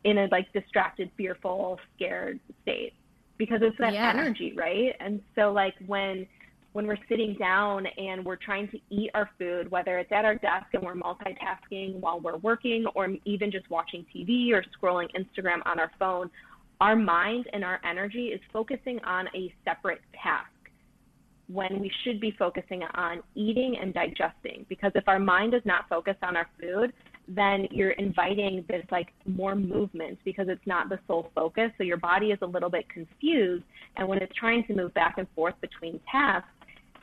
in 0.04 0.18
a 0.18 0.28
like 0.32 0.52
distracted, 0.54 1.10
fearful, 1.18 1.80
scared 1.96 2.40
state 2.62 2.94
because 3.38 3.60
it's 3.62 3.78
that 3.80 3.94
yeah. 3.94 4.10
energy, 4.10 4.54
right? 4.56 4.96
And 5.00 5.22
so 5.36 5.52
like 5.52 5.74
when 5.86 6.28
when 6.74 6.88
we're 6.88 6.98
sitting 7.08 7.36
down 7.36 7.86
and 7.98 8.26
we're 8.26 8.36
trying 8.36 8.68
to 8.70 8.80
eat 8.90 9.12
our 9.14 9.30
food, 9.38 9.70
whether 9.70 10.00
it's 10.00 10.12
at 10.12 10.26
our 10.26 10.36
desk 10.36 10.66
and 10.74 10.82
we're 10.82 10.96
multitasking 10.96 12.00
while 12.00 12.20
we're 12.20 12.38
working 12.38 12.86
or 12.96 13.10
even 13.26 13.52
just 13.52 13.70
watching 13.70 14.04
TV 14.14 14.52
or 14.52 14.64
scrolling 14.76 15.08
Instagram 15.16 15.62
on 15.66 15.80
our 15.80 15.92
phone, 16.00 16.32
our 16.82 16.96
mind 16.96 17.48
and 17.54 17.64
our 17.64 17.80
energy 17.88 18.28
is 18.28 18.42
focusing 18.52 19.00
on 19.04 19.28
a 19.36 19.54
separate 19.64 20.02
task 20.22 20.50
when 21.54 21.80
we 21.80 21.92
should 22.04 22.20
be 22.20 22.32
focusing 22.32 22.84
on 22.96 23.22
eating 23.36 23.78
and 23.82 23.94
digesting. 23.94 24.66
Because 24.68 24.92
if 24.96 25.08
our 25.08 25.20
mind 25.20 25.54
is 25.54 25.62
not 25.66 25.88
focused 25.88 26.24
on 26.24 26.36
our 26.36 26.50
food, 26.60 26.92
then 27.28 27.68
you're 27.72 27.92
inviting 27.92 28.66
this 28.68 28.84
like 28.92 29.10
more 29.26 29.56
movement 29.56 30.18
because 30.26 30.48
it's 30.50 30.66
not 30.66 30.90
the 30.90 31.00
sole 31.08 31.32
focus. 31.34 31.72
So 31.78 31.84
your 31.84 31.98
body 31.98 32.28
is 32.28 32.40
a 32.42 32.46
little 32.46 32.70
bit 32.70 32.90
confused. 32.90 33.64
And 33.96 34.08
when 34.08 34.20
it's 34.20 34.36
trying 34.36 34.66
to 34.66 34.74
move 34.74 34.94
back 34.94 35.16
and 35.18 35.28
forth 35.36 35.56
between 35.62 36.00
tasks, 36.12 36.50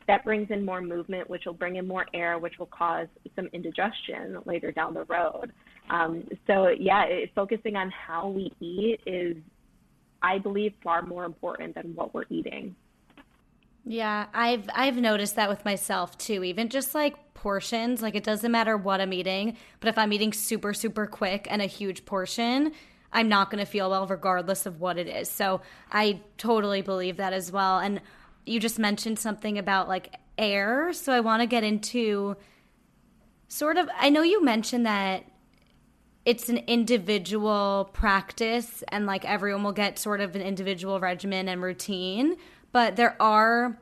that 0.07 0.25
brings 0.25 0.51
in 0.51 0.65
more 0.65 0.81
movement, 0.81 1.31
which 1.31 1.45
will 1.47 1.55
bring 1.55 1.77
in 1.77 1.87
more 1.87 2.05
air, 2.13 2.39
which 2.39 2.59
will 2.59 2.67
cause 2.67 3.07
some 3.37 3.47
indigestion 3.53 4.39
later 4.45 4.73
down 4.73 4.93
the 4.93 5.05
road. 5.05 5.53
Um, 5.89 6.25
so, 6.47 6.69
yeah, 6.69 7.05
it, 7.05 7.31
focusing 7.35 7.77
on 7.77 7.91
how 7.91 8.29
we 8.29 8.53
eat 8.61 9.01
is, 9.07 9.37
I 10.23 10.39
believe, 10.39 10.73
far 10.83 11.03
more 11.03 11.25
important 11.25 11.77
than 11.77 11.95
what 11.95 12.13
we're 12.13 12.25
eating. 12.29 12.75
Yeah, 13.85 14.27
I've 14.35 14.69
I've 14.75 14.97
noticed 14.97 15.37
that 15.37 15.49
with 15.49 15.65
myself 15.65 16.17
too. 16.19 16.45
Even 16.45 16.69
just 16.69 16.95
like 16.95 17.35
portions, 17.35 18.03
like 18.03 18.15
it 18.15 18.25
doesn't 18.25 18.51
matter 18.53 18.77
what 18.77 19.01
I'm 19.01 19.13
eating, 19.13 19.57
but 19.81 19.89
if 19.89 19.97
I'm 19.99 20.13
eating 20.13 20.33
super 20.33 20.75
super 20.75 21.07
quick 21.07 21.47
and 21.51 21.63
a 21.63 21.67
huge 21.67 22.05
portion, 22.05 22.73
I'm 23.13 23.29
not 23.29 23.51
going 23.51 23.65
to 23.65 23.71
feel 23.71 23.91
well 23.91 24.07
regardless 24.07 24.67
of 24.67 24.81
what 24.81 24.99
it 24.99 25.09
is. 25.09 25.31
So, 25.31 25.63
I 25.91 26.21
totally 26.39 26.83
believe 26.83 27.17
that 27.17 27.33
as 27.33 27.51
well. 27.51 27.79
And 27.79 28.01
you 28.47 28.61
just 28.61 28.79
mentioned 28.79 29.19
something 29.19 29.59
about 29.59 29.89
like 29.89 30.15
air, 30.39 30.93
so 30.93 31.13
I 31.13 31.21
want 31.21 31.41
to 31.43 31.47
get 31.47 31.65
into 31.65 32.37
sort 33.49 33.79
of 33.79 33.89
I 33.99 34.11
know 34.11 34.23
you 34.23 34.45
mentioned 34.45 34.87
that 34.87 35.25
it's 36.27 36.51
an 36.51 36.59
individual 36.59 37.89
practice 37.95 38.85
and 38.89 39.07
like 39.07 39.25
everyone 39.25 39.65
will 39.65 39.73
get 39.73 39.99
sort 39.99 40.21
of 40.21 40.37
an 40.37 40.43
individual 40.43 41.01
regimen 41.01 41.49
and 41.49 41.63
routine 41.63 42.37
but 42.73 42.97
there 42.97 43.17
are 43.21 43.79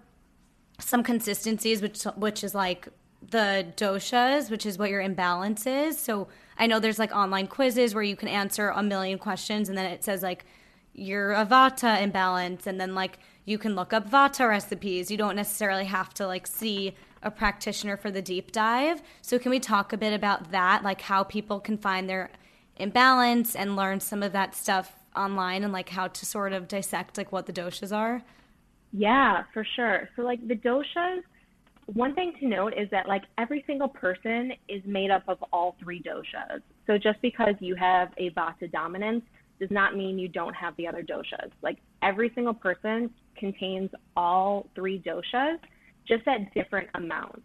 some 0.81 1.03
consistencies, 1.03 1.83
which 1.83 2.03
which 2.17 2.45
is 2.45 2.55
like 2.55 2.89
the 3.31 3.67
doshas, 3.77 4.51
which 4.51 4.65
is 4.65 4.79
what 4.79 4.91
your 4.91 5.01
imbalance 5.01 5.67
is. 5.67 5.99
So 5.99 6.29
I 6.57 6.67
know 6.67 6.79
there's 6.79 6.99
like 6.99 7.13
online 7.13 7.47
quizzes 7.49 7.95
where 7.95 8.05
you 8.05 8.17
can 8.17 8.29
answer 8.29 8.69
a 8.69 8.83
million 8.83 9.19
questions, 9.19 9.69
and 9.69 9.77
then 9.77 9.87
it 9.87 10.05
says 10.05 10.23
like 10.23 10.45
your 10.95 11.33
vata 11.47 12.01
imbalance, 12.01 12.67
and 12.67 12.81
then 12.81 12.95
like 12.95 13.19
you 13.45 13.59
can 13.59 13.75
look 13.75 13.93
up 13.93 14.09
vata 14.09 14.49
recipes. 14.49 15.11
You 15.11 15.17
don't 15.17 15.37
necessarily 15.37 15.85
have 15.87 16.15
to 16.15 16.27
like 16.27 16.47
see 16.47 16.95
a 17.23 17.31
practitioner 17.31 17.97
for 17.97 18.11
the 18.13 18.23
deep 18.23 18.53
dive. 18.53 19.03
So 19.23 19.39
can 19.39 19.51
we 19.51 19.59
talk 19.59 19.93
a 19.93 19.97
bit 19.97 20.13
about 20.13 20.53
that, 20.53 20.85
like 20.85 21.01
how 21.01 21.25
people 21.25 21.59
can 21.59 21.77
find 21.77 22.09
their 22.09 22.31
imbalance 22.77 23.57
and 23.57 23.75
learn 23.75 23.99
some 23.99 24.23
of 24.23 24.33
that 24.33 24.55
stuff 24.55 24.95
online, 25.17 25.65
and 25.65 25.73
like 25.73 25.89
how 25.89 26.07
to 26.07 26.25
sort 26.25 26.53
of 26.53 26.69
dissect 26.69 27.19
like 27.19 27.33
what 27.33 27.47
the 27.47 27.53
doshas 27.53 27.95
are? 27.95 28.23
Yeah, 28.93 29.43
for 29.53 29.67
sure. 29.77 30.09
So 30.17 30.23
like 30.23 30.47
the 30.47 30.55
doshas, 30.55 31.21
one 31.87 32.15
thing 32.15 32.33
to 32.41 32.47
note 32.47 32.75
is 32.75 32.89
that 32.91 33.09
like 33.09 33.23
every 33.39 33.65
single 33.67 33.89
person 33.89 34.53
is 34.69 34.83
made 34.85 35.11
up 35.11 35.23
of 35.29 35.43
all 35.53 35.77
three 35.83 36.03
doshas. 36.03 36.61
So 36.87 36.99
just 36.99 37.21
because 37.23 37.55
you 37.61 37.75
have 37.77 38.09
a 38.19 38.31
vata 38.31 38.71
dominance 38.71 39.25
does 39.59 39.71
not 39.71 39.97
mean 39.97 40.19
you 40.19 40.29
don't 40.29 40.55
have 40.55 40.77
the 40.77 40.87
other 40.87 41.03
doshas. 41.03 41.51
Like 41.63 41.79
every 42.03 42.31
single 42.35 42.55
person 42.55 43.11
contains 43.37 43.91
all 44.17 44.69
three 44.75 45.01
doshas 45.01 45.59
just 46.07 46.27
at 46.27 46.53
different 46.55 46.89
amounts. 46.95 47.43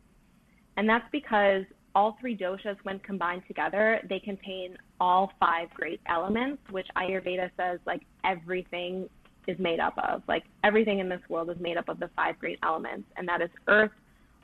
And 0.77 0.87
that's 0.87 1.05
because 1.11 1.63
all 1.95 2.17
three 2.19 2.35
doshas, 2.35 2.75
when 2.83 2.99
combined 2.99 3.43
together, 3.47 3.99
they 4.09 4.19
contain 4.19 4.75
all 4.99 5.31
five 5.39 5.69
great 5.73 6.01
elements, 6.07 6.61
which 6.71 6.87
Ayurveda 6.97 7.51
says 7.57 7.79
like 7.85 8.01
everything 8.25 9.07
is 9.47 9.57
made 9.59 9.79
up 9.79 9.97
of. 9.97 10.23
Like 10.27 10.43
everything 10.63 10.99
in 10.99 11.09
this 11.09 11.21
world 11.29 11.49
is 11.49 11.59
made 11.59 11.77
up 11.77 11.89
of 11.89 11.99
the 11.99 12.09
five 12.15 12.39
great 12.39 12.59
elements, 12.63 13.07
and 13.17 13.27
that 13.27 13.41
is 13.41 13.49
earth, 13.67 13.91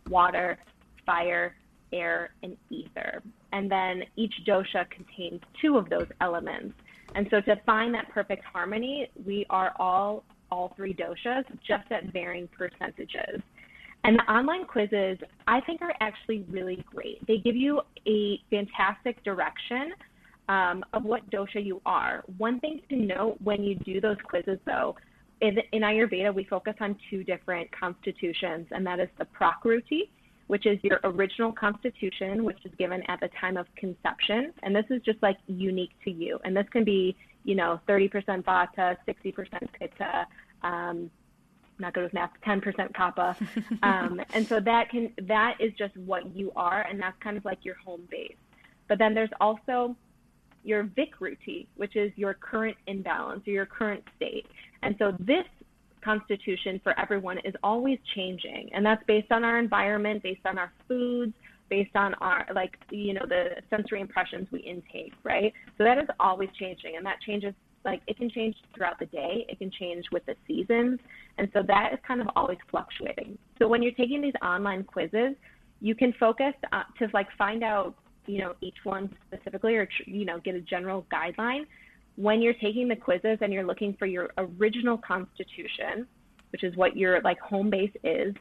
water, 0.09 0.57
fire, 1.05 1.55
air, 1.91 2.31
and 2.43 2.55
ether. 2.69 3.21
And 3.51 3.69
then 3.69 4.03
each 4.15 4.33
dosha 4.47 4.89
contains 4.89 5.41
two 5.61 5.77
of 5.77 5.89
those 5.89 6.07
elements. 6.21 6.75
And 7.15 7.27
so 7.31 7.41
to 7.41 7.55
find 7.65 7.93
that 7.95 8.09
perfect 8.09 8.43
harmony, 8.45 9.09
we 9.25 9.45
are 9.49 9.73
all 9.79 10.23
all 10.51 10.73
three 10.75 10.95
doshas, 10.95 11.43
just 11.67 11.91
at 11.91 12.05
varying 12.11 12.47
percentages. 12.47 13.41
And 14.03 14.17
the 14.17 14.31
online 14.31 14.65
quizzes, 14.65 15.17
I 15.47 15.59
think, 15.61 15.81
are 15.81 15.93
actually 15.99 16.45
really 16.49 16.83
great. 16.91 17.25
They 17.27 17.37
give 17.37 17.55
you 17.55 17.81
a 18.07 18.39
fantastic 18.49 19.23
direction 19.23 19.93
um, 20.49 20.83
of 20.93 21.05
what 21.05 21.29
dosha 21.29 21.63
you 21.63 21.79
are. 21.85 22.23
One 22.37 22.59
thing 22.59 22.81
to 22.89 22.95
note 22.95 23.37
when 23.41 23.63
you 23.63 23.75
do 23.75 24.01
those 24.01 24.17
quizzes, 24.23 24.59
though, 24.65 24.95
in, 25.41 25.59
in 25.71 25.83
Ayurveda, 25.83 26.33
we 26.33 26.43
focus 26.43 26.73
on 26.81 26.97
two 27.09 27.23
different 27.23 27.71
constitutions, 27.71 28.67
and 28.71 28.85
that 28.85 28.99
is 28.99 29.07
the 29.17 29.25
Prakruti, 29.25 30.09
which 30.47 30.65
is 30.65 30.79
your 30.83 30.99
original 31.03 31.53
constitution, 31.53 32.43
which 32.43 32.57
is 32.65 32.71
given 32.79 33.03
at 33.07 33.19
the 33.19 33.29
time 33.39 33.55
of 33.55 33.67
conception. 33.75 34.51
And 34.63 34.75
this 34.75 34.85
is 34.89 35.01
just 35.03 35.21
like 35.21 35.37
unique 35.45 35.91
to 36.03 36.11
you. 36.11 36.39
And 36.43 36.57
this 36.57 36.65
can 36.71 36.83
be, 36.83 37.15
you 37.43 37.53
know, 37.53 37.79
30% 37.87 38.43
Vata, 38.43 38.97
60% 39.07 39.69
Pitta, 39.79 40.25
um, 40.63 41.11
not 41.77 41.93
good 41.93 42.03
with 42.03 42.13
math, 42.13 42.31
10% 42.45 42.91
Kapha. 42.93 43.37
Um, 43.83 44.19
and 44.33 44.45
so 44.47 44.59
that 44.59 44.89
can, 44.89 45.13
that 45.27 45.61
is 45.61 45.71
just 45.77 45.95
what 45.95 46.35
you 46.35 46.51
are. 46.55 46.81
And 46.81 46.99
that's 46.99 47.17
kind 47.19 47.37
of 47.37 47.45
like 47.45 47.63
your 47.63 47.75
home 47.75 48.01
base. 48.09 48.35
But 48.87 48.97
then 48.97 49.13
there's 49.13 49.29
also 49.39 49.95
your 50.63 50.83
Vikruti, 50.83 51.67
which 51.75 51.95
is 51.95 52.11
your 52.15 52.33
current 52.33 52.77
imbalance 52.87 53.47
or 53.47 53.51
your 53.51 53.65
current 53.65 54.03
state. 54.15 54.45
And 54.83 54.95
so 54.99 55.13
this 55.19 55.45
constitution 56.03 56.79
for 56.83 56.97
everyone 56.99 57.37
is 57.39 57.53
always 57.63 57.99
changing. 58.15 58.69
And 58.73 58.85
that's 58.85 59.03
based 59.07 59.31
on 59.31 59.43
our 59.43 59.59
environment, 59.59 60.23
based 60.23 60.45
on 60.45 60.57
our 60.57 60.71
foods, 60.87 61.33
based 61.69 61.95
on 61.95 62.15
our 62.15 62.47
like 62.55 62.77
you 62.89 63.13
know 63.13 63.25
the 63.27 63.61
sensory 63.69 64.01
impressions 64.01 64.47
we 64.51 64.59
intake, 64.61 65.13
right? 65.23 65.53
So 65.77 65.83
that 65.83 65.97
is 65.97 66.07
always 66.19 66.49
changing 66.59 66.95
and 66.97 67.05
that 67.05 67.21
changes 67.21 67.53
like 67.85 68.01
it 68.07 68.17
can 68.17 68.29
change 68.29 68.55
throughout 68.75 68.99
the 68.99 69.05
day, 69.05 69.45
it 69.47 69.57
can 69.57 69.71
change 69.71 70.05
with 70.11 70.25
the 70.25 70.35
seasons. 70.47 70.99
And 71.37 71.49
so 71.53 71.61
that 71.67 71.91
is 71.93 71.99
kind 72.05 72.19
of 72.19 72.27
always 72.35 72.57
fluctuating. 72.69 73.37
So 73.57 73.67
when 73.67 73.81
you're 73.81 73.93
taking 73.93 74.21
these 74.21 74.33
online 74.43 74.83
quizzes, 74.83 75.35
you 75.79 75.95
can 75.95 76.13
focus 76.19 76.53
uh, 76.73 76.83
to 76.97 77.07
like 77.13 77.27
find 77.37 77.63
out 77.63 77.95
you 78.29 78.37
know, 78.37 78.53
each 78.61 78.77
one 78.83 79.09
specifically 79.27 79.75
or, 79.75 79.89
you 80.05 80.23
know, 80.23 80.39
get 80.39 80.53
a 80.53 80.61
general 80.61 81.05
guideline. 81.11 81.63
When 82.15 82.41
you're 82.41 82.53
taking 82.53 82.87
the 82.87 82.95
quizzes 82.95 83.39
and 83.41 83.51
you're 83.51 83.65
looking 83.65 83.95
for 83.97 84.05
your 84.05 84.29
original 84.37 84.97
constitution, 84.97 86.05
which 86.51 86.63
is 86.63 86.75
what 86.75 86.95
your 86.95 87.21
like 87.21 87.39
home 87.39 87.69
base 87.69 87.91
is, 88.03 88.35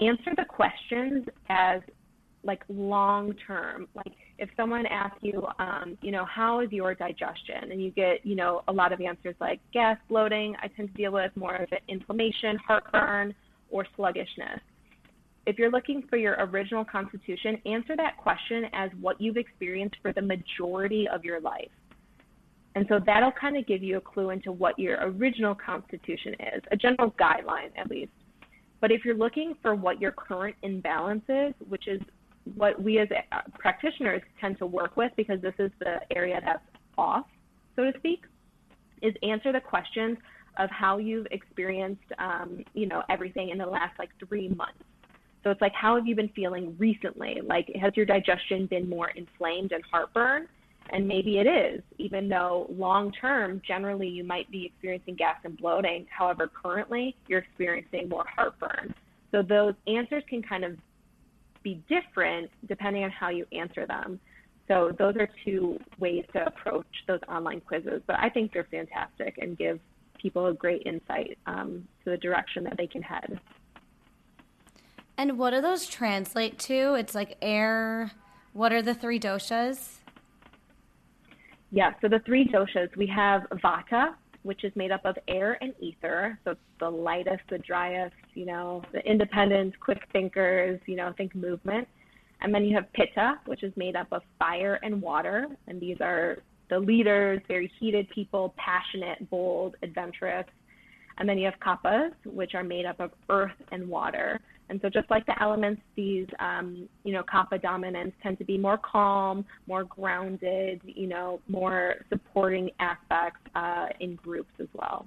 answer 0.00 0.32
the 0.36 0.44
questions 0.46 1.26
as 1.50 1.82
like 2.42 2.62
long 2.68 3.34
term. 3.46 3.86
Like 3.94 4.12
if 4.38 4.48
someone 4.56 4.86
asks 4.86 5.18
you, 5.20 5.46
um, 5.58 5.98
you 6.00 6.10
know, 6.10 6.24
how 6.24 6.60
is 6.60 6.72
your 6.72 6.94
digestion? 6.94 7.70
And 7.70 7.82
you 7.82 7.90
get, 7.90 8.24
you 8.24 8.36
know, 8.36 8.62
a 8.68 8.72
lot 8.72 8.92
of 8.92 9.00
answers 9.00 9.34
like 9.40 9.60
gas, 9.72 9.98
bloating. 10.08 10.54
I 10.62 10.68
tend 10.68 10.88
to 10.88 10.94
deal 10.94 11.12
with 11.12 11.32
more 11.36 11.56
of 11.56 11.70
it 11.72 11.82
inflammation, 11.88 12.56
heartburn, 12.66 13.34
or 13.70 13.86
sluggishness 13.94 14.60
if 15.46 15.58
you're 15.58 15.70
looking 15.70 16.02
for 16.08 16.16
your 16.16 16.36
original 16.38 16.84
constitution, 16.84 17.60
answer 17.66 17.96
that 17.96 18.16
question 18.16 18.64
as 18.72 18.90
what 19.00 19.20
you've 19.20 19.36
experienced 19.36 19.96
for 20.02 20.12
the 20.12 20.22
majority 20.22 21.06
of 21.08 21.24
your 21.24 21.40
life. 21.40 21.70
And 22.74 22.86
so 22.88 22.98
that'll 23.04 23.32
kind 23.32 23.56
of 23.56 23.66
give 23.66 23.82
you 23.82 23.98
a 23.98 24.00
clue 24.00 24.30
into 24.30 24.50
what 24.50 24.78
your 24.78 24.98
original 25.00 25.54
constitution 25.54 26.34
is, 26.54 26.62
a 26.72 26.76
general 26.76 27.14
guideline 27.20 27.70
at 27.76 27.88
least. 27.88 28.10
But 28.80 28.90
if 28.90 29.04
you're 29.04 29.16
looking 29.16 29.54
for 29.62 29.74
what 29.74 30.00
your 30.00 30.12
current 30.12 30.56
imbalance 30.62 31.24
is, 31.28 31.54
which 31.68 31.86
is 31.88 32.00
what 32.56 32.82
we 32.82 32.98
as 32.98 33.08
practitioners 33.58 34.22
tend 34.40 34.58
to 34.58 34.66
work 34.66 34.96
with 34.96 35.12
because 35.16 35.40
this 35.40 35.54
is 35.58 35.70
the 35.78 36.00
area 36.14 36.40
that's 36.44 36.64
off, 36.98 37.26
so 37.76 37.84
to 37.84 37.92
speak, 37.98 38.24
is 39.02 39.14
answer 39.22 39.52
the 39.52 39.60
questions 39.60 40.18
of 40.58 40.70
how 40.70 40.98
you've 40.98 41.26
experienced, 41.30 42.02
um, 42.18 42.64
you 42.74 42.86
know, 42.86 43.02
everything 43.08 43.50
in 43.50 43.58
the 43.58 43.66
last 43.66 43.98
like 43.98 44.10
three 44.26 44.48
months. 44.48 44.82
So 45.44 45.50
it's 45.50 45.60
like, 45.60 45.74
how 45.74 45.94
have 45.94 46.06
you 46.06 46.16
been 46.16 46.30
feeling 46.30 46.74
recently? 46.78 47.40
Like, 47.44 47.70
has 47.80 47.92
your 47.94 48.06
digestion 48.06 48.66
been 48.66 48.88
more 48.88 49.10
inflamed 49.10 49.72
and 49.72 49.84
heartburn? 49.90 50.48
And 50.90 51.06
maybe 51.06 51.38
it 51.38 51.46
is, 51.46 51.82
even 51.98 52.28
though 52.28 52.66
long 52.70 53.12
term, 53.12 53.60
generally 53.66 54.08
you 54.08 54.24
might 54.24 54.50
be 54.50 54.66
experiencing 54.66 55.16
gas 55.16 55.36
and 55.44 55.56
bloating. 55.56 56.06
However, 56.10 56.50
currently 56.62 57.14
you're 57.28 57.40
experiencing 57.40 58.08
more 58.08 58.24
heartburn. 58.34 58.94
So 59.32 59.42
those 59.42 59.74
answers 59.86 60.22
can 60.28 60.42
kind 60.42 60.64
of 60.64 60.76
be 61.62 61.82
different 61.88 62.50
depending 62.68 63.04
on 63.04 63.10
how 63.10 63.30
you 63.30 63.46
answer 63.52 63.86
them. 63.86 64.20
So 64.68 64.92
those 64.98 65.16
are 65.16 65.28
two 65.44 65.78
ways 65.98 66.24
to 66.32 66.46
approach 66.46 66.86
those 67.06 67.20
online 67.28 67.60
quizzes. 67.60 68.02
But 68.06 68.16
I 68.18 68.28
think 68.28 68.52
they're 68.52 68.68
fantastic 68.70 69.38
and 69.38 69.58
give 69.58 69.80
people 70.20 70.46
a 70.46 70.54
great 70.54 70.82
insight 70.86 71.38
um, 71.46 71.86
to 72.04 72.10
the 72.10 72.16
direction 72.16 72.64
that 72.64 72.76
they 72.76 72.86
can 72.86 73.02
head. 73.02 73.40
And 75.16 75.38
what 75.38 75.50
do 75.50 75.60
those 75.60 75.86
translate 75.86 76.58
to? 76.60 76.94
It's 76.94 77.14
like 77.14 77.36
air. 77.40 78.10
What 78.52 78.72
are 78.72 78.82
the 78.82 78.94
three 78.94 79.20
doshas? 79.20 79.98
Yeah, 81.70 81.92
so 82.00 82.08
the 82.08 82.20
three 82.20 82.46
doshas 82.46 82.94
we 82.96 83.06
have 83.08 83.42
Vata, 83.50 84.14
which 84.42 84.64
is 84.64 84.74
made 84.76 84.90
up 84.92 85.04
of 85.04 85.16
air 85.28 85.58
and 85.60 85.72
ether. 85.80 86.38
So 86.44 86.52
it's 86.52 86.60
the 86.78 86.90
lightest, 86.90 87.42
the 87.48 87.58
driest, 87.58 88.14
you 88.34 88.46
know, 88.46 88.82
the 88.92 89.00
independent, 89.08 89.78
quick 89.80 90.06
thinkers, 90.12 90.80
you 90.86 90.96
know, 90.96 91.12
think 91.16 91.34
movement. 91.34 91.88
And 92.40 92.54
then 92.54 92.64
you 92.64 92.74
have 92.76 92.92
Pitta, 92.92 93.38
which 93.46 93.62
is 93.62 93.72
made 93.76 93.96
up 93.96 94.08
of 94.12 94.22
fire 94.38 94.78
and 94.82 95.00
water. 95.00 95.46
And 95.66 95.80
these 95.80 96.00
are 96.00 96.38
the 96.68 96.78
leaders, 96.78 97.40
very 97.48 97.70
heated 97.80 98.08
people, 98.10 98.54
passionate, 98.56 99.30
bold, 99.30 99.76
adventurous. 99.82 100.46
And 101.18 101.28
then 101.28 101.38
you 101.38 101.46
have 101.46 101.58
Kaphas, 101.60 102.12
which 102.24 102.54
are 102.54 102.64
made 102.64 102.84
up 102.84 103.00
of 103.00 103.12
earth 103.28 103.52
and 103.70 103.88
water. 103.88 104.40
And 104.68 104.80
so 104.80 104.88
just 104.88 105.10
like 105.10 105.26
the 105.26 105.40
elements, 105.42 105.82
these, 105.94 106.26
um, 106.38 106.88
you 107.04 107.12
know, 107.12 107.22
kapha 107.22 107.60
dominants 107.60 108.16
tend 108.22 108.38
to 108.38 108.44
be 108.44 108.56
more 108.56 108.78
calm, 108.78 109.44
more 109.66 109.84
grounded, 109.84 110.80
you 110.84 111.06
know, 111.06 111.40
more 111.48 111.96
supporting 112.08 112.70
aspects 112.80 113.40
uh, 113.54 113.88
in 114.00 114.14
groups 114.16 114.52
as 114.60 114.68
well. 114.72 115.06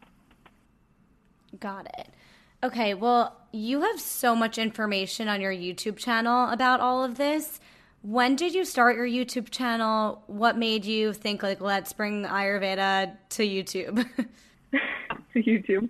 Got 1.59 1.87
it. 1.97 2.09
Okay, 2.63 2.93
well, 2.93 3.37
you 3.51 3.81
have 3.81 3.99
so 3.99 4.35
much 4.35 4.57
information 4.57 5.27
on 5.27 5.41
your 5.41 5.53
YouTube 5.53 5.97
channel 5.97 6.49
about 6.49 6.79
all 6.79 7.03
of 7.03 7.17
this. 7.17 7.59
When 8.01 8.35
did 8.35 8.53
you 8.53 8.65
start 8.65 8.95
your 8.95 9.07
YouTube 9.07 9.49
channel? 9.49 10.23
What 10.27 10.57
made 10.57 10.85
you 10.85 11.13
think 11.13 11.43
like 11.43 11.61
let's 11.61 11.93
bring 11.93 12.25
Ayurveda 12.25 13.15
to 13.29 13.43
YouTube? 13.43 14.07
to 15.33 15.43
YouTube. 15.43 15.89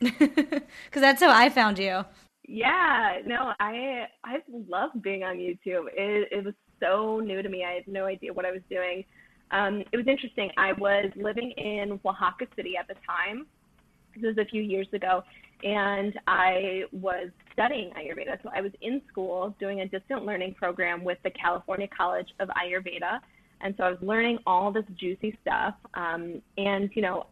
Cuz 0.90 1.00
that's 1.00 1.22
how 1.22 1.34
I 1.34 1.48
found 1.48 1.78
you. 1.78 2.04
Yeah, 2.46 3.18
no, 3.26 3.52
I 3.58 4.06
I 4.22 4.36
love 4.68 4.90
being 5.02 5.24
on 5.24 5.36
YouTube. 5.36 5.86
It 5.94 6.28
it 6.30 6.44
was 6.44 6.54
so 6.80 7.20
new 7.20 7.42
to 7.42 7.48
me. 7.48 7.64
I 7.64 7.74
had 7.74 7.88
no 7.88 8.04
idea 8.06 8.32
what 8.32 8.44
I 8.44 8.50
was 8.50 8.60
doing. 8.68 9.04
Um, 9.50 9.82
it 9.92 9.96
was 9.96 10.06
interesting. 10.06 10.50
I 10.56 10.72
was 10.72 11.06
living 11.16 11.52
in 11.52 11.92
Oaxaca 11.92 12.46
City 12.56 12.74
at 12.78 12.88
the 12.88 12.94
time. 13.06 13.46
This 14.14 14.24
was 14.24 14.38
a 14.38 14.44
few 14.44 14.62
years 14.62 14.86
ago, 14.92 15.22
and 15.62 16.18
I 16.26 16.82
was 16.92 17.28
studying 17.52 17.90
Ayurveda. 17.90 18.42
So 18.42 18.50
I 18.54 18.60
was 18.60 18.72
in 18.82 19.00
school 19.10 19.54
doing 19.58 19.80
a 19.80 19.88
distant 19.88 20.24
learning 20.24 20.54
program 20.54 21.04
with 21.04 21.18
the 21.24 21.30
California 21.30 21.88
College 21.96 22.28
of 22.40 22.48
Ayurveda. 22.48 23.20
And 23.60 23.74
so 23.78 23.84
I 23.84 23.90
was 23.90 23.98
learning 24.02 24.38
all 24.46 24.70
this 24.72 24.84
juicy 24.98 25.38
stuff. 25.40 25.74
Um, 25.94 26.42
and, 26.58 26.90
you 26.94 27.02
know, 27.02 27.26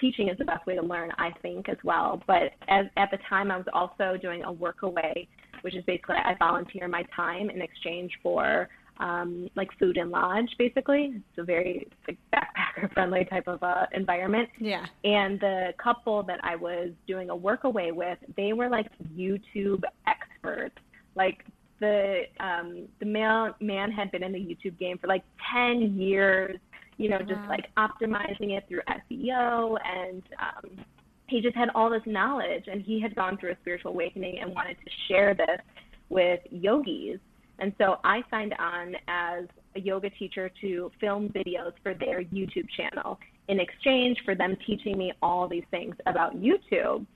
teaching 0.00 0.28
is 0.28 0.38
the 0.38 0.44
best 0.44 0.66
way 0.66 0.74
to 0.76 0.82
learn, 0.82 1.10
I 1.18 1.30
think, 1.42 1.68
as 1.68 1.76
well. 1.84 2.22
But 2.26 2.52
as, 2.68 2.86
at 2.96 3.10
the 3.10 3.18
time, 3.28 3.50
I 3.50 3.56
was 3.56 3.66
also 3.72 4.16
doing 4.20 4.44
a 4.44 4.52
work 4.52 4.82
away, 4.82 5.28
which 5.62 5.74
is 5.74 5.84
basically 5.84 6.16
I 6.16 6.34
volunteer 6.38 6.88
my 6.88 7.04
time 7.14 7.50
in 7.50 7.60
exchange 7.60 8.12
for 8.22 8.68
um, 8.98 9.48
like 9.56 9.68
food 9.78 9.96
and 9.96 10.10
lodge, 10.10 10.48
basically. 10.58 11.14
It's 11.16 11.38
a 11.38 11.44
very 11.44 11.86
like, 12.06 12.18
backpacker 12.34 12.92
friendly 12.94 13.24
type 13.26 13.46
of 13.46 13.62
uh, 13.62 13.86
environment. 13.92 14.48
Yeah. 14.58 14.86
And 15.04 15.38
the 15.40 15.74
couple 15.82 16.22
that 16.24 16.40
I 16.42 16.56
was 16.56 16.90
doing 17.06 17.30
a 17.30 17.36
workaway 17.36 17.92
with, 17.94 18.18
they 18.36 18.52
were 18.52 18.68
like 18.68 18.86
YouTube 19.14 19.82
experts. 20.06 20.76
Like 21.14 21.44
the 21.80 22.22
um, 22.40 22.88
the 23.00 23.06
male 23.06 23.54
man 23.60 23.90
had 23.90 24.10
been 24.10 24.22
in 24.22 24.32
the 24.32 24.38
YouTube 24.38 24.78
game 24.78 24.98
for 24.98 25.06
like 25.06 25.24
10 25.52 25.98
years. 25.98 26.58
You 26.98 27.10
know, 27.10 27.18
just 27.18 27.40
like 27.48 27.66
optimizing 27.76 28.56
it 28.56 28.64
through 28.68 28.80
SEO 28.88 29.76
and 29.84 30.22
um, 30.40 30.84
he 31.26 31.40
just 31.40 31.56
had 31.56 31.68
all 31.74 31.90
this 31.90 32.02
knowledge 32.06 32.64
and 32.68 32.80
he 32.80 33.00
had 33.00 33.14
gone 33.14 33.36
through 33.36 33.52
a 33.52 33.56
spiritual 33.60 33.90
awakening 33.90 34.38
and 34.40 34.54
wanted 34.54 34.76
to 34.84 34.90
share 35.08 35.34
this 35.34 35.60
with 36.08 36.40
yogis 36.50 37.18
and 37.58 37.72
so 37.78 37.98
I 38.04 38.22
signed 38.30 38.54
on 38.58 38.94
as 39.08 39.44
a 39.74 39.80
yoga 39.80 40.10
teacher 40.10 40.50
to 40.60 40.90
film 41.00 41.30
videos 41.30 41.72
for 41.82 41.94
their 41.94 42.22
YouTube 42.24 42.66
channel 42.76 43.18
in 43.48 43.60
exchange 43.60 44.18
for 44.24 44.34
them 44.34 44.56
teaching 44.66 44.98
me 44.98 45.12
all 45.22 45.48
these 45.48 45.64
things 45.70 45.94
about 46.06 46.36
YouTube. 46.36 47.06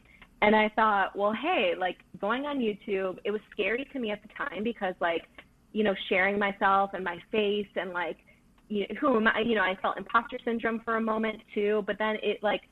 And 0.42 0.56
I 0.56 0.70
thought, 0.70 1.16
well, 1.16 1.34
hey, 1.34 1.74
like 1.78 1.98
going 2.20 2.46
on 2.46 2.58
YouTube, 2.58 3.18
it 3.24 3.30
was 3.30 3.40
scary 3.50 3.86
to 3.92 3.98
me 3.98 4.10
at 4.10 4.22
the 4.22 4.28
time 4.28 4.64
because, 4.64 4.94
like, 5.00 5.22
you 5.72 5.84
know, 5.84 5.94
sharing 6.08 6.38
myself 6.38 6.90
and 6.94 7.04
my 7.04 7.18
face 7.30 7.68
and 7.76 7.92
like, 7.92 8.16
you 8.70 8.86
know, 9.02 9.30
I? 9.34 9.40
You 9.40 9.56
know, 9.56 9.62
I 9.62 9.76
felt 9.82 9.98
imposter 9.98 10.38
syndrome 10.44 10.80
for 10.84 10.96
a 10.96 11.00
moment 11.00 11.40
too. 11.54 11.84
But 11.86 11.96
then 11.98 12.16
it 12.22 12.42
like, 12.42 12.62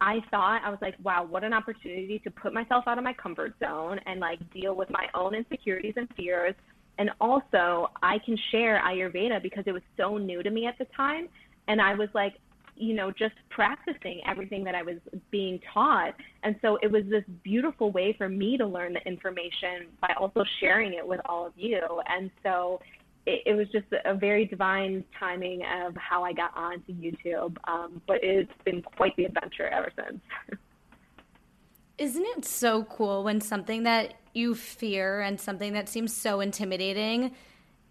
I 0.00 0.20
thought 0.30 0.62
I 0.64 0.70
was 0.70 0.78
like, 0.80 0.94
wow, 1.02 1.26
what 1.28 1.44
an 1.44 1.52
opportunity 1.52 2.18
to 2.24 2.30
put 2.30 2.54
myself 2.54 2.84
out 2.86 2.96
of 2.96 3.04
my 3.04 3.12
comfort 3.12 3.54
zone 3.62 4.00
and 4.06 4.20
like 4.20 4.38
deal 4.52 4.74
with 4.74 4.88
my 4.88 5.06
own 5.14 5.34
insecurities 5.34 5.94
and 5.96 6.08
fears 6.16 6.54
and 7.00 7.10
also, 7.18 7.90
I 8.02 8.18
can 8.18 8.36
share 8.50 8.78
Ayurveda 8.84 9.42
because 9.42 9.64
it 9.66 9.72
was 9.72 9.80
so 9.96 10.18
new 10.18 10.42
to 10.42 10.50
me 10.50 10.66
at 10.66 10.76
the 10.76 10.84
time. 10.94 11.28
And 11.66 11.80
I 11.80 11.94
was 11.94 12.10
like, 12.12 12.34
you 12.76 12.92
know, 12.92 13.10
just 13.10 13.34
practicing 13.48 14.20
everything 14.26 14.62
that 14.64 14.74
I 14.74 14.82
was 14.82 14.96
being 15.30 15.60
taught. 15.72 16.12
And 16.42 16.56
so 16.60 16.78
it 16.82 16.92
was 16.92 17.04
this 17.08 17.24
beautiful 17.42 17.90
way 17.90 18.14
for 18.18 18.28
me 18.28 18.58
to 18.58 18.66
learn 18.66 18.92
the 18.92 19.00
information 19.08 19.86
by 20.02 20.12
also 20.20 20.44
sharing 20.60 20.92
it 20.92 21.06
with 21.06 21.20
all 21.24 21.46
of 21.46 21.54
you. 21.56 21.80
And 22.06 22.30
so 22.42 22.80
it, 23.26 23.42
it 23.46 23.54
was 23.54 23.68
just 23.68 23.86
a 24.04 24.14
very 24.14 24.46
divine 24.46 25.04
timing 25.18 25.62
of 25.64 25.96
how 25.96 26.24
I 26.24 26.32
got 26.32 26.56
onto 26.56 26.92
YouTube. 26.92 27.56
Um, 27.64 28.00
but 28.06 28.18
it's 28.22 28.50
been 28.64 28.82
quite 28.82 29.16
the 29.16 29.24
adventure 29.24 29.68
ever 29.68 29.92
since. 29.96 30.20
Isn't 31.98 32.24
it 32.24 32.46
so 32.46 32.84
cool 32.84 33.24
when 33.24 33.42
something 33.42 33.82
that 33.82 34.14
you 34.32 34.54
fear 34.54 35.20
and 35.20 35.38
something 35.38 35.74
that 35.74 35.88
seems 35.88 36.16
so 36.16 36.40
intimidating 36.40 37.32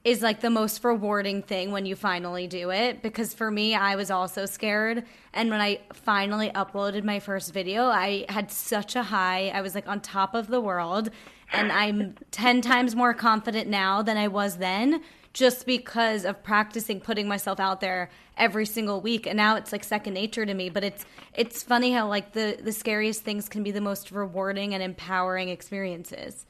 is 0.03 0.21
like 0.21 0.39
the 0.39 0.49
most 0.49 0.83
rewarding 0.83 1.43
thing 1.43 1.71
when 1.71 1.85
you 1.85 1.95
finally 1.95 2.47
do 2.47 2.71
it 2.71 3.01
because 3.01 3.33
for 3.33 3.51
me 3.51 3.75
I 3.75 3.97
was 3.97 4.09
also 4.09 4.45
scared 4.45 5.03
and 5.33 5.49
when 5.49 5.59
I 5.59 5.81
finally 5.93 6.49
uploaded 6.51 7.03
my 7.03 7.19
first 7.19 7.53
video 7.53 7.83
I 7.83 8.25
had 8.29 8.49
such 8.49 8.95
a 8.95 9.03
high 9.03 9.49
I 9.49 9.61
was 9.61 9.75
like 9.75 9.87
on 9.89 9.99
top 9.99 10.33
of 10.33 10.47
the 10.47 10.61
world 10.61 11.09
and 11.51 11.69
I'm 11.69 12.15
10 12.31 12.61
times 12.61 12.95
more 12.95 13.13
confident 13.13 13.67
now 13.67 14.01
than 14.01 14.15
I 14.15 14.29
was 14.29 14.57
then 14.57 15.01
just 15.33 15.65
because 15.65 16.25
of 16.25 16.43
practicing 16.43 16.99
putting 16.99 17.27
myself 17.27 17.59
out 17.59 17.81
there 17.81 18.09
every 18.37 18.65
single 18.65 19.01
week. 19.01 19.27
And 19.27 19.37
now 19.37 19.55
it's 19.55 19.71
like 19.71 19.83
second 19.83 20.13
nature 20.13 20.45
to 20.45 20.53
me 20.53 20.69
but 20.69 20.83
it's 20.83 21.05
it's 21.33 21.63
funny 21.63 21.91
how 21.91 22.07
like 22.07 22.33
the 22.33 22.57
the 22.61 22.71
scariest 22.71 23.23
things 23.23 23.47
can 23.49 23.63
be 23.63 23.71
the 23.71 23.81
most 23.81 24.11
rewarding 24.11 24.73
and 24.73 24.81
empowering 24.81 25.49
experiences. 25.49 26.45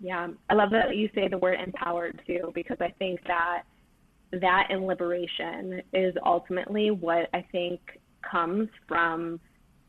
Yeah 0.00 0.28
i 0.48 0.54
love 0.54 0.70
that 0.70 0.96
you 0.96 1.08
say 1.14 1.28
the 1.28 1.38
word 1.38 1.58
empowered 1.64 2.22
too 2.26 2.52
because 2.54 2.76
i 2.80 2.90
think 2.98 3.20
that 3.26 3.62
that 4.30 4.66
and 4.70 4.86
liberation 4.86 5.82
is 5.92 6.14
ultimately 6.24 6.90
what 6.90 7.28
i 7.34 7.44
think 7.50 7.80
comes 8.22 8.68
from 8.86 9.40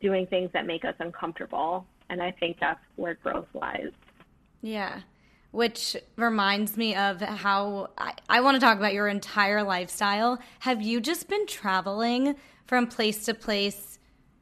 doing 0.02 0.26
things 0.28 0.50
that 0.54 0.66
make 0.66 0.86
us 0.86 0.96
uncomfortable. 1.00 1.86
And 2.10 2.22
i 2.22 2.32
think 2.32 2.58
that's 2.60 2.80
where 2.96 3.16
growth 3.16 3.48
lies. 3.54 3.92
Yeah 4.62 5.02
which 5.52 5.96
reminds 6.16 6.78
me 6.78 6.96
of 6.96 7.22
how 7.22 7.90
I, 7.98 8.14
I 8.30 8.42
want 8.42 8.56
to 8.56 8.60
talk 8.60 8.78
about 8.78 8.94
your 8.94 9.08
entire 9.08 9.64
lifestyle. 9.64 10.40
Have 10.60 10.82
you 10.82 11.02
just 11.02 11.28
been 11.28 11.48
traveling 11.48 12.36
from 12.66 12.88
place 12.88 13.26
to 13.26 13.34
place 13.34 14.00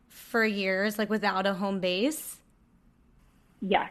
for 0.07 0.45
years, 0.45 0.97
like 0.97 1.09
without 1.09 1.45
a 1.45 1.53
home 1.53 1.79
base? 1.79 2.41
Yes. 3.61 3.89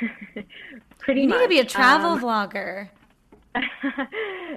Pretty 0.98 1.22
you 1.22 1.28
much. 1.28 1.38
need 1.38 1.44
to 1.44 1.48
be 1.48 1.60
a 1.60 1.64
travel 1.64 2.12
um, 2.12 2.20
vlogger. 2.20 2.88
uh, 3.54 3.60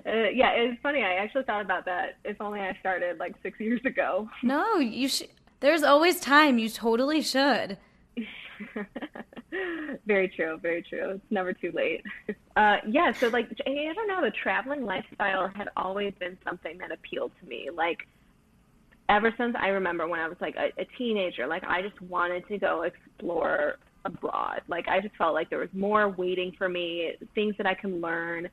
yeah, 0.05 0.51
it's 0.51 0.81
funny. 0.81 1.03
I 1.03 1.15
actually 1.15 1.43
thought 1.43 1.61
about 1.61 1.85
that. 1.85 2.17
If 2.23 2.39
only 2.39 2.59
I 2.59 2.75
started 2.79 3.19
like 3.19 3.35
six 3.43 3.59
years 3.59 3.81
ago. 3.85 4.29
No, 4.43 4.77
you 4.77 5.07
should. 5.07 5.29
There's 5.59 5.83
always 5.83 6.19
time. 6.19 6.57
You 6.57 6.69
totally 6.69 7.21
should. 7.21 7.77
very 10.05 10.27
true. 10.29 10.57
Very 10.61 10.81
true. 10.81 11.11
It's 11.11 11.31
never 11.31 11.53
too 11.53 11.71
late. 11.73 12.03
Uh, 12.55 12.75
yeah. 12.89 13.13
So 13.13 13.29
like, 13.29 13.47
I 13.65 13.93
don't 13.95 14.07
know. 14.09 14.21
The 14.21 14.31
traveling 14.31 14.83
lifestyle 14.83 15.47
had 15.47 15.69
always 15.77 16.13
been 16.19 16.37
something 16.43 16.77
that 16.79 16.91
appealed 16.91 17.31
to 17.39 17.47
me. 17.47 17.69
Like, 17.73 17.99
ever 19.07 19.33
since 19.37 19.55
I 19.57 19.69
remember 19.69 20.09
when 20.09 20.19
I 20.19 20.27
was 20.27 20.35
like 20.41 20.57
a, 20.57 20.81
a 20.81 20.85
teenager, 20.97 21.47
like 21.47 21.63
I 21.63 21.81
just 21.81 22.01
wanted 22.01 22.45
to 22.49 22.57
go 22.57 22.81
explore 22.81 23.77
abroad. 24.05 24.61
Like 24.67 24.87
I 24.87 24.99
just 24.99 25.15
felt 25.15 25.33
like 25.33 25.49
there 25.49 25.59
was 25.59 25.69
more 25.73 26.09
waiting 26.09 26.53
for 26.57 26.69
me, 26.69 27.13
things 27.33 27.55
that 27.57 27.65
I 27.65 27.73
can 27.73 28.01
learn 28.01 28.49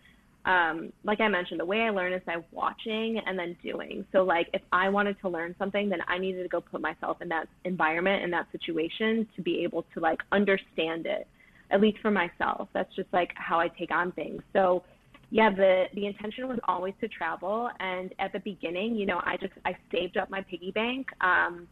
um, 0.47 0.93
like 1.03 1.21
I 1.21 1.27
mentioned, 1.27 1.59
the 1.59 1.65
way 1.65 1.83
I 1.83 1.91
learn 1.91 2.13
is 2.13 2.23
by 2.25 2.37
watching 2.53 3.21
and 3.27 3.37
then 3.37 3.57
doing. 3.65 4.07
So, 4.13 4.23
like, 4.23 4.49
if 4.55 4.63
I 4.71 4.89
wanted 4.89 5.21
to 5.23 5.29
learn 5.29 5.57
something, 5.59 5.89
then 5.89 5.99
I 6.07 6.19
needed 6.19 6.45
to 6.45 6.49
go 6.49 6.61
put 6.61 6.81
myself 6.81 7.21
in 7.21 7.29
that 7.31 7.49
environment, 7.65 8.23
in 8.23 8.31
that 8.31 8.47
situation 8.53 9.27
to 9.35 9.43
be 9.43 9.65
able 9.65 9.85
to, 9.95 10.01
like, 10.01 10.21
understand 10.31 11.07
it, 11.07 11.27
at 11.73 11.81
least 11.81 11.99
for 12.01 12.13
myself. 12.13 12.69
That's 12.73 12.95
just, 12.95 13.09
like, 13.13 13.33
how 13.35 13.59
I 13.59 13.67
take 13.69 13.91
on 13.91 14.13
things. 14.13 14.41
So, 14.53 14.85
yeah, 15.31 15.51
the, 15.51 15.87
the 15.95 16.07
intention 16.07 16.47
was 16.47 16.61
always 16.69 16.95
to 17.01 17.09
travel. 17.09 17.69
And 17.81 18.15
at 18.21 18.33
the 18.33 18.39
beginning, 18.39 18.95
you 18.95 19.07
know, 19.07 19.21
I 19.25 19.37
just, 19.39 19.55
I 19.65 19.77
saved 19.91 20.17
up 20.17 20.31
my 20.31 20.43
piggy 20.43 20.71
bank. 20.71 21.09
Um, 21.21 21.67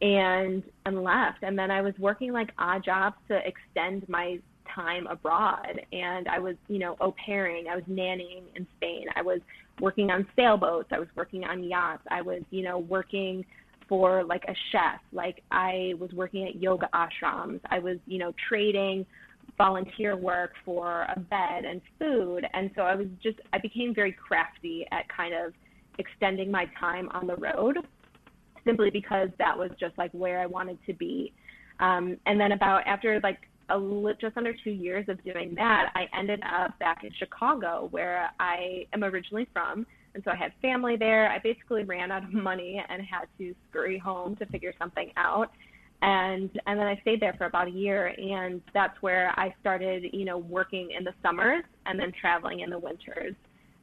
and 0.00 0.64
and 0.84 1.04
left 1.04 1.44
and 1.44 1.56
then 1.56 1.70
i 1.70 1.80
was 1.80 1.94
working 2.00 2.32
like 2.32 2.50
odd 2.58 2.84
jobs 2.84 3.14
to 3.28 3.38
extend 3.46 4.04
my 4.08 4.36
time 4.74 5.06
abroad 5.06 5.80
and 5.92 6.28
I 6.28 6.38
was, 6.38 6.56
you 6.68 6.78
know, 6.78 6.96
au 7.00 7.14
pairing, 7.24 7.66
I 7.70 7.76
was 7.76 7.84
nannying 7.90 8.44
in 8.56 8.66
Spain, 8.76 9.06
I 9.14 9.22
was 9.22 9.40
working 9.80 10.10
on 10.10 10.26
sailboats, 10.36 10.88
I 10.92 10.98
was 10.98 11.08
working 11.16 11.44
on 11.44 11.64
yachts, 11.64 12.02
I 12.10 12.22
was, 12.22 12.42
you 12.50 12.62
know, 12.62 12.78
working 12.78 13.44
for 13.88 14.24
like 14.24 14.44
a 14.48 14.54
chef, 14.70 15.00
like 15.12 15.42
I 15.50 15.94
was 15.98 16.10
working 16.12 16.46
at 16.46 16.56
yoga 16.56 16.88
ashrams, 16.94 17.60
I 17.70 17.78
was, 17.78 17.98
you 18.06 18.18
know, 18.18 18.32
trading 18.48 19.04
volunteer 19.58 20.16
work 20.16 20.52
for 20.64 21.06
a 21.14 21.18
bed 21.18 21.64
and 21.64 21.80
food. 21.98 22.46
And 22.52 22.70
so 22.74 22.82
I 22.82 22.94
was 22.94 23.06
just, 23.22 23.38
I 23.52 23.58
became 23.58 23.94
very 23.94 24.12
crafty 24.12 24.86
at 24.92 25.08
kind 25.14 25.34
of 25.34 25.52
extending 25.98 26.50
my 26.50 26.66
time 26.80 27.08
on 27.10 27.26
the 27.26 27.36
road 27.36 27.78
simply 28.64 28.90
because 28.90 29.28
that 29.38 29.56
was 29.56 29.70
just 29.78 29.96
like 29.98 30.10
where 30.12 30.40
I 30.40 30.46
wanted 30.46 30.78
to 30.86 30.94
be. 30.94 31.32
Um, 31.80 32.16
and 32.26 32.40
then 32.40 32.52
about 32.52 32.86
after 32.86 33.20
like 33.22 33.40
a, 33.68 34.14
just 34.20 34.36
under 34.36 34.54
two 34.64 34.70
years 34.70 35.08
of 35.08 35.22
doing 35.24 35.54
that, 35.56 35.92
I 35.94 36.06
ended 36.18 36.40
up 36.42 36.78
back 36.78 37.04
in 37.04 37.10
Chicago, 37.18 37.88
where 37.90 38.30
I 38.40 38.86
am 38.92 39.04
originally 39.04 39.46
from. 39.52 39.86
And 40.14 40.22
so 40.24 40.30
I 40.30 40.36
had 40.36 40.52
family 40.60 40.96
there. 40.96 41.30
I 41.30 41.38
basically 41.38 41.84
ran 41.84 42.10
out 42.12 42.24
of 42.24 42.32
money 42.32 42.82
and 42.88 43.02
had 43.02 43.26
to 43.38 43.54
scurry 43.70 43.98
home 43.98 44.36
to 44.36 44.46
figure 44.46 44.74
something 44.78 45.10
out. 45.16 45.50
and 46.02 46.50
and 46.66 46.78
then 46.78 46.86
I 46.86 46.98
stayed 47.02 47.20
there 47.20 47.34
for 47.38 47.46
about 47.46 47.68
a 47.68 47.70
year, 47.70 48.08
and 48.18 48.60
that's 48.74 49.00
where 49.00 49.32
I 49.38 49.54
started, 49.60 50.04
you 50.12 50.24
know, 50.24 50.38
working 50.38 50.90
in 50.96 51.04
the 51.04 51.14
summers 51.22 51.64
and 51.86 51.98
then 51.98 52.12
traveling 52.20 52.60
in 52.60 52.70
the 52.70 52.78
winters. 52.78 53.34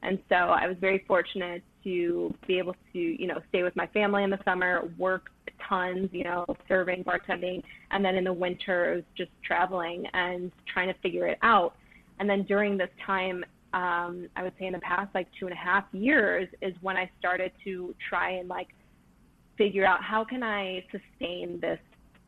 And 0.02 0.18
so 0.28 0.34
I 0.34 0.66
was 0.66 0.76
very 0.80 1.04
fortunate 1.06 1.62
to 1.84 2.34
be 2.46 2.58
able 2.58 2.74
to, 2.92 2.98
you 2.98 3.26
know, 3.26 3.40
stay 3.48 3.62
with 3.62 3.74
my 3.74 3.86
family 3.88 4.22
in 4.22 4.30
the 4.30 4.38
summer, 4.44 4.90
work 4.98 5.30
tons, 5.68 6.08
you 6.12 6.24
know, 6.24 6.44
serving, 6.68 7.04
bartending, 7.04 7.62
and 7.90 8.04
then 8.04 8.16
in 8.16 8.24
the 8.24 8.32
winter 8.32 9.02
just 9.16 9.30
traveling 9.44 10.04
and 10.12 10.52
trying 10.72 10.88
to 10.88 10.98
figure 11.00 11.26
it 11.26 11.38
out. 11.42 11.74
And 12.18 12.28
then 12.28 12.42
during 12.44 12.76
this 12.76 12.90
time, 13.04 13.44
um, 13.72 14.28
I 14.36 14.42
would 14.42 14.52
say 14.58 14.66
in 14.66 14.72
the 14.72 14.80
past 14.80 15.14
like 15.14 15.28
two 15.38 15.46
and 15.46 15.52
a 15.52 15.58
half 15.58 15.84
years 15.92 16.48
is 16.60 16.74
when 16.82 16.96
I 16.96 17.10
started 17.18 17.52
to 17.64 17.94
try 18.08 18.32
and 18.32 18.48
like 18.48 18.68
figure 19.56 19.86
out 19.86 20.02
how 20.02 20.24
can 20.24 20.42
I 20.42 20.84
sustain 20.90 21.60
this 21.60 21.78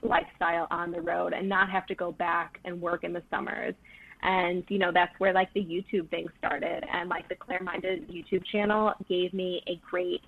lifestyle 0.03 0.66
on 0.70 0.91
the 0.91 1.01
road 1.01 1.33
and 1.33 1.49
not 1.49 1.70
have 1.70 1.87
to 1.87 1.95
go 1.95 2.12
back 2.12 2.59
and 2.64 2.80
work 2.80 3.05
in 3.05 3.12
the 3.12 3.22
summers. 3.30 3.74
And, 4.22 4.62
you 4.68 4.78
know, 4.78 4.93
that's 4.93 5.12
where 5.18 5.33
like 5.33 5.53
the 5.53 5.61
YouTube 5.61 6.09
thing 6.11 6.28
started. 6.39 6.85
And 6.93 7.09
like 7.09 7.28
the 7.28 7.35
Clare 7.35 7.62
Minded 7.62 8.09
YouTube 8.09 8.45
channel 8.53 8.93
gave 9.09 9.35
me 9.35 9.62
a 9.66 9.80
great, 9.89 10.20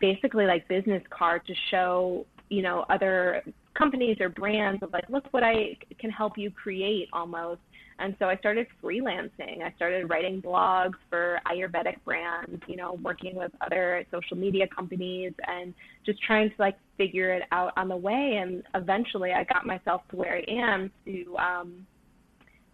basically 0.00 0.46
like 0.46 0.66
business 0.68 1.02
card 1.10 1.46
to 1.46 1.54
show, 1.70 2.26
you 2.48 2.62
know, 2.62 2.84
other 2.88 3.42
companies 3.74 4.16
or 4.20 4.28
brands 4.28 4.82
of 4.82 4.92
like, 4.92 5.08
look 5.08 5.24
what 5.32 5.42
I 5.42 5.76
can 5.98 6.10
help 6.10 6.36
you 6.36 6.50
create 6.50 7.08
almost. 7.12 7.60
And 7.98 8.16
so 8.18 8.26
I 8.26 8.36
started 8.36 8.66
freelancing. 8.82 9.62
I 9.62 9.72
started 9.76 10.08
writing 10.08 10.40
blogs 10.40 10.94
for 11.10 11.38
Ayurvedic 11.46 11.96
brands, 12.04 12.62
you 12.66 12.76
know, 12.76 12.98
working 13.02 13.36
with 13.36 13.52
other 13.60 14.04
social 14.10 14.38
media 14.38 14.66
companies 14.74 15.34
and 15.46 15.74
just 16.06 16.22
trying 16.22 16.48
to 16.48 16.56
like 16.58 16.78
figure 16.96 17.30
it 17.30 17.42
out 17.52 17.74
on 17.76 17.88
the 17.88 17.96
way. 17.96 18.38
And 18.42 18.62
eventually 18.74 19.32
I 19.32 19.44
got 19.44 19.66
myself 19.66 20.00
to 20.10 20.16
where 20.16 20.36
I 20.36 20.44
am 20.50 20.90
to, 21.04 21.36
um, 21.36 21.86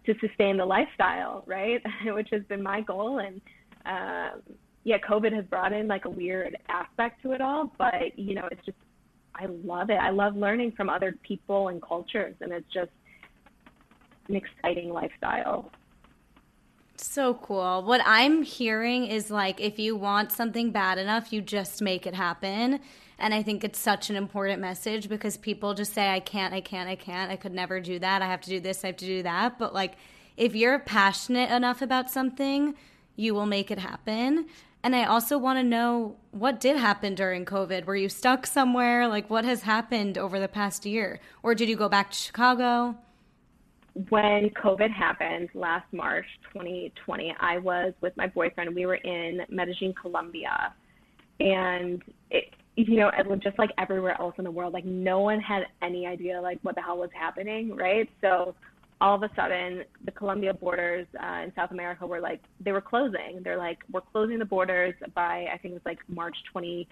to 0.05 0.15
sustain 0.21 0.55
the 0.55 0.65
lifestyle, 0.65 1.43
right? 1.45 1.81
Which 2.05 2.29
has 2.31 2.43
been 2.43 2.63
my 2.63 2.79
goal. 2.79 3.19
And, 3.19 3.41
um, 3.85 4.41
yeah, 4.87 4.97
COVID 4.99 5.33
has 5.33 5.43
brought 5.43 5.73
in 5.73 5.89
like 5.89 6.05
a 6.05 6.09
weird 6.09 6.55
aspect 6.69 7.21
to 7.23 7.33
it 7.33 7.41
all, 7.41 7.69
but 7.77 8.17
you 8.17 8.35
know, 8.35 8.47
it's 8.49 8.65
just, 8.65 8.77
I 9.35 9.47
love 9.65 9.89
it. 9.89 9.97
I 9.97 10.11
love 10.11 10.37
learning 10.37 10.71
from 10.71 10.89
other 10.89 11.13
people 11.23 11.67
and 11.67 11.81
cultures. 11.81 12.35
And 12.39 12.53
it's 12.53 12.71
just, 12.73 12.89
an 14.29 14.35
exciting 14.37 14.89
lifestyle. 14.89 15.71
So 16.95 17.33
cool. 17.33 17.83
What 17.83 18.01
I'm 18.05 18.43
hearing 18.43 19.05
is 19.05 19.29
like 19.29 19.59
if 19.59 19.77
you 19.77 19.95
want 19.97 20.31
something 20.31 20.71
bad 20.71 20.97
enough, 20.97 21.33
you 21.33 21.41
just 21.41 21.81
make 21.81 22.07
it 22.07 22.15
happen. 22.15 22.79
And 23.19 23.33
I 23.33 23.43
think 23.43 23.65
it's 23.65 23.79
such 23.79 24.09
an 24.09 24.15
important 24.15 24.61
message 24.61 25.09
because 25.09 25.35
people 25.35 25.73
just 25.73 25.93
say, 25.93 26.09
I 26.09 26.21
can't, 26.21 26.53
I 26.53 26.61
can't, 26.61 26.87
I 26.87 26.95
can't, 26.95 27.29
I 27.29 27.35
could 27.35 27.53
never 27.53 27.81
do 27.81 27.99
that. 27.99 28.21
I 28.21 28.27
have 28.27 28.41
to 28.41 28.49
do 28.49 28.61
this, 28.61 28.83
I 28.83 28.87
have 28.87 28.97
to 28.97 29.05
do 29.05 29.23
that. 29.23 29.59
But 29.59 29.73
like 29.73 29.95
if 30.37 30.55
you're 30.55 30.79
passionate 30.79 31.51
enough 31.51 31.81
about 31.81 32.09
something, 32.09 32.73
you 33.17 33.33
will 33.33 33.47
make 33.47 33.71
it 33.71 33.79
happen. 33.79 34.45
And 34.83 34.95
I 34.95 35.05
also 35.05 35.37
want 35.37 35.59
to 35.59 35.63
know 35.63 36.15
what 36.31 36.59
did 36.59 36.77
happen 36.77 37.15
during 37.15 37.45
COVID. 37.45 37.85
Were 37.85 37.95
you 37.95 38.09
stuck 38.09 38.45
somewhere? 38.45 39.07
Like 39.07 39.29
what 39.29 39.43
has 39.43 39.63
happened 39.63 40.17
over 40.17 40.39
the 40.39 40.47
past 40.47 40.85
year? 40.85 41.19
Or 41.43 41.55
did 41.55 41.67
you 41.67 41.75
go 41.75 41.89
back 41.89 42.11
to 42.11 42.17
Chicago? 42.17 42.95
when 44.09 44.49
COVID 44.51 44.91
happened 44.91 45.49
last 45.55 45.91
March 45.91 46.27
2020, 46.53 47.35
I 47.39 47.57
was 47.57 47.93
with 48.01 48.15
my 48.15 48.27
boyfriend. 48.27 48.75
We 48.75 48.85
were 48.85 48.95
in 48.95 49.41
Medellin, 49.49 49.93
Colombia, 49.99 50.73
and 51.39 52.03
it, 52.29 52.53
you 52.75 52.97
know, 52.97 53.09
it 53.17 53.25
was 53.25 53.39
just 53.39 53.57
like 53.57 53.71
everywhere 53.79 54.19
else 54.19 54.35
in 54.37 54.43
the 54.43 54.51
world. 54.51 54.73
Like 54.73 54.85
no 54.85 55.21
one 55.21 55.39
had 55.39 55.63
any 55.81 56.05
idea 56.05 56.39
like 56.39 56.59
what 56.61 56.75
the 56.75 56.81
hell 56.81 56.97
was 56.97 57.09
happening, 57.13 57.75
right? 57.75 58.07
So 58.21 58.53
all 58.99 59.15
of 59.15 59.23
a 59.23 59.29
sudden, 59.35 59.83
the 60.05 60.11
Colombia 60.11 60.53
borders 60.53 61.05
uh, 61.21 61.43
in 61.43 61.51
South 61.55 61.71
America 61.71 62.05
were 62.05 62.19
like 62.19 62.41
they 62.59 62.71
were 62.71 62.81
closing. 62.81 63.41
They're 63.43 63.57
like 63.57 63.79
we're 63.91 64.01
closing 64.01 64.39
the 64.39 64.45
borders 64.45 64.93
by 65.13 65.47
I 65.53 65.57
think 65.57 65.73
it 65.73 65.75
was 65.75 65.85
like 65.85 65.99
March 66.07 66.35
23rd 66.55 66.87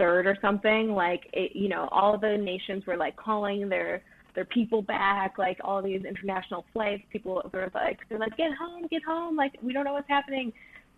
or 0.00 0.38
something. 0.40 0.92
Like 0.92 1.28
it, 1.32 1.54
you 1.54 1.68
know, 1.68 1.88
all 1.92 2.18
the 2.18 2.36
nations 2.36 2.86
were 2.86 2.96
like 2.96 3.16
calling 3.16 3.68
their 3.68 4.02
their 4.34 4.44
people 4.46 4.82
back, 4.82 5.38
like 5.38 5.58
all 5.62 5.82
these 5.82 6.02
international 6.04 6.64
flights. 6.72 7.02
People 7.10 7.42
were 7.52 7.70
like, 7.74 7.98
they're 8.08 8.18
like, 8.18 8.36
get 8.36 8.50
home, 8.58 8.86
get 8.90 9.02
home. 9.02 9.36
Like, 9.36 9.52
we 9.62 9.72
don't 9.72 9.84
know 9.84 9.92
what's 9.92 10.08
happening. 10.08 10.52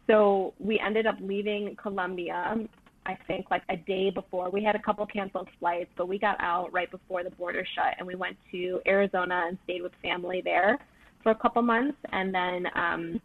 So 0.06 0.54
we 0.58 0.78
ended 0.78 1.06
up 1.06 1.16
leaving 1.20 1.76
Colombia, 1.80 2.56
I 3.06 3.16
think, 3.26 3.50
like 3.50 3.62
a 3.68 3.76
day 3.76 4.10
before. 4.10 4.50
We 4.50 4.62
had 4.64 4.76
a 4.76 4.82
couple 4.82 5.06
canceled 5.06 5.48
flights, 5.58 5.90
but 5.96 6.08
we 6.08 6.18
got 6.18 6.36
out 6.40 6.72
right 6.72 6.90
before 6.90 7.22
the 7.22 7.30
border 7.30 7.66
shut 7.74 7.94
and 7.98 8.06
we 8.06 8.14
went 8.14 8.36
to 8.52 8.80
Arizona 8.86 9.44
and 9.48 9.58
stayed 9.64 9.82
with 9.82 9.92
family 10.02 10.40
there 10.42 10.78
for 11.22 11.32
a 11.32 11.34
couple 11.34 11.62
months. 11.62 11.98
And 12.12 12.34
then, 12.34 12.66
um, 12.74 13.20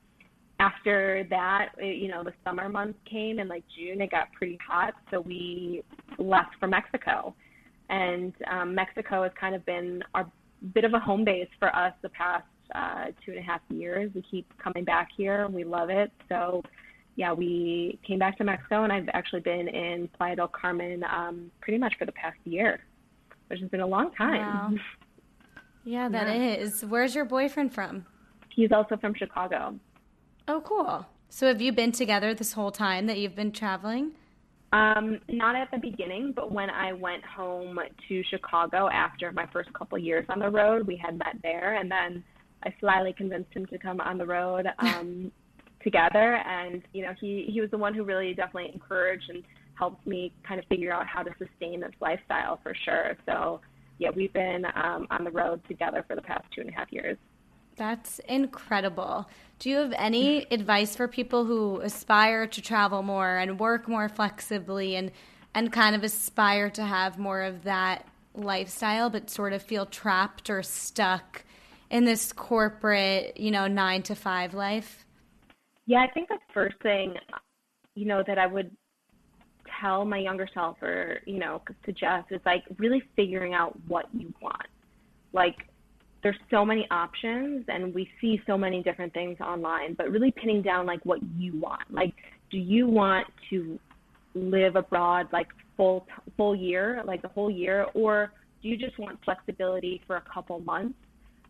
after 0.59 1.25
that, 1.29 1.69
you 1.79 2.09
know, 2.09 2.23
the 2.23 2.33
summer 2.43 2.67
months 2.67 2.99
came 3.09 3.39
and 3.39 3.47
like 3.47 3.63
June, 3.77 4.01
it 4.01 4.11
got 4.11 4.31
pretty 4.33 4.57
hot. 4.65 4.93
So 5.09 5.21
we 5.21 5.83
left 6.17 6.55
for 6.59 6.67
Mexico 6.67 7.33
and 7.89 8.33
um, 8.49 8.75
Mexico 8.75 9.23
has 9.23 9.31
kind 9.39 9.55
of 9.55 9.65
been 9.65 10.03
our 10.13 10.29
bit 10.73 10.83
of 10.83 10.93
a 10.93 10.99
home 10.99 11.23
base 11.23 11.47
for 11.57 11.75
us 11.75 11.93
the 12.01 12.09
past 12.09 12.45
uh, 12.75 13.05
two 13.25 13.31
and 13.31 13.39
a 13.39 13.43
half 13.43 13.61
years. 13.69 14.11
We 14.13 14.23
keep 14.29 14.45
coming 14.61 14.83
back 14.83 15.09
here. 15.15 15.47
We 15.47 15.63
love 15.63 15.89
it. 15.89 16.11
So, 16.27 16.61
yeah, 17.19 17.33
we 17.33 17.99
came 18.07 18.17
back 18.17 18.37
to 18.37 18.45
Mexico, 18.45 18.85
and 18.85 18.93
I've 18.93 19.09
actually 19.11 19.41
been 19.41 19.67
in 19.67 20.07
Playa 20.17 20.37
del 20.37 20.47
Carmen 20.47 21.03
um, 21.03 21.51
pretty 21.59 21.77
much 21.77 21.95
for 21.99 22.05
the 22.05 22.13
past 22.13 22.37
year, 22.45 22.79
which 23.47 23.59
has 23.59 23.69
been 23.69 23.81
a 23.81 23.87
long 23.87 24.11
time. 24.13 24.39
Wow. 24.39 24.71
Yeah, 25.85 26.09
that 26.09 26.27
yeah. 26.27 26.55
is. 26.55 26.85
Where's 26.85 27.15
your 27.15 27.23
boyfriend 27.25 27.73
from? 27.73 28.05
He's 28.49 28.71
also 28.71 28.97
from 28.97 29.15
Chicago. 29.15 29.79
Oh, 30.47 30.61
cool. 30.61 31.07
So, 31.29 31.47
have 31.47 31.61
you 31.61 31.71
been 31.71 31.93
together 31.93 32.33
this 32.33 32.51
whole 32.51 32.69
time 32.69 33.07
that 33.07 33.17
you've 33.17 33.35
been 33.35 33.53
traveling? 33.53 34.11
Um, 34.73 35.19
not 35.29 35.55
at 35.55 35.71
the 35.71 35.77
beginning, 35.77 36.33
but 36.35 36.51
when 36.51 36.69
I 36.69 36.93
went 36.93 37.23
home 37.25 37.79
to 38.09 38.23
Chicago 38.29 38.89
after 38.89 39.31
my 39.31 39.47
first 39.51 39.73
couple 39.73 39.97
years 39.97 40.25
on 40.29 40.39
the 40.39 40.49
road, 40.49 40.85
we 40.85 40.97
had 40.97 41.17
met 41.17 41.37
there, 41.41 41.75
and 41.75 41.89
then 41.89 42.23
I 42.63 42.75
slyly 42.81 43.13
convinced 43.13 43.53
him 43.53 43.65
to 43.67 43.79
come 43.79 44.01
on 44.01 44.17
the 44.17 44.27
road 44.27 44.67
um, 44.79 45.31
together. 45.83 46.35
And 46.35 46.81
you 46.93 47.03
know, 47.03 47.13
he 47.19 47.49
he 47.51 47.61
was 47.61 47.71
the 47.71 47.77
one 47.77 47.93
who 47.93 48.03
really 48.03 48.33
definitely 48.33 48.71
encouraged 48.73 49.29
and 49.29 49.43
helped 49.75 50.05
me 50.05 50.33
kind 50.43 50.59
of 50.59 50.65
figure 50.67 50.91
out 50.91 51.07
how 51.07 51.23
to 51.23 51.31
sustain 51.37 51.79
this 51.79 51.93
lifestyle 52.01 52.59
for 52.61 52.73
sure. 52.85 53.15
So 53.25 53.61
yeah, 53.97 54.09
we've 54.15 54.33
been 54.33 54.65
um, 54.75 55.07
on 55.09 55.23
the 55.23 55.31
road 55.31 55.61
together 55.67 56.03
for 56.07 56.15
the 56.15 56.21
past 56.21 56.45
two 56.53 56.61
and 56.61 56.69
a 56.69 56.73
half 56.73 56.91
years. 56.91 57.17
That's 57.75 58.19
incredible. 58.19 59.29
Do 59.59 59.69
you 59.69 59.77
have 59.77 59.93
any 59.97 60.45
advice 60.51 60.95
for 60.95 61.07
people 61.07 61.45
who 61.45 61.79
aspire 61.79 62.45
to 62.47 62.61
travel 62.61 63.03
more 63.03 63.37
and 63.37 63.59
work 63.59 63.87
more 63.87 64.09
flexibly 64.09 64.95
and 64.95 65.11
and 65.55 65.71
kind 65.71 65.95
of 65.95 66.03
aspire 66.03 66.69
to 66.69 66.83
have 66.83 67.17
more 67.17 67.41
of 67.41 67.63
that 67.63 68.05
lifestyle 68.35 69.09
but 69.09 69.29
sort 69.29 69.53
of 69.53 69.63
feel 69.63 69.85
trapped 69.85 70.49
or 70.49 70.61
stuck 70.61 71.43
in 71.89 72.05
this 72.05 72.31
corporate, 72.31 73.37
you 73.37 73.49
know, 73.49 73.67
9 73.67 74.03
to 74.03 74.15
5 74.15 74.53
life? 74.53 75.05
Yeah, 75.89 76.05
I 76.07 76.13
think 76.13 76.27
the 76.29 76.37
first 76.53 76.75
thing 76.83 77.15
you 77.95 78.05
know 78.05 78.21
that 78.27 78.37
I 78.37 78.45
would 78.45 78.69
tell 79.81 80.05
my 80.05 80.19
younger 80.19 80.47
self 80.53 80.79
or, 80.83 81.19
you 81.25 81.39
know, 81.39 81.63
suggest 81.83 82.27
is 82.29 82.39
like 82.45 82.63
really 82.77 83.01
figuring 83.15 83.55
out 83.55 83.75
what 83.87 84.05
you 84.13 84.31
want. 84.39 84.67
Like 85.33 85.55
there's 86.21 86.37
so 86.51 86.63
many 86.63 86.85
options 86.91 87.65
and 87.69 87.91
we 87.95 88.07
see 88.21 88.39
so 88.45 88.55
many 88.55 88.83
different 88.83 89.15
things 89.15 89.37
online, 89.41 89.95
but 89.95 90.11
really 90.11 90.29
pinning 90.29 90.61
down 90.61 90.85
like 90.85 91.03
what 91.07 91.21
you 91.35 91.59
want. 91.59 91.91
Like, 91.91 92.13
do 92.51 92.59
you 92.59 92.87
want 92.87 93.25
to 93.49 93.79
live 94.35 94.75
abroad 94.75 95.27
like 95.33 95.47
full 95.75 96.05
full 96.37 96.55
year, 96.55 97.01
like 97.03 97.23
the 97.23 97.29
whole 97.29 97.49
year, 97.49 97.87
or 97.95 98.31
do 98.61 98.69
you 98.69 98.77
just 98.77 98.99
want 98.99 99.17
flexibility 99.25 100.03
for 100.05 100.17
a 100.17 100.23
couple 100.31 100.59
months, 100.59 100.99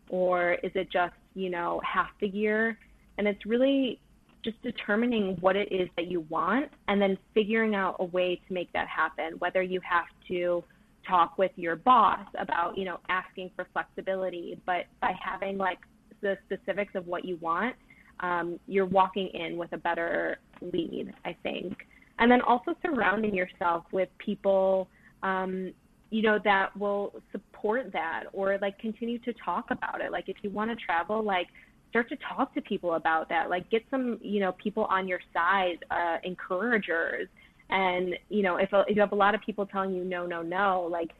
or 0.08 0.54
is 0.62 0.72
it 0.74 0.90
just 0.90 1.12
you 1.34 1.50
know 1.50 1.78
half 1.84 2.08
the 2.22 2.28
year? 2.28 2.78
And 3.18 3.28
it's 3.28 3.44
really 3.44 4.00
just 4.42 4.60
determining 4.62 5.36
what 5.40 5.56
it 5.56 5.70
is 5.70 5.88
that 5.96 6.06
you 6.06 6.20
want 6.28 6.70
and 6.88 7.00
then 7.00 7.18
figuring 7.34 7.74
out 7.74 7.96
a 8.00 8.04
way 8.04 8.40
to 8.48 8.54
make 8.54 8.72
that 8.72 8.88
happen, 8.88 9.34
whether 9.38 9.62
you 9.62 9.80
have 9.88 10.06
to 10.28 10.64
talk 11.06 11.38
with 11.38 11.50
your 11.56 11.76
boss 11.76 12.20
about, 12.38 12.76
you 12.76 12.84
know, 12.84 12.98
asking 13.08 13.50
for 13.56 13.66
flexibility, 13.72 14.58
but 14.66 14.86
by 15.00 15.12
having 15.22 15.58
like 15.58 15.78
the 16.20 16.36
specifics 16.46 16.94
of 16.94 17.06
what 17.06 17.24
you 17.24 17.36
want, 17.36 17.74
um, 18.20 18.58
you're 18.66 18.86
walking 18.86 19.28
in 19.28 19.56
with 19.56 19.72
a 19.72 19.78
better 19.78 20.38
lead, 20.60 21.12
I 21.24 21.36
think. 21.42 21.86
And 22.18 22.30
then 22.30 22.42
also 22.42 22.74
surrounding 22.82 23.34
yourself 23.34 23.84
with 23.92 24.08
people, 24.18 24.88
um, 25.22 25.72
you 26.10 26.22
know, 26.22 26.38
that 26.44 26.76
will 26.76 27.14
support 27.32 27.92
that 27.92 28.24
or 28.32 28.58
like 28.60 28.78
continue 28.78 29.18
to 29.20 29.32
talk 29.42 29.70
about 29.70 30.00
it. 30.00 30.12
Like 30.12 30.28
if 30.28 30.36
you 30.42 30.50
want 30.50 30.70
to 30.70 30.76
travel, 30.76 31.22
like 31.22 31.46
start 31.90 32.08
to 32.08 32.16
talk 32.34 32.54
to 32.54 32.60
people 32.62 32.94
about 32.94 33.28
that. 33.28 33.50
Like 33.50 33.68
get 33.70 33.82
some, 33.90 34.18
you 34.22 34.40
know, 34.40 34.52
people 34.52 34.84
on 34.84 35.06
your 35.06 35.20
side, 35.34 35.84
uh, 35.90 36.16
encouragers 36.24 37.28
and, 37.70 38.14
you 38.28 38.42
know, 38.42 38.56
if, 38.56 38.68
if 38.72 38.96
you 38.96 39.00
have 39.00 39.12
a 39.12 39.16
lot 39.16 39.34
of 39.34 39.40
people 39.42 39.64
telling 39.64 39.94
you 39.94 40.04
no, 40.04 40.26
no, 40.26 40.42
no, 40.42 40.88
like 40.90 41.10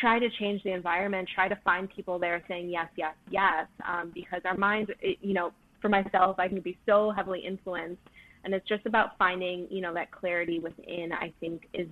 try 0.00 0.18
to 0.18 0.28
change 0.38 0.62
the 0.64 0.72
environment, 0.72 1.28
try 1.32 1.48
to 1.48 1.56
find 1.64 1.88
people 1.88 2.18
there 2.18 2.42
saying 2.48 2.68
yes, 2.68 2.88
yes, 2.96 3.14
yes, 3.30 3.66
um, 3.88 4.10
because 4.12 4.40
our 4.44 4.56
minds, 4.56 4.90
you 5.20 5.32
know, 5.32 5.52
for 5.80 5.88
myself, 5.88 6.38
I 6.38 6.48
can 6.48 6.60
be 6.60 6.76
so 6.86 7.12
heavily 7.14 7.40
influenced, 7.46 8.02
and 8.44 8.52
it's 8.52 8.66
just 8.68 8.84
about 8.86 9.16
finding, 9.18 9.66
you 9.70 9.80
know, 9.80 9.94
that 9.94 10.10
clarity 10.10 10.58
within. 10.58 11.12
I 11.12 11.32
think 11.38 11.68
is 11.72 11.86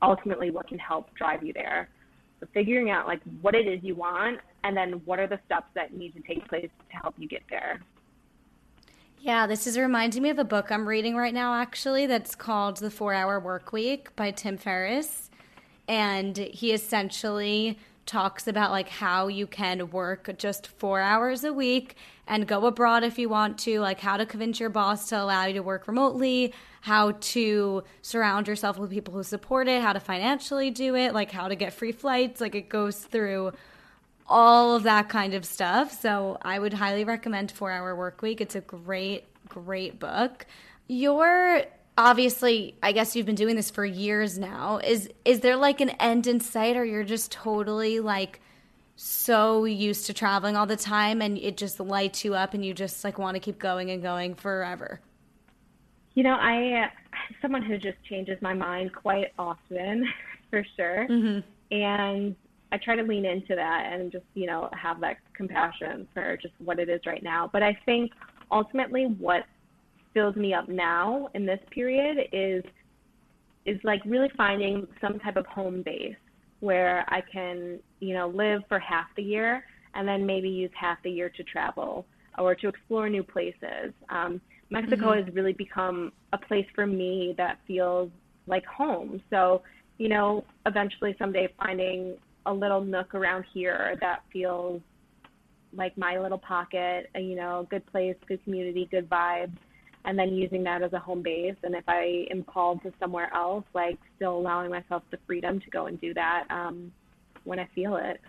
ultimately 0.00 0.50
what 0.50 0.68
can 0.68 0.78
help 0.78 1.14
drive 1.14 1.42
you 1.42 1.52
there. 1.52 1.88
So 2.40 2.46
figuring 2.54 2.90
out 2.90 3.06
like 3.06 3.20
what 3.42 3.54
it 3.54 3.66
is 3.66 3.80
you 3.82 3.94
want, 3.94 4.38
and 4.64 4.76
then 4.76 5.02
what 5.04 5.20
are 5.20 5.26
the 5.26 5.38
steps 5.44 5.68
that 5.74 5.94
need 5.94 6.14
to 6.14 6.20
take 6.22 6.48
place 6.48 6.70
to 6.90 6.96
help 6.96 7.14
you 7.18 7.28
get 7.28 7.42
there. 7.50 7.80
Yeah, 9.20 9.46
this 9.46 9.66
is 9.66 9.78
reminding 9.78 10.22
me 10.22 10.30
of 10.30 10.38
a 10.38 10.44
book 10.44 10.72
I'm 10.72 10.88
reading 10.88 11.16
right 11.16 11.32
now, 11.32 11.54
actually, 11.54 12.06
that's 12.06 12.34
called 12.34 12.78
The 12.78 12.90
Four 12.90 13.14
Hour 13.14 13.38
Work 13.38 13.72
Week 13.72 14.14
by 14.16 14.30
Tim 14.32 14.56
Ferriss. 14.56 15.30
And 15.86 16.36
he 16.36 16.72
essentially 16.72 17.78
talks 18.06 18.46
about 18.46 18.70
like 18.70 18.88
how 18.88 19.28
you 19.28 19.46
can 19.46 19.90
work 19.90 20.30
just 20.36 20.66
four 20.66 21.00
hours 21.00 21.42
a 21.42 21.52
week 21.52 21.96
and 22.26 22.46
go 22.46 22.66
abroad 22.66 23.02
if 23.02 23.18
you 23.18 23.28
want 23.28 23.58
to, 23.58 23.80
like 23.80 24.00
how 24.00 24.16
to 24.16 24.26
convince 24.26 24.60
your 24.60 24.68
boss 24.68 25.08
to 25.08 25.22
allow 25.22 25.44
you 25.46 25.54
to 25.54 25.62
work 25.62 25.86
remotely, 25.88 26.52
how 26.82 27.12
to 27.12 27.82
surround 28.02 28.46
yourself 28.46 28.78
with 28.78 28.90
people 28.90 29.14
who 29.14 29.22
support 29.22 29.68
it, 29.68 29.80
how 29.80 29.92
to 29.92 30.00
financially 30.00 30.70
do 30.70 30.94
it, 30.94 31.14
like 31.14 31.30
how 31.30 31.48
to 31.48 31.54
get 31.54 31.72
free 31.72 31.92
flights. 31.92 32.42
Like 32.42 32.54
it 32.54 32.68
goes 32.68 32.98
through 32.98 33.52
all 34.26 34.76
of 34.76 34.82
that 34.84 35.08
kind 35.08 35.34
of 35.34 35.44
stuff. 35.44 36.00
So 36.00 36.38
I 36.42 36.58
would 36.58 36.74
highly 36.74 37.04
recommend 37.04 37.52
Four 37.52 37.70
Hour 37.70 37.94
Work 37.94 38.22
Week. 38.22 38.40
It's 38.40 38.54
a 38.54 38.60
great, 38.60 39.24
great 39.48 39.98
book. 39.98 40.46
You're 40.86 41.64
obviously 41.96 42.74
I 42.82 42.90
guess 42.92 43.14
you've 43.14 43.26
been 43.26 43.34
doing 43.34 43.56
this 43.56 43.70
for 43.70 43.84
years 43.84 44.38
now. 44.38 44.78
Is 44.78 45.08
is 45.24 45.40
there 45.40 45.56
like 45.56 45.80
an 45.80 45.90
end 45.90 46.26
in 46.26 46.40
sight 46.40 46.76
or 46.76 46.84
you're 46.84 47.04
just 47.04 47.32
totally 47.32 48.00
like 48.00 48.40
so 48.96 49.64
used 49.64 50.06
to 50.06 50.14
traveling 50.14 50.56
all 50.56 50.66
the 50.66 50.76
time 50.76 51.20
and 51.20 51.36
it 51.38 51.56
just 51.56 51.80
lights 51.80 52.24
you 52.24 52.34
up 52.34 52.54
and 52.54 52.64
you 52.64 52.72
just 52.72 53.02
like 53.04 53.18
want 53.18 53.34
to 53.34 53.40
keep 53.40 53.58
going 53.58 53.90
and 53.90 54.02
going 54.02 54.34
forever? 54.34 55.00
You 56.14 56.22
know, 56.22 56.34
I 56.34 56.90
someone 57.42 57.62
who 57.62 57.76
just 57.76 58.02
changes 58.08 58.40
my 58.40 58.54
mind 58.54 58.94
quite 58.94 59.32
often, 59.38 60.06
for 60.50 60.64
sure. 60.76 61.06
Mm-hmm. 61.08 61.74
And 61.74 62.36
I 62.74 62.78
try 62.78 62.96
to 62.96 63.04
lean 63.04 63.24
into 63.24 63.54
that 63.54 63.88
and 63.92 64.10
just, 64.10 64.24
you 64.34 64.46
know, 64.46 64.68
have 64.72 65.00
that 65.00 65.18
compassion 65.32 66.08
for 66.12 66.36
just 66.42 66.54
what 66.58 66.80
it 66.80 66.88
is 66.88 67.00
right 67.06 67.22
now. 67.22 67.48
But 67.52 67.62
I 67.62 67.78
think 67.86 68.10
ultimately 68.50 69.04
what 69.04 69.44
fills 70.12 70.34
me 70.34 70.54
up 70.54 70.68
now 70.68 71.28
in 71.34 71.46
this 71.46 71.60
period 71.70 72.28
is 72.32 72.64
is 73.64 73.78
like 73.84 74.00
really 74.04 74.28
finding 74.36 74.88
some 75.00 75.20
type 75.20 75.36
of 75.36 75.46
home 75.46 75.82
base 75.82 76.16
where 76.60 77.04
I 77.08 77.22
can, 77.32 77.78
you 78.00 78.12
know, 78.12 78.28
live 78.28 78.62
for 78.68 78.80
half 78.80 79.06
the 79.16 79.22
year 79.22 79.64
and 79.94 80.06
then 80.06 80.26
maybe 80.26 80.48
use 80.48 80.70
half 80.78 80.98
the 81.04 81.10
year 81.10 81.30
to 81.30 81.44
travel 81.44 82.04
or 82.38 82.56
to 82.56 82.68
explore 82.68 83.08
new 83.08 83.22
places. 83.22 83.92
Um, 84.10 84.40
Mexico 84.68 85.12
mm-hmm. 85.12 85.26
has 85.26 85.34
really 85.34 85.52
become 85.52 86.12
a 86.32 86.38
place 86.38 86.66
for 86.74 86.86
me 86.86 87.34
that 87.38 87.58
feels 87.68 88.10
like 88.48 88.66
home. 88.66 89.22
So, 89.30 89.62
you 89.96 90.08
know, 90.08 90.44
eventually 90.66 91.14
someday 91.20 91.48
finding 91.56 92.16
a 92.46 92.52
little 92.52 92.80
nook 92.80 93.14
around 93.14 93.44
here 93.52 93.96
that 94.00 94.22
feels 94.32 94.80
like 95.76 95.96
my 95.98 96.18
little 96.18 96.38
pocket, 96.38 97.10
you 97.14 97.34
know, 97.34 97.66
good 97.70 97.84
place, 97.86 98.16
good 98.26 98.42
community, 98.44 98.88
good 98.90 99.08
vibes, 99.08 99.56
and 100.04 100.18
then 100.18 100.34
using 100.34 100.62
that 100.64 100.82
as 100.82 100.92
a 100.92 100.98
home 100.98 101.22
base. 101.22 101.56
And 101.62 101.74
if 101.74 101.84
I 101.88 102.26
am 102.30 102.42
called 102.44 102.82
to 102.82 102.92
somewhere 103.00 103.32
else, 103.34 103.64
like 103.74 103.98
still 104.16 104.36
allowing 104.36 104.70
myself 104.70 105.02
the 105.10 105.18
freedom 105.26 105.60
to 105.60 105.70
go 105.70 105.86
and 105.86 106.00
do 106.00 106.14
that 106.14 106.44
um, 106.50 106.92
when 107.44 107.58
I 107.58 107.68
feel 107.74 107.96
it. 107.96 108.20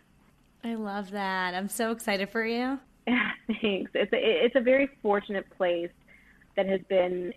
I 0.63 0.75
love 0.75 1.11
that. 1.11 1.53
I'm 1.53 1.69
so 1.69 1.91
excited 1.91 2.29
for 2.29 2.45
you. 2.45 2.79
Yeah, 3.07 3.31
thanks. 3.61 3.91
It's 3.93 4.13
a, 4.13 4.45
it's 4.45 4.55
a 4.55 4.61
very 4.61 4.89
fortunate 5.01 5.45
place 5.57 5.91
that 6.55 6.67
has 6.67 6.81
been 6.89 7.33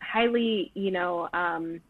highly, 0.00 0.70
you 0.74 0.90
know, 0.90 1.28
um, 1.32 1.80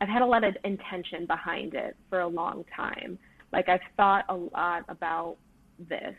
I've 0.00 0.08
had 0.08 0.20
a 0.20 0.26
lot 0.26 0.44
of 0.44 0.56
intention 0.64 1.24
behind 1.26 1.74
it 1.74 1.96
for 2.10 2.20
a 2.20 2.26
long 2.26 2.64
time 2.74 3.18
like 3.52 3.68
I've 3.68 3.80
thought 3.96 4.24
a 4.28 4.34
lot 4.34 4.84
about 4.88 5.36
this. 5.78 6.14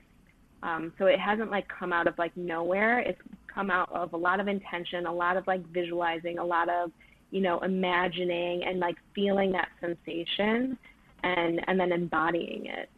Um, 0.63 0.91
so 0.97 1.05
it 1.05 1.19
hasn't 1.19 1.51
like 1.51 1.67
come 1.67 1.93
out 1.93 2.07
of 2.07 2.17
like 2.17 2.35
nowhere. 2.35 2.99
It's 2.99 3.21
come 3.47 3.69
out 3.69 3.91
of 3.91 4.13
a 4.13 4.17
lot 4.17 4.39
of 4.39 4.47
intention, 4.47 5.05
a 5.05 5.13
lot 5.13 5.37
of 5.37 5.45
like 5.47 5.65
visualizing, 5.67 6.39
a 6.39 6.45
lot 6.45 6.69
of, 6.69 6.91
you 7.31 7.41
know, 7.41 7.59
imagining 7.59 8.63
and 8.63 8.79
like 8.79 8.95
feeling 9.13 9.51
that 9.51 9.69
sensation 9.79 10.77
and 11.23 11.61
and 11.67 11.79
then 11.79 11.91
embodying 11.91 12.65
it. 12.65 12.89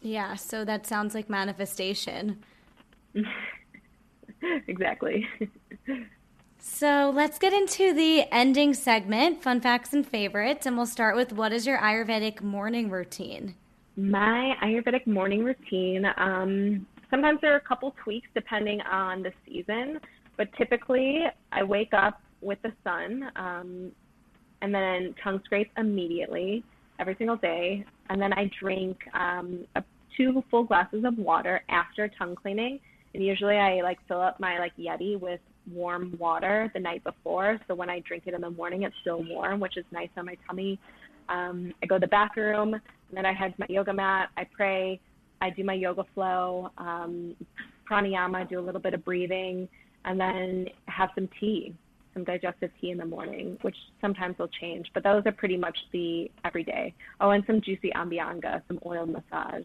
Yeah, 0.00 0.34
so 0.34 0.64
that 0.64 0.86
sounds 0.86 1.14
like 1.14 1.28
manifestation. 1.28 2.42
exactly. 4.66 5.26
So 6.62 7.10
let's 7.14 7.38
get 7.38 7.54
into 7.54 7.94
the 7.94 8.24
ending 8.30 8.74
segment, 8.74 9.42
fun 9.42 9.62
facts 9.62 9.94
and 9.94 10.06
favorites, 10.06 10.66
and 10.66 10.76
we'll 10.76 10.84
start 10.84 11.16
with 11.16 11.32
what 11.32 11.54
is 11.54 11.66
your 11.66 11.78
Ayurvedic 11.78 12.42
morning 12.42 12.90
routine? 12.90 13.54
My 13.96 14.54
Ayurvedic 14.62 15.06
morning 15.06 15.42
routine, 15.42 16.04
um, 16.18 16.86
sometimes 17.08 17.40
there 17.40 17.54
are 17.54 17.56
a 17.56 17.60
couple 17.62 17.94
tweaks 18.04 18.28
depending 18.34 18.82
on 18.82 19.22
the 19.22 19.32
season, 19.46 20.00
but 20.36 20.52
typically 20.58 21.20
I 21.50 21.62
wake 21.62 21.94
up 21.94 22.20
with 22.42 22.60
the 22.60 22.72
sun 22.84 23.30
um, 23.36 23.90
and 24.60 24.74
then 24.74 25.14
tongue 25.24 25.40
scrape 25.46 25.70
immediately 25.78 26.62
every 26.98 27.14
single 27.16 27.36
day, 27.36 27.86
and 28.10 28.20
then 28.20 28.34
I 28.34 28.50
drink 28.60 28.98
um, 29.14 29.64
a, 29.76 29.84
two 30.14 30.44
full 30.50 30.64
glasses 30.64 31.04
of 31.06 31.16
water 31.16 31.62
after 31.70 32.06
tongue 32.18 32.34
cleaning. 32.34 32.80
And 33.14 33.24
usually 33.24 33.56
I 33.56 33.80
like 33.80 33.98
fill 34.06 34.20
up 34.20 34.38
my 34.38 34.58
like 34.58 34.76
Yeti 34.76 35.18
with 35.18 35.40
warm 35.72 36.16
water 36.18 36.70
the 36.74 36.80
night 36.80 37.02
before. 37.04 37.58
So 37.68 37.74
when 37.74 37.90
I 37.90 38.00
drink 38.00 38.24
it 38.26 38.34
in 38.34 38.40
the 38.40 38.50
morning, 38.50 38.82
it's 38.82 38.94
still 39.00 39.22
warm, 39.28 39.60
which 39.60 39.76
is 39.76 39.84
nice 39.92 40.08
on 40.16 40.26
my 40.26 40.36
tummy. 40.46 40.78
Um, 41.28 41.72
I 41.82 41.86
go 41.86 41.96
to 41.96 42.00
the 42.00 42.06
bathroom, 42.08 42.74
and 42.74 42.82
then 43.12 43.26
I 43.26 43.32
head 43.32 43.54
to 43.54 43.60
my 43.60 43.66
yoga 43.68 43.92
mat. 43.92 44.30
I 44.36 44.44
pray. 44.44 45.00
I 45.40 45.50
do 45.50 45.64
my 45.64 45.74
yoga 45.74 46.04
flow, 46.14 46.70
um, 46.76 47.34
pranayama, 47.90 48.48
do 48.48 48.58
a 48.58 48.60
little 48.60 48.80
bit 48.80 48.94
of 48.94 49.04
breathing, 49.04 49.68
and 50.04 50.20
then 50.20 50.66
have 50.86 51.10
some 51.14 51.28
tea, 51.38 51.74
some 52.12 52.24
digestive 52.24 52.70
tea 52.80 52.90
in 52.90 52.98
the 52.98 53.06
morning, 53.06 53.56
which 53.62 53.76
sometimes 54.00 54.36
will 54.38 54.50
change. 54.60 54.90
But 54.92 55.02
those 55.02 55.22
are 55.24 55.32
pretty 55.32 55.56
much 55.56 55.76
the 55.92 56.30
everyday. 56.44 56.94
Oh, 57.20 57.30
and 57.30 57.42
some 57.46 57.60
juicy 57.60 57.90
Abhyanga, 57.96 58.62
some 58.68 58.78
oil 58.84 59.06
massage. 59.06 59.64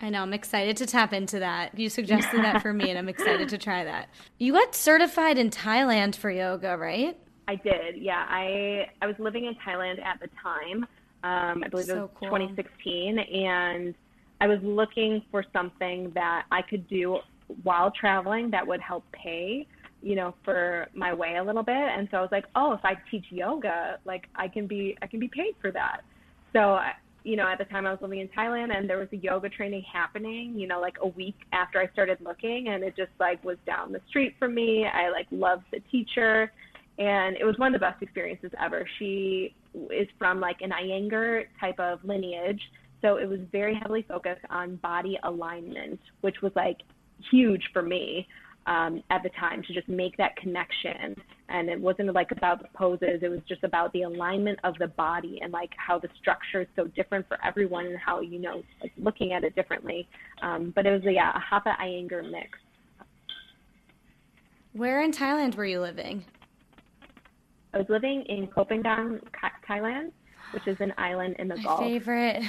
I 0.00 0.10
know. 0.10 0.22
I'm 0.22 0.32
excited 0.32 0.76
to 0.78 0.86
tap 0.86 1.12
into 1.12 1.40
that. 1.40 1.76
You 1.76 1.88
suggested 1.88 2.44
that 2.44 2.62
for 2.62 2.72
me, 2.72 2.90
and 2.90 2.98
I'm 2.98 3.08
excited 3.08 3.48
to 3.48 3.58
try 3.58 3.84
that. 3.84 4.08
You 4.38 4.52
got 4.52 4.74
certified 4.74 5.38
in 5.38 5.50
Thailand 5.50 6.14
for 6.14 6.30
yoga, 6.30 6.76
right? 6.76 7.18
I 7.48 7.56
did. 7.56 7.96
Yeah, 7.96 8.24
I 8.28 8.86
I 9.02 9.06
was 9.06 9.16
living 9.18 9.46
in 9.46 9.54
Thailand 9.56 10.00
at 10.04 10.20
the 10.20 10.28
time. 10.40 10.86
Um, 11.24 11.64
I 11.64 11.68
believe 11.68 11.86
so 11.86 11.96
it 11.96 12.00
was 12.02 12.10
cool. 12.20 12.28
2016, 12.28 13.18
and 13.18 13.94
I 14.40 14.46
was 14.46 14.60
looking 14.62 15.22
for 15.30 15.44
something 15.52 16.12
that 16.14 16.44
I 16.52 16.62
could 16.62 16.86
do 16.88 17.18
while 17.62 17.90
traveling 17.90 18.50
that 18.50 18.66
would 18.66 18.80
help 18.80 19.04
pay, 19.12 19.66
you 20.02 20.14
know, 20.14 20.34
for 20.44 20.86
my 20.94 21.12
way 21.12 21.36
a 21.36 21.42
little 21.42 21.62
bit. 21.64 21.74
And 21.74 22.06
so 22.10 22.18
I 22.18 22.20
was 22.20 22.30
like, 22.30 22.44
oh, 22.54 22.72
if 22.72 22.84
I 22.84 22.96
teach 23.10 23.24
yoga, 23.30 23.98
like 24.04 24.28
I 24.36 24.46
can 24.46 24.68
be 24.68 24.96
I 25.02 25.08
can 25.08 25.18
be 25.18 25.28
paid 25.28 25.54
for 25.60 25.72
that. 25.72 26.02
So 26.52 26.78
you 27.28 27.36
know, 27.36 27.46
at 27.46 27.58
the 27.58 27.66
time 27.66 27.86
I 27.86 27.90
was 27.90 27.98
living 28.00 28.20
in 28.20 28.28
Thailand 28.28 28.74
and 28.74 28.88
there 28.88 28.96
was 28.96 29.08
a 29.12 29.16
yoga 29.16 29.50
training 29.50 29.84
happening, 29.92 30.54
you 30.58 30.66
know, 30.66 30.80
like 30.80 30.96
a 31.02 31.08
week 31.08 31.36
after 31.52 31.78
I 31.78 31.86
started 31.92 32.16
looking 32.22 32.68
and 32.68 32.82
it 32.82 32.96
just 32.96 33.10
like 33.20 33.44
was 33.44 33.58
down 33.66 33.92
the 33.92 34.00
street 34.08 34.34
from 34.38 34.54
me. 34.54 34.86
I 34.86 35.10
like 35.10 35.26
loved 35.30 35.64
the 35.70 35.80
teacher 35.90 36.50
and 36.98 37.36
it 37.36 37.44
was 37.44 37.58
one 37.58 37.74
of 37.74 37.78
the 37.78 37.84
best 37.84 38.02
experiences 38.02 38.50
ever. 38.58 38.88
She 38.98 39.54
is 39.90 40.08
from 40.18 40.40
like 40.40 40.62
an 40.62 40.70
Iyengar 40.70 41.44
type 41.60 41.78
of 41.78 42.02
lineage. 42.02 42.62
So 43.02 43.16
it 43.18 43.28
was 43.28 43.40
very 43.52 43.74
heavily 43.74 44.06
focused 44.08 44.46
on 44.48 44.76
body 44.76 45.18
alignment, 45.22 46.00
which 46.22 46.36
was 46.42 46.52
like 46.56 46.78
huge 47.30 47.62
for 47.74 47.82
me 47.82 48.26
um, 48.68 49.02
at 49.08 49.22
the 49.22 49.30
time 49.30 49.62
to 49.66 49.72
just 49.72 49.88
make 49.88 50.16
that 50.18 50.36
connection. 50.36 51.16
And 51.48 51.70
it 51.70 51.80
wasn't 51.80 52.12
like 52.12 52.30
about 52.30 52.60
the 52.60 52.68
poses, 52.74 53.20
it 53.22 53.30
was 53.30 53.40
just 53.48 53.64
about 53.64 53.92
the 53.94 54.02
alignment 54.02 54.58
of 54.62 54.74
the 54.78 54.88
body 54.88 55.38
and 55.40 55.52
like 55.52 55.70
how 55.76 55.98
the 55.98 56.08
structure 56.20 56.60
is 56.60 56.68
so 56.76 56.86
different 56.88 57.26
for 57.26 57.38
everyone 57.44 57.86
and 57.86 57.98
how, 57.98 58.20
you 58.20 58.38
know, 58.38 58.62
like 58.82 58.92
looking 58.98 59.32
at 59.32 59.42
it 59.42 59.54
differently. 59.54 60.06
Um, 60.42 60.72
but 60.76 60.84
it 60.84 60.92
was, 60.92 61.00
yeah, 61.04 61.32
a 61.34 61.40
Hatha 61.40 61.74
Iyengar 61.80 62.30
mix. 62.30 62.50
Where 64.74 65.02
in 65.02 65.12
Thailand 65.12 65.56
were 65.56 65.64
you 65.64 65.80
living? 65.80 66.26
I 67.72 67.78
was 67.78 67.86
living 67.88 68.24
in 68.28 68.48
Koh 68.48 68.66
Phangan, 68.66 69.20
Thailand, 69.68 70.12
which 70.52 70.66
is 70.66 70.76
an 70.80 70.92
island 70.98 71.36
in 71.38 71.48
the 71.48 71.56
My 71.56 71.62
Gulf. 71.62 71.80
Favorite. 71.80 72.42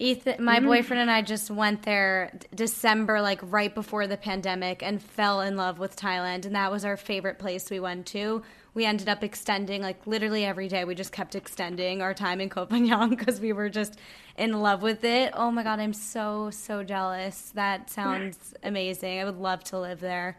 Ethan, 0.00 0.44
my 0.44 0.58
mm-hmm. 0.58 0.66
boyfriend 0.68 1.00
and 1.00 1.10
I 1.10 1.22
just 1.22 1.50
went 1.50 1.82
there 1.82 2.32
December, 2.54 3.20
like 3.20 3.40
right 3.42 3.74
before 3.74 4.06
the 4.06 4.16
pandemic, 4.16 4.80
and 4.80 5.02
fell 5.02 5.40
in 5.40 5.56
love 5.56 5.80
with 5.80 5.96
Thailand. 5.96 6.46
And 6.46 6.54
that 6.54 6.70
was 6.70 6.84
our 6.84 6.96
favorite 6.96 7.40
place 7.40 7.68
we 7.68 7.80
went 7.80 8.06
to. 8.08 8.42
We 8.74 8.84
ended 8.84 9.08
up 9.08 9.24
extending, 9.24 9.82
like 9.82 10.06
literally 10.06 10.44
every 10.44 10.68
day, 10.68 10.84
we 10.84 10.94
just 10.94 11.10
kept 11.10 11.34
extending 11.34 12.00
our 12.00 12.14
time 12.14 12.40
in 12.40 12.48
Koh 12.50 12.66
Phangan 12.66 13.10
because 13.10 13.40
we 13.40 13.52
were 13.52 13.68
just 13.68 13.98
in 14.36 14.52
love 14.60 14.82
with 14.82 15.02
it. 15.02 15.32
Oh 15.34 15.50
my 15.50 15.64
God, 15.64 15.80
I'm 15.80 15.92
so, 15.92 16.50
so 16.50 16.84
jealous. 16.84 17.50
That 17.56 17.90
sounds 17.90 18.54
amazing. 18.62 19.18
I 19.18 19.24
would 19.24 19.38
love 19.38 19.64
to 19.64 19.80
live 19.80 19.98
there. 19.98 20.38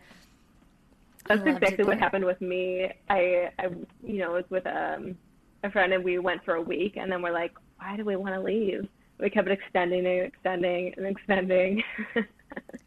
That's 1.28 1.46
exactly 1.46 1.84
what 1.84 2.00
happened 2.00 2.24
with 2.24 2.40
me. 2.40 2.90
I, 3.10 3.52
I, 3.60 3.66
you 4.04 4.20
know, 4.20 4.32
was 4.32 4.46
with 4.50 4.66
um, 4.66 5.18
a 5.66 5.70
friend 5.70 5.92
and 5.92 6.02
we 6.02 6.18
went 6.18 6.46
for 6.46 6.56
a 6.56 6.62
week 6.62 6.96
and 6.96 7.12
then 7.12 7.22
we're 7.22 7.34
like, 7.34 7.52
why 7.78 7.98
do 7.98 8.06
we 8.06 8.16
want 8.16 8.36
to 8.36 8.42
leave? 8.42 8.88
We 9.20 9.30
kept 9.30 9.50
extending 9.50 10.06
and 10.06 10.26
extending 10.26 10.94
and 10.96 11.06
extending. 11.06 11.84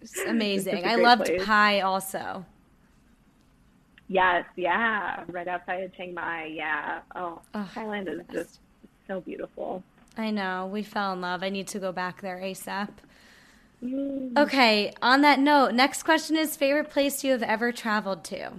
it's 0.00 0.18
amazing. 0.26 0.78
it's 0.78 0.86
I 0.86 0.94
loved 0.96 1.26
place. 1.26 1.44
Pai 1.44 1.80
also. 1.82 2.44
Yes, 4.08 4.44
yeah, 4.56 5.24
right 5.28 5.48
outside 5.48 5.84
of 5.84 5.94
Chiang 5.94 6.14
Mai. 6.14 6.46
Yeah. 6.46 7.00
Oh, 7.14 7.40
oh 7.54 7.70
Thailand 7.74 8.08
is 8.08 8.20
just 8.32 8.60
so 9.06 9.20
beautiful. 9.20 9.82
I 10.16 10.30
know. 10.30 10.68
We 10.70 10.82
fell 10.82 11.12
in 11.12 11.20
love. 11.20 11.42
I 11.42 11.48
need 11.48 11.68
to 11.68 11.78
go 11.78 11.92
back 11.92 12.20
there 12.20 12.38
ASAP. 12.38 12.90
Mm. 13.82 14.36
Okay, 14.36 14.92
on 15.02 15.22
that 15.22 15.38
note, 15.38 15.74
next 15.74 16.02
question 16.04 16.36
is 16.36 16.56
favorite 16.56 16.90
place 16.90 17.24
you 17.24 17.32
have 17.32 17.42
ever 17.42 17.72
traveled 17.72 18.22
to? 18.24 18.52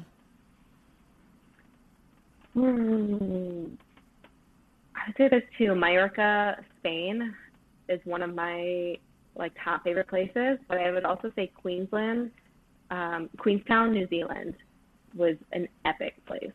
Mm. 2.55 3.77
I 4.95 5.07
would 5.07 5.17
say 5.17 5.27
there's 5.29 5.43
two. 5.57 5.75
Mallorca, 5.75 6.57
Spain 6.79 7.33
is 7.89 7.99
one 8.05 8.21
of 8.21 8.33
my 8.33 8.97
like 9.35 9.51
top 9.63 9.83
favorite 9.83 10.07
places, 10.07 10.59
but 10.67 10.77
I 10.77 10.91
would 10.91 11.05
also 11.05 11.31
say 11.35 11.51
Queensland, 11.55 12.31
um, 12.91 13.29
Queenstown, 13.37 13.91
New 13.91 14.07
Zealand 14.07 14.53
was 15.15 15.35
an 15.51 15.67
epic 15.85 16.13
place. 16.25 16.51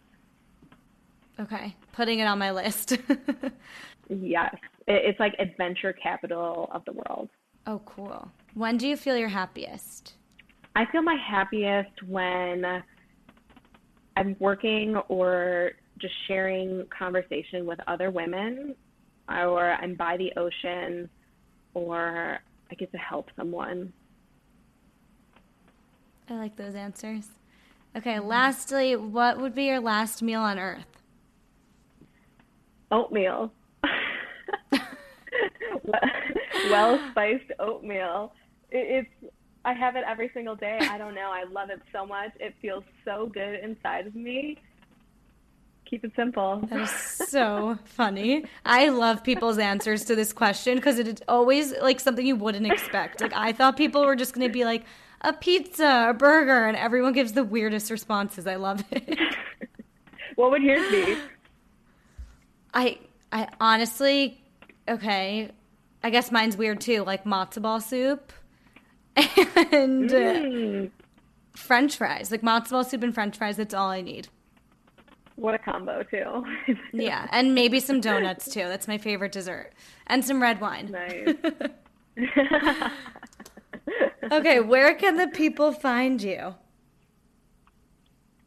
Okay, 1.41 1.75
putting 1.93 2.19
it 2.19 2.25
on 2.25 2.39
my 2.39 2.51
list. 2.51 2.99
yes, 4.09 4.55
it's 4.87 5.21
like 5.21 5.35
adventure 5.39 5.93
capital 5.93 6.69
of 6.73 6.85
the 6.85 6.93
world. 6.93 7.29
Oh, 7.67 7.81
cool. 7.85 8.31
When 8.55 8.77
do 8.77 8.89
you 8.89 8.97
feel 8.97 9.17
your 9.17 9.29
happiest? 9.29 10.15
I 10.75 10.87
feel 10.87 11.03
my 11.03 11.17
happiest 11.17 12.03
when 12.07 12.83
I'm 14.17 14.37
working 14.39 14.97
or 15.09 15.73
just 16.01 16.15
sharing 16.27 16.87
conversation 16.97 17.67
with 17.67 17.79
other 17.87 18.11
women, 18.11 18.75
or 19.29 19.73
I'm 19.73 19.95
by 19.95 20.17
the 20.17 20.33
ocean, 20.37 21.09
or 21.75 22.39
I 22.71 22.75
get 22.75 22.93
to 22.93 22.99
help 22.99 23.29
someone. 23.37 23.93
I 26.29 26.35
like 26.35 26.57
those 26.57 26.75
answers. 26.75 27.29
Okay, 27.97 28.19
lastly, 28.19 28.97
what 28.97 29.41
would 29.41 29.55
be 29.55 29.65
your 29.65 29.81
last 29.81 30.23
meal 30.23 30.41
on 30.41 30.59
earth? 30.59 30.87
Oatmeal. 32.91 33.53
well 36.71 37.01
spiced 37.11 37.51
oatmeal. 37.59 38.33
It's 38.71 39.09
I 39.65 39.73
have 39.75 39.97
it 39.97 40.05
every 40.07 40.31
single 40.33 40.55
day. 40.57 40.79
I 40.81 40.99
don't 40.99 41.15
know. 41.15 41.31
I 41.33 41.45
love 41.51 41.71
it 41.71 41.81
so 41.93 42.07
much. 42.07 42.31
It 42.39 42.55
feels 42.63 42.85
so 43.05 43.31
good 43.33 43.61
inside 43.63 44.07
of 44.07 44.15
me. 44.15 44.57
Keep 45.89 46.05
it 46.05 46.13
simple. 46.15 46.61
That 46.69 46.81
is 46.83 46.91
so 46.91 47.79
funny. 47.85 48.45
I 48.67 48.91
love 48.91 49.25
people's 49.25 49.57
answers 49.57 50.05
to 50.05 50.15
this 50.15 50.35
question 50.35 50.75
because 50.77 50.99
it 50.99 51.09
is 51.09 51.23
always 51.27 51.73
like 51.79 51.99
something 51.99 52.27
you 52.27 52.37
wouldn't 52.37 52.67
expect. 52.71 53.23
Like 53.23 53.33
I 53.35 53.53
thought 53.53 53.79
people 53.79 54.05
were 54.05 54.15
just 54.15 54.35
going 54.35 54.47
to 54.47 54.53
be 54.53 54.67
like 54.67 54.85
a 55.23 55.33
pizza, 55.33 56.09
a 56.11 56.13
burger, 56.13 56.67
and 56.67 56.77
everyone 56.77 57.15
gives 57.15 57.33
the 57.33 57.43
weirdest 57.43 57.91
responses. 57.91 58.47
I 58.47 58.57
love 58.57 58.85
it. 58.91 59.19
what 60.35 60.51
would 60.51 60.63
yours 60.63 60.91
be? 60.91 61.17
I 62.75 62.99
I 63.33 63.49
honestly 63.59 64.39
okay. 64.87 65.51
I 66.05 66.11
guess 66.11 66.31
mine's 66.31 66.55
weird 66.55 66.83
too, 66.83 67.03
like 67.03 67.25
matzo 67.25 67.63
ball 67.63 67.81
soup 67.81 68.31
and 69.17 70.11
mm. 70.11 70.87
uh, 70.87 70.91
French 71.55 71.97
fries, 71.97 72.31
like 72.31 72.43
matzo 72.43 72.73
ball 72.73 72.85
soup 72.85 73.03
and 73.03 73.15
French 73.15 73.39
fries. 73.39 73.57
That's 73.57 73.73
all 73.73 73.89
I 73.89 74.03
need. 74.03 74.29
What 75.39 75.55
a 75.55 75.59
combo 75.59 76.03
too. 76.03 76.45
yeah, 76.93 77.29
and 77.31 77.55
maybe 77.55 77.79
some 77.79 78.01
donuts 78.01 78.53
too. 78.53 78.63
That's 78.63 78.89
my 78.89 78.99
favorite 78.99 79.31
dessert, 79.31 79.73
and 80.09 80.25
some 80.25 80.43
red 80.43 80.61
wine. 80.61 80.91
Nice. 80.91 81.37
okay, 84.33 84.59
where 84.59 84.97
can 84.97 85.17
the 85.17 85.29
people 85.29 85.71
find 85.73 86.21
you? 86.21 86.57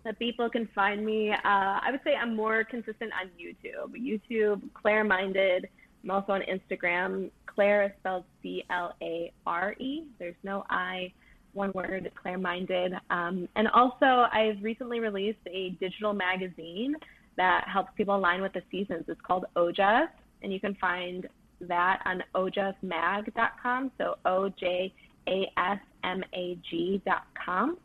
The 0.04 0.12
people 0.16 0.50
can 0.50 0.68
find 0.76 1.06
me. 1.06 1.32
Uh, 1.32 1.38
I 1.46 1.88
would 1.92 2.02
say 2.04 2.14
I'm 2.14 2.36
more 2.36 2.66
consistent 2.66 3.14
on 3.14 3.30
YouTube. 3.40 3.96
YouTube, 3.96 4.62
Clare 4.74 5.06
Minded. 5.06 5.70
I'm 6.04 6.12
also 6.12 6.34
on 6.34 6.42
Instagram. 6.42 7.32
Clare 7.46 7.84
is 7.84 7.92
spelled 8.02 8.26
C 8.44 8.66
L 8.70 8.96
A 9.02 9.32
R 9.46 9.76
E. 9.80 10.04
There's 10.20 10.36
no 10.44 10.66
I, 10.70 11.14
one 11.54 11.72
word, 11.74 12.12
Clare 12.22 12.38
Minded. 12.38 12.94
Um, 13.10 13.48
and 13.56 13.68
also, 13.70 14.28
I've 14.32 14.62
recently 14.62 15.00
released 15.00 15.40
a 15.48 15.72
digital 15.80 16.14
magazine 16.14 16.96
that 17.38 17.66
helps 17.72 17.92
people 17.96 18.16
align 18.16 18.42
with 18.42 18.54
the 18.54 18.62
seasons. 18.72 19.06
It's 19.08 19.22
called 19.22 19.46
Ojas, 19.56 20.08
and 20.42 20.52
you 20.52 20.60
can 20.60 20.76
find 20.76 21.28
that 21.62 22.02
on 22.06 22.24
ojasmag.com. 22.36 23.92
So 23.98 24.16
O 24.26 24.50
J 24.50 24.94
A 25.28 25.52
S 25.58 25.80
M 26.04 26.24
A 26.34 26.58
G.com. 26.70 27.78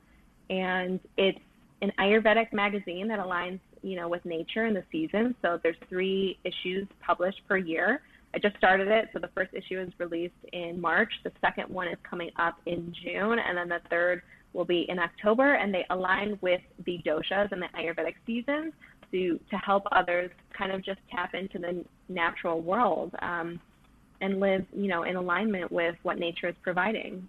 And 0.49 1.01
it's 1.17 1.39
an 1.83 1.93
Ayurvedic 1.99 2.53
magazine 2.53 3.09
that 3.09 3.19
aligns, 3.19 3.61
you 3.83 3.97
know, 3.97 4.09
with 4.09 4.25
nature 4.25 4.65
and 4.65 4.77
the 4.77 4.85
seasons. 4.91 5.35
So 5.43 5.59
there's 5.63 5.77
three 5.89 6.39
issues 6.45 6.87
published 7.05 7.41
per 7.49 7.57
year. 7.57 8.03
I 8.37 8.39
just 8.39 8.59
started 8.59 8.89
it, 8.89 9.09
so 9.15 9.19
the 9.19 9.29
first 9.29 9.55
issue 9.55 9.81
is 9.81 9.89
released 9.97 10.35
in 10.53 10.79
March. 10.79 11.11
The 11.25 11.33
second 11.41 11.71
one 11.71 11.89
is 11.89 11.97
coming 12.03 12.31
up 12.37 12.61
in 12.67 12.95
June, 13.03 13.39
and 13.39 13.57
then 13.57 13.71
the 13.71 13.81
third 13.89 14.21
will 14.53 14.67
be 14.67 14.85
in 14.91 14.99
October. 14.99 15.55
And 15.55 15.73
they 15.73 15.87
align 15.89 16.39
with 16.43 16.61
the 16.85 17.01
doshas 17.07 17.51
and 17.51 17.63
the 17.63 17.69
Ayurvedic 17.75 18.15
seasons 18.27 18.75
to 19.11 19.41
to 19.51 19.57
help 19.57 19.85
others 19.91 20.31
kind 20.53 20.71
of 20.71 20.85
just 20.85 21.01
tap 21.11 21.35
into 21.35 21.59
the 21.59 21.83
natural 22.11 22.61
world 22.61 23.15
um, 23.21 23.59
and 24.21 24.39
live, 24.39 24.67
you 24.77 24.89
know, 24.89 25.05
in 25.05 25.17
alignment 25.17 25.73
with 25.73 25.97
what 26.03 26.19
nature 26.19 26.49
is 26.49 26.57
providing. 26.61 27.27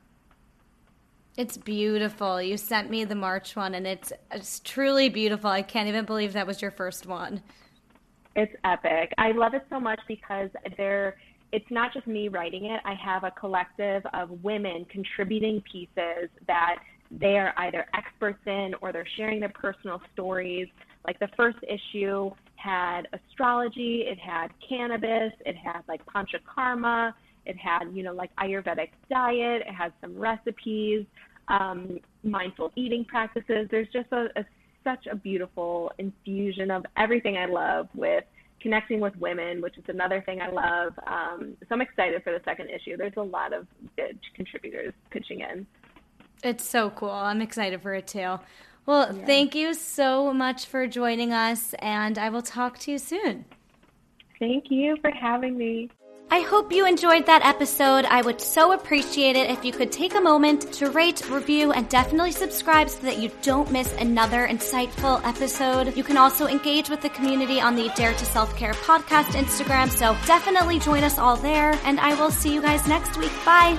It's 1.37 1.55
beautiful. 1.55 2.41
You 2.41 2.57
sent 2.57 2.89
me 2.89 3.05
the 3.05 3.15
March 3.15 3.55
one, 3.55 3.75
and 3.75 3.87
it's 3.87 4.11
it's 4.29 4.59
truly 4.59 5.07
beautiful. 5.07 5.49
I 5.49 5.61
can't 5.61 5.87
even 5.87 6.03
believe 6.03 6.33
that 6.33 6.47
was 6.47 6.61
your 6.61 6.71
first 6.71 7.05
one. 7.05 7.41
It's 8.37 8.53
epic. 8.63 9.11
I 9.17 9.31
love 9.31 9.55
it 9.55 9.65
so 9.67 9.79
much 9.79 9.99
because 10.07 10.49
there 10.77 11.17
it's 11.51 11.65
not 11.71 11.91
just 11.91 12.05
me 12.05 12.27
writing 12.27 12.65
it. 12.65 12.79
I 12.85 12.93
have 12.93 13.23
a 13.23 13.31
collective 13.31 14.03
of 14.13 14.29
women 14.43 14.85
contributing 14.91 15.63
pieces 15.69 16.29
that 16.45 16.75
they 17.09 17.37
are 17.37 17.53
either 17.57 17.87
experts 17.95 18.39
in 18.45 18.73
or 18.81 18.91
they're 18.93 19.07
sharing 19.15 19.39
their 19.39 19.49
personal 19.49 20.01
stories. 20.13 20.67
Like 21.05 21.17
the 21.19 21.29
first 21.35 21.57
issue 21.63 22.29
had 22.57 23.07
astrology, 23.13 24.03
it 24.05 24.19
had 24.19 24.49
cannabis, 24.67 25.31
it 25.45 25.55
had 25.55 25.81
like 25.87 26.01
panchakarma, 26.05 27.13
it 27.45 27.57
had, 27.57 27.85
you 27.93 28.03
know, 28.03 28.13
like 28.13 28.29
Ayurvedic 28.35 28.89
diet, 29.09 29.63
it 29.65 29.73
had 29.73 29.93
some 30.01 30.15
recipes, 30.15 31.05
um, 31.47 31.99
mindful 32.23 32.71
eating 32.75 33.05
practices. 33.05 33.67
There's 33.71 33.87
just 33.93 34.11
a, 34.11 34.27
a 34.35 34.45
such 34.83 35.07
a 35.07 35.15
beautiful 35.15 35.91
infusion 35.97 36.71
of 36.71 36.85
everything 36.95 37.37
I 37.37 37.45
love 37.45 37.89
with 37.93 38.23
connecting 38.61 38.99
with 38.99 39.15
women, 39.17 39.61
which 39.61 39.77
is 39.77 39.83
another 39.87 40.21
thing 40.21 40.41
I 40.41 40.49
love. 40.49 40.93
Um, 41.05 41.55
so 41.61 41.67
I'm 41.71 41.81
excited 41.81 42.23
for 42.23 42.33
the 42.33 42.41
second 42.43 42.69
issue. 42.69 42.97
There's 42.97 43.13
a 43.17 43.21
lot 43.21 43.53
of 43.53 43.67
good 43.95 44.19
contributors 44.35 44.93
pitching 45.11 45.41
in. 45.41 45.67
It's 46.43 46.67
so 46.67 46.89
cool. 46.89 47.11
I'm 47.11 47.41
excited 47.41 47.81
for 47.81 47.93
it 47.93 48.07
too. 48.07 48.39
Well, 48.85 49.15
yeah. 49.15 49.25
thank 49.25 49.53
you 49.53 49.73
so 49.73 50.33
much 50.33 50.65
for 50.65 50.87
joining 50.87 51.33
us, 51.33 51.73
and 51.79 52.17
I 52.17 52.29
will 52.29 52.41
talk 52.41 52.77
to 52.79 52.91
you 52.91 52.97
soon. 52.97 53.45
Thank 54.39 54.65
you 54.69 54.97
for 55.01 55.11
having 55.11 55.57
me. 55.57 55.89
I 56.29 56.41
hope 56.41 56.73
you 56.73 56.85
enjoyed 56.85 57.25
that 57.27 57.45
episode. 57.45 58.03
I 58.03 58.21
would 58.21 58.41
so 58.41 58.73
appreciate 58.73 59.37
it 59.37 59.49
if 59.49 59.63
you 59.63 59.71
could 59.71 59.93
take 59.93 60.13
a 60.13 60.19
moment 60.19 60.73
to 60.73 60.89
rate, 60.89 61.27
review, 61.29 61.71
and 61.71 61.87
definitely 61.87 62.33
subscribe 62.33 62.89
so 62.89 62.99
that 63.03 63.17
you 63.17 63.31
don't 63.41 63.71
miss 63.71 63.93
another 63.93 64.45
insightful 64.45 65.23
episode. 65.23 65.95
You 65.95 66.03
can 66.03 66.17
also 66.17 66.47
engage 66.47 66.89
with 66.89 66.99
the 66.99 67.09
community 67.09 67.61
on 67.61 67.75
the 67.75 67.89
Dare 67.95 68.13
to 68.13 68.25
Self 68.25 68.55
Care 68.57 68.73
podcast 68.73 69.31
Instagram, 69.41 69.89
so 69.89 70.17
definitely 70.25 70.79
join 70.79 71.05
us 71.05 71.17
all 71.17 71.37
there. 71.37 71.79
And 71.85 71.97
I 71.97 72.13
will 72.19 72.31
see 72.31 72.53
you 72.53 72.61
guys 72.61 72.85
next 72.87 73.17
week. 73.17 73.31
Bye. 73.45 73.77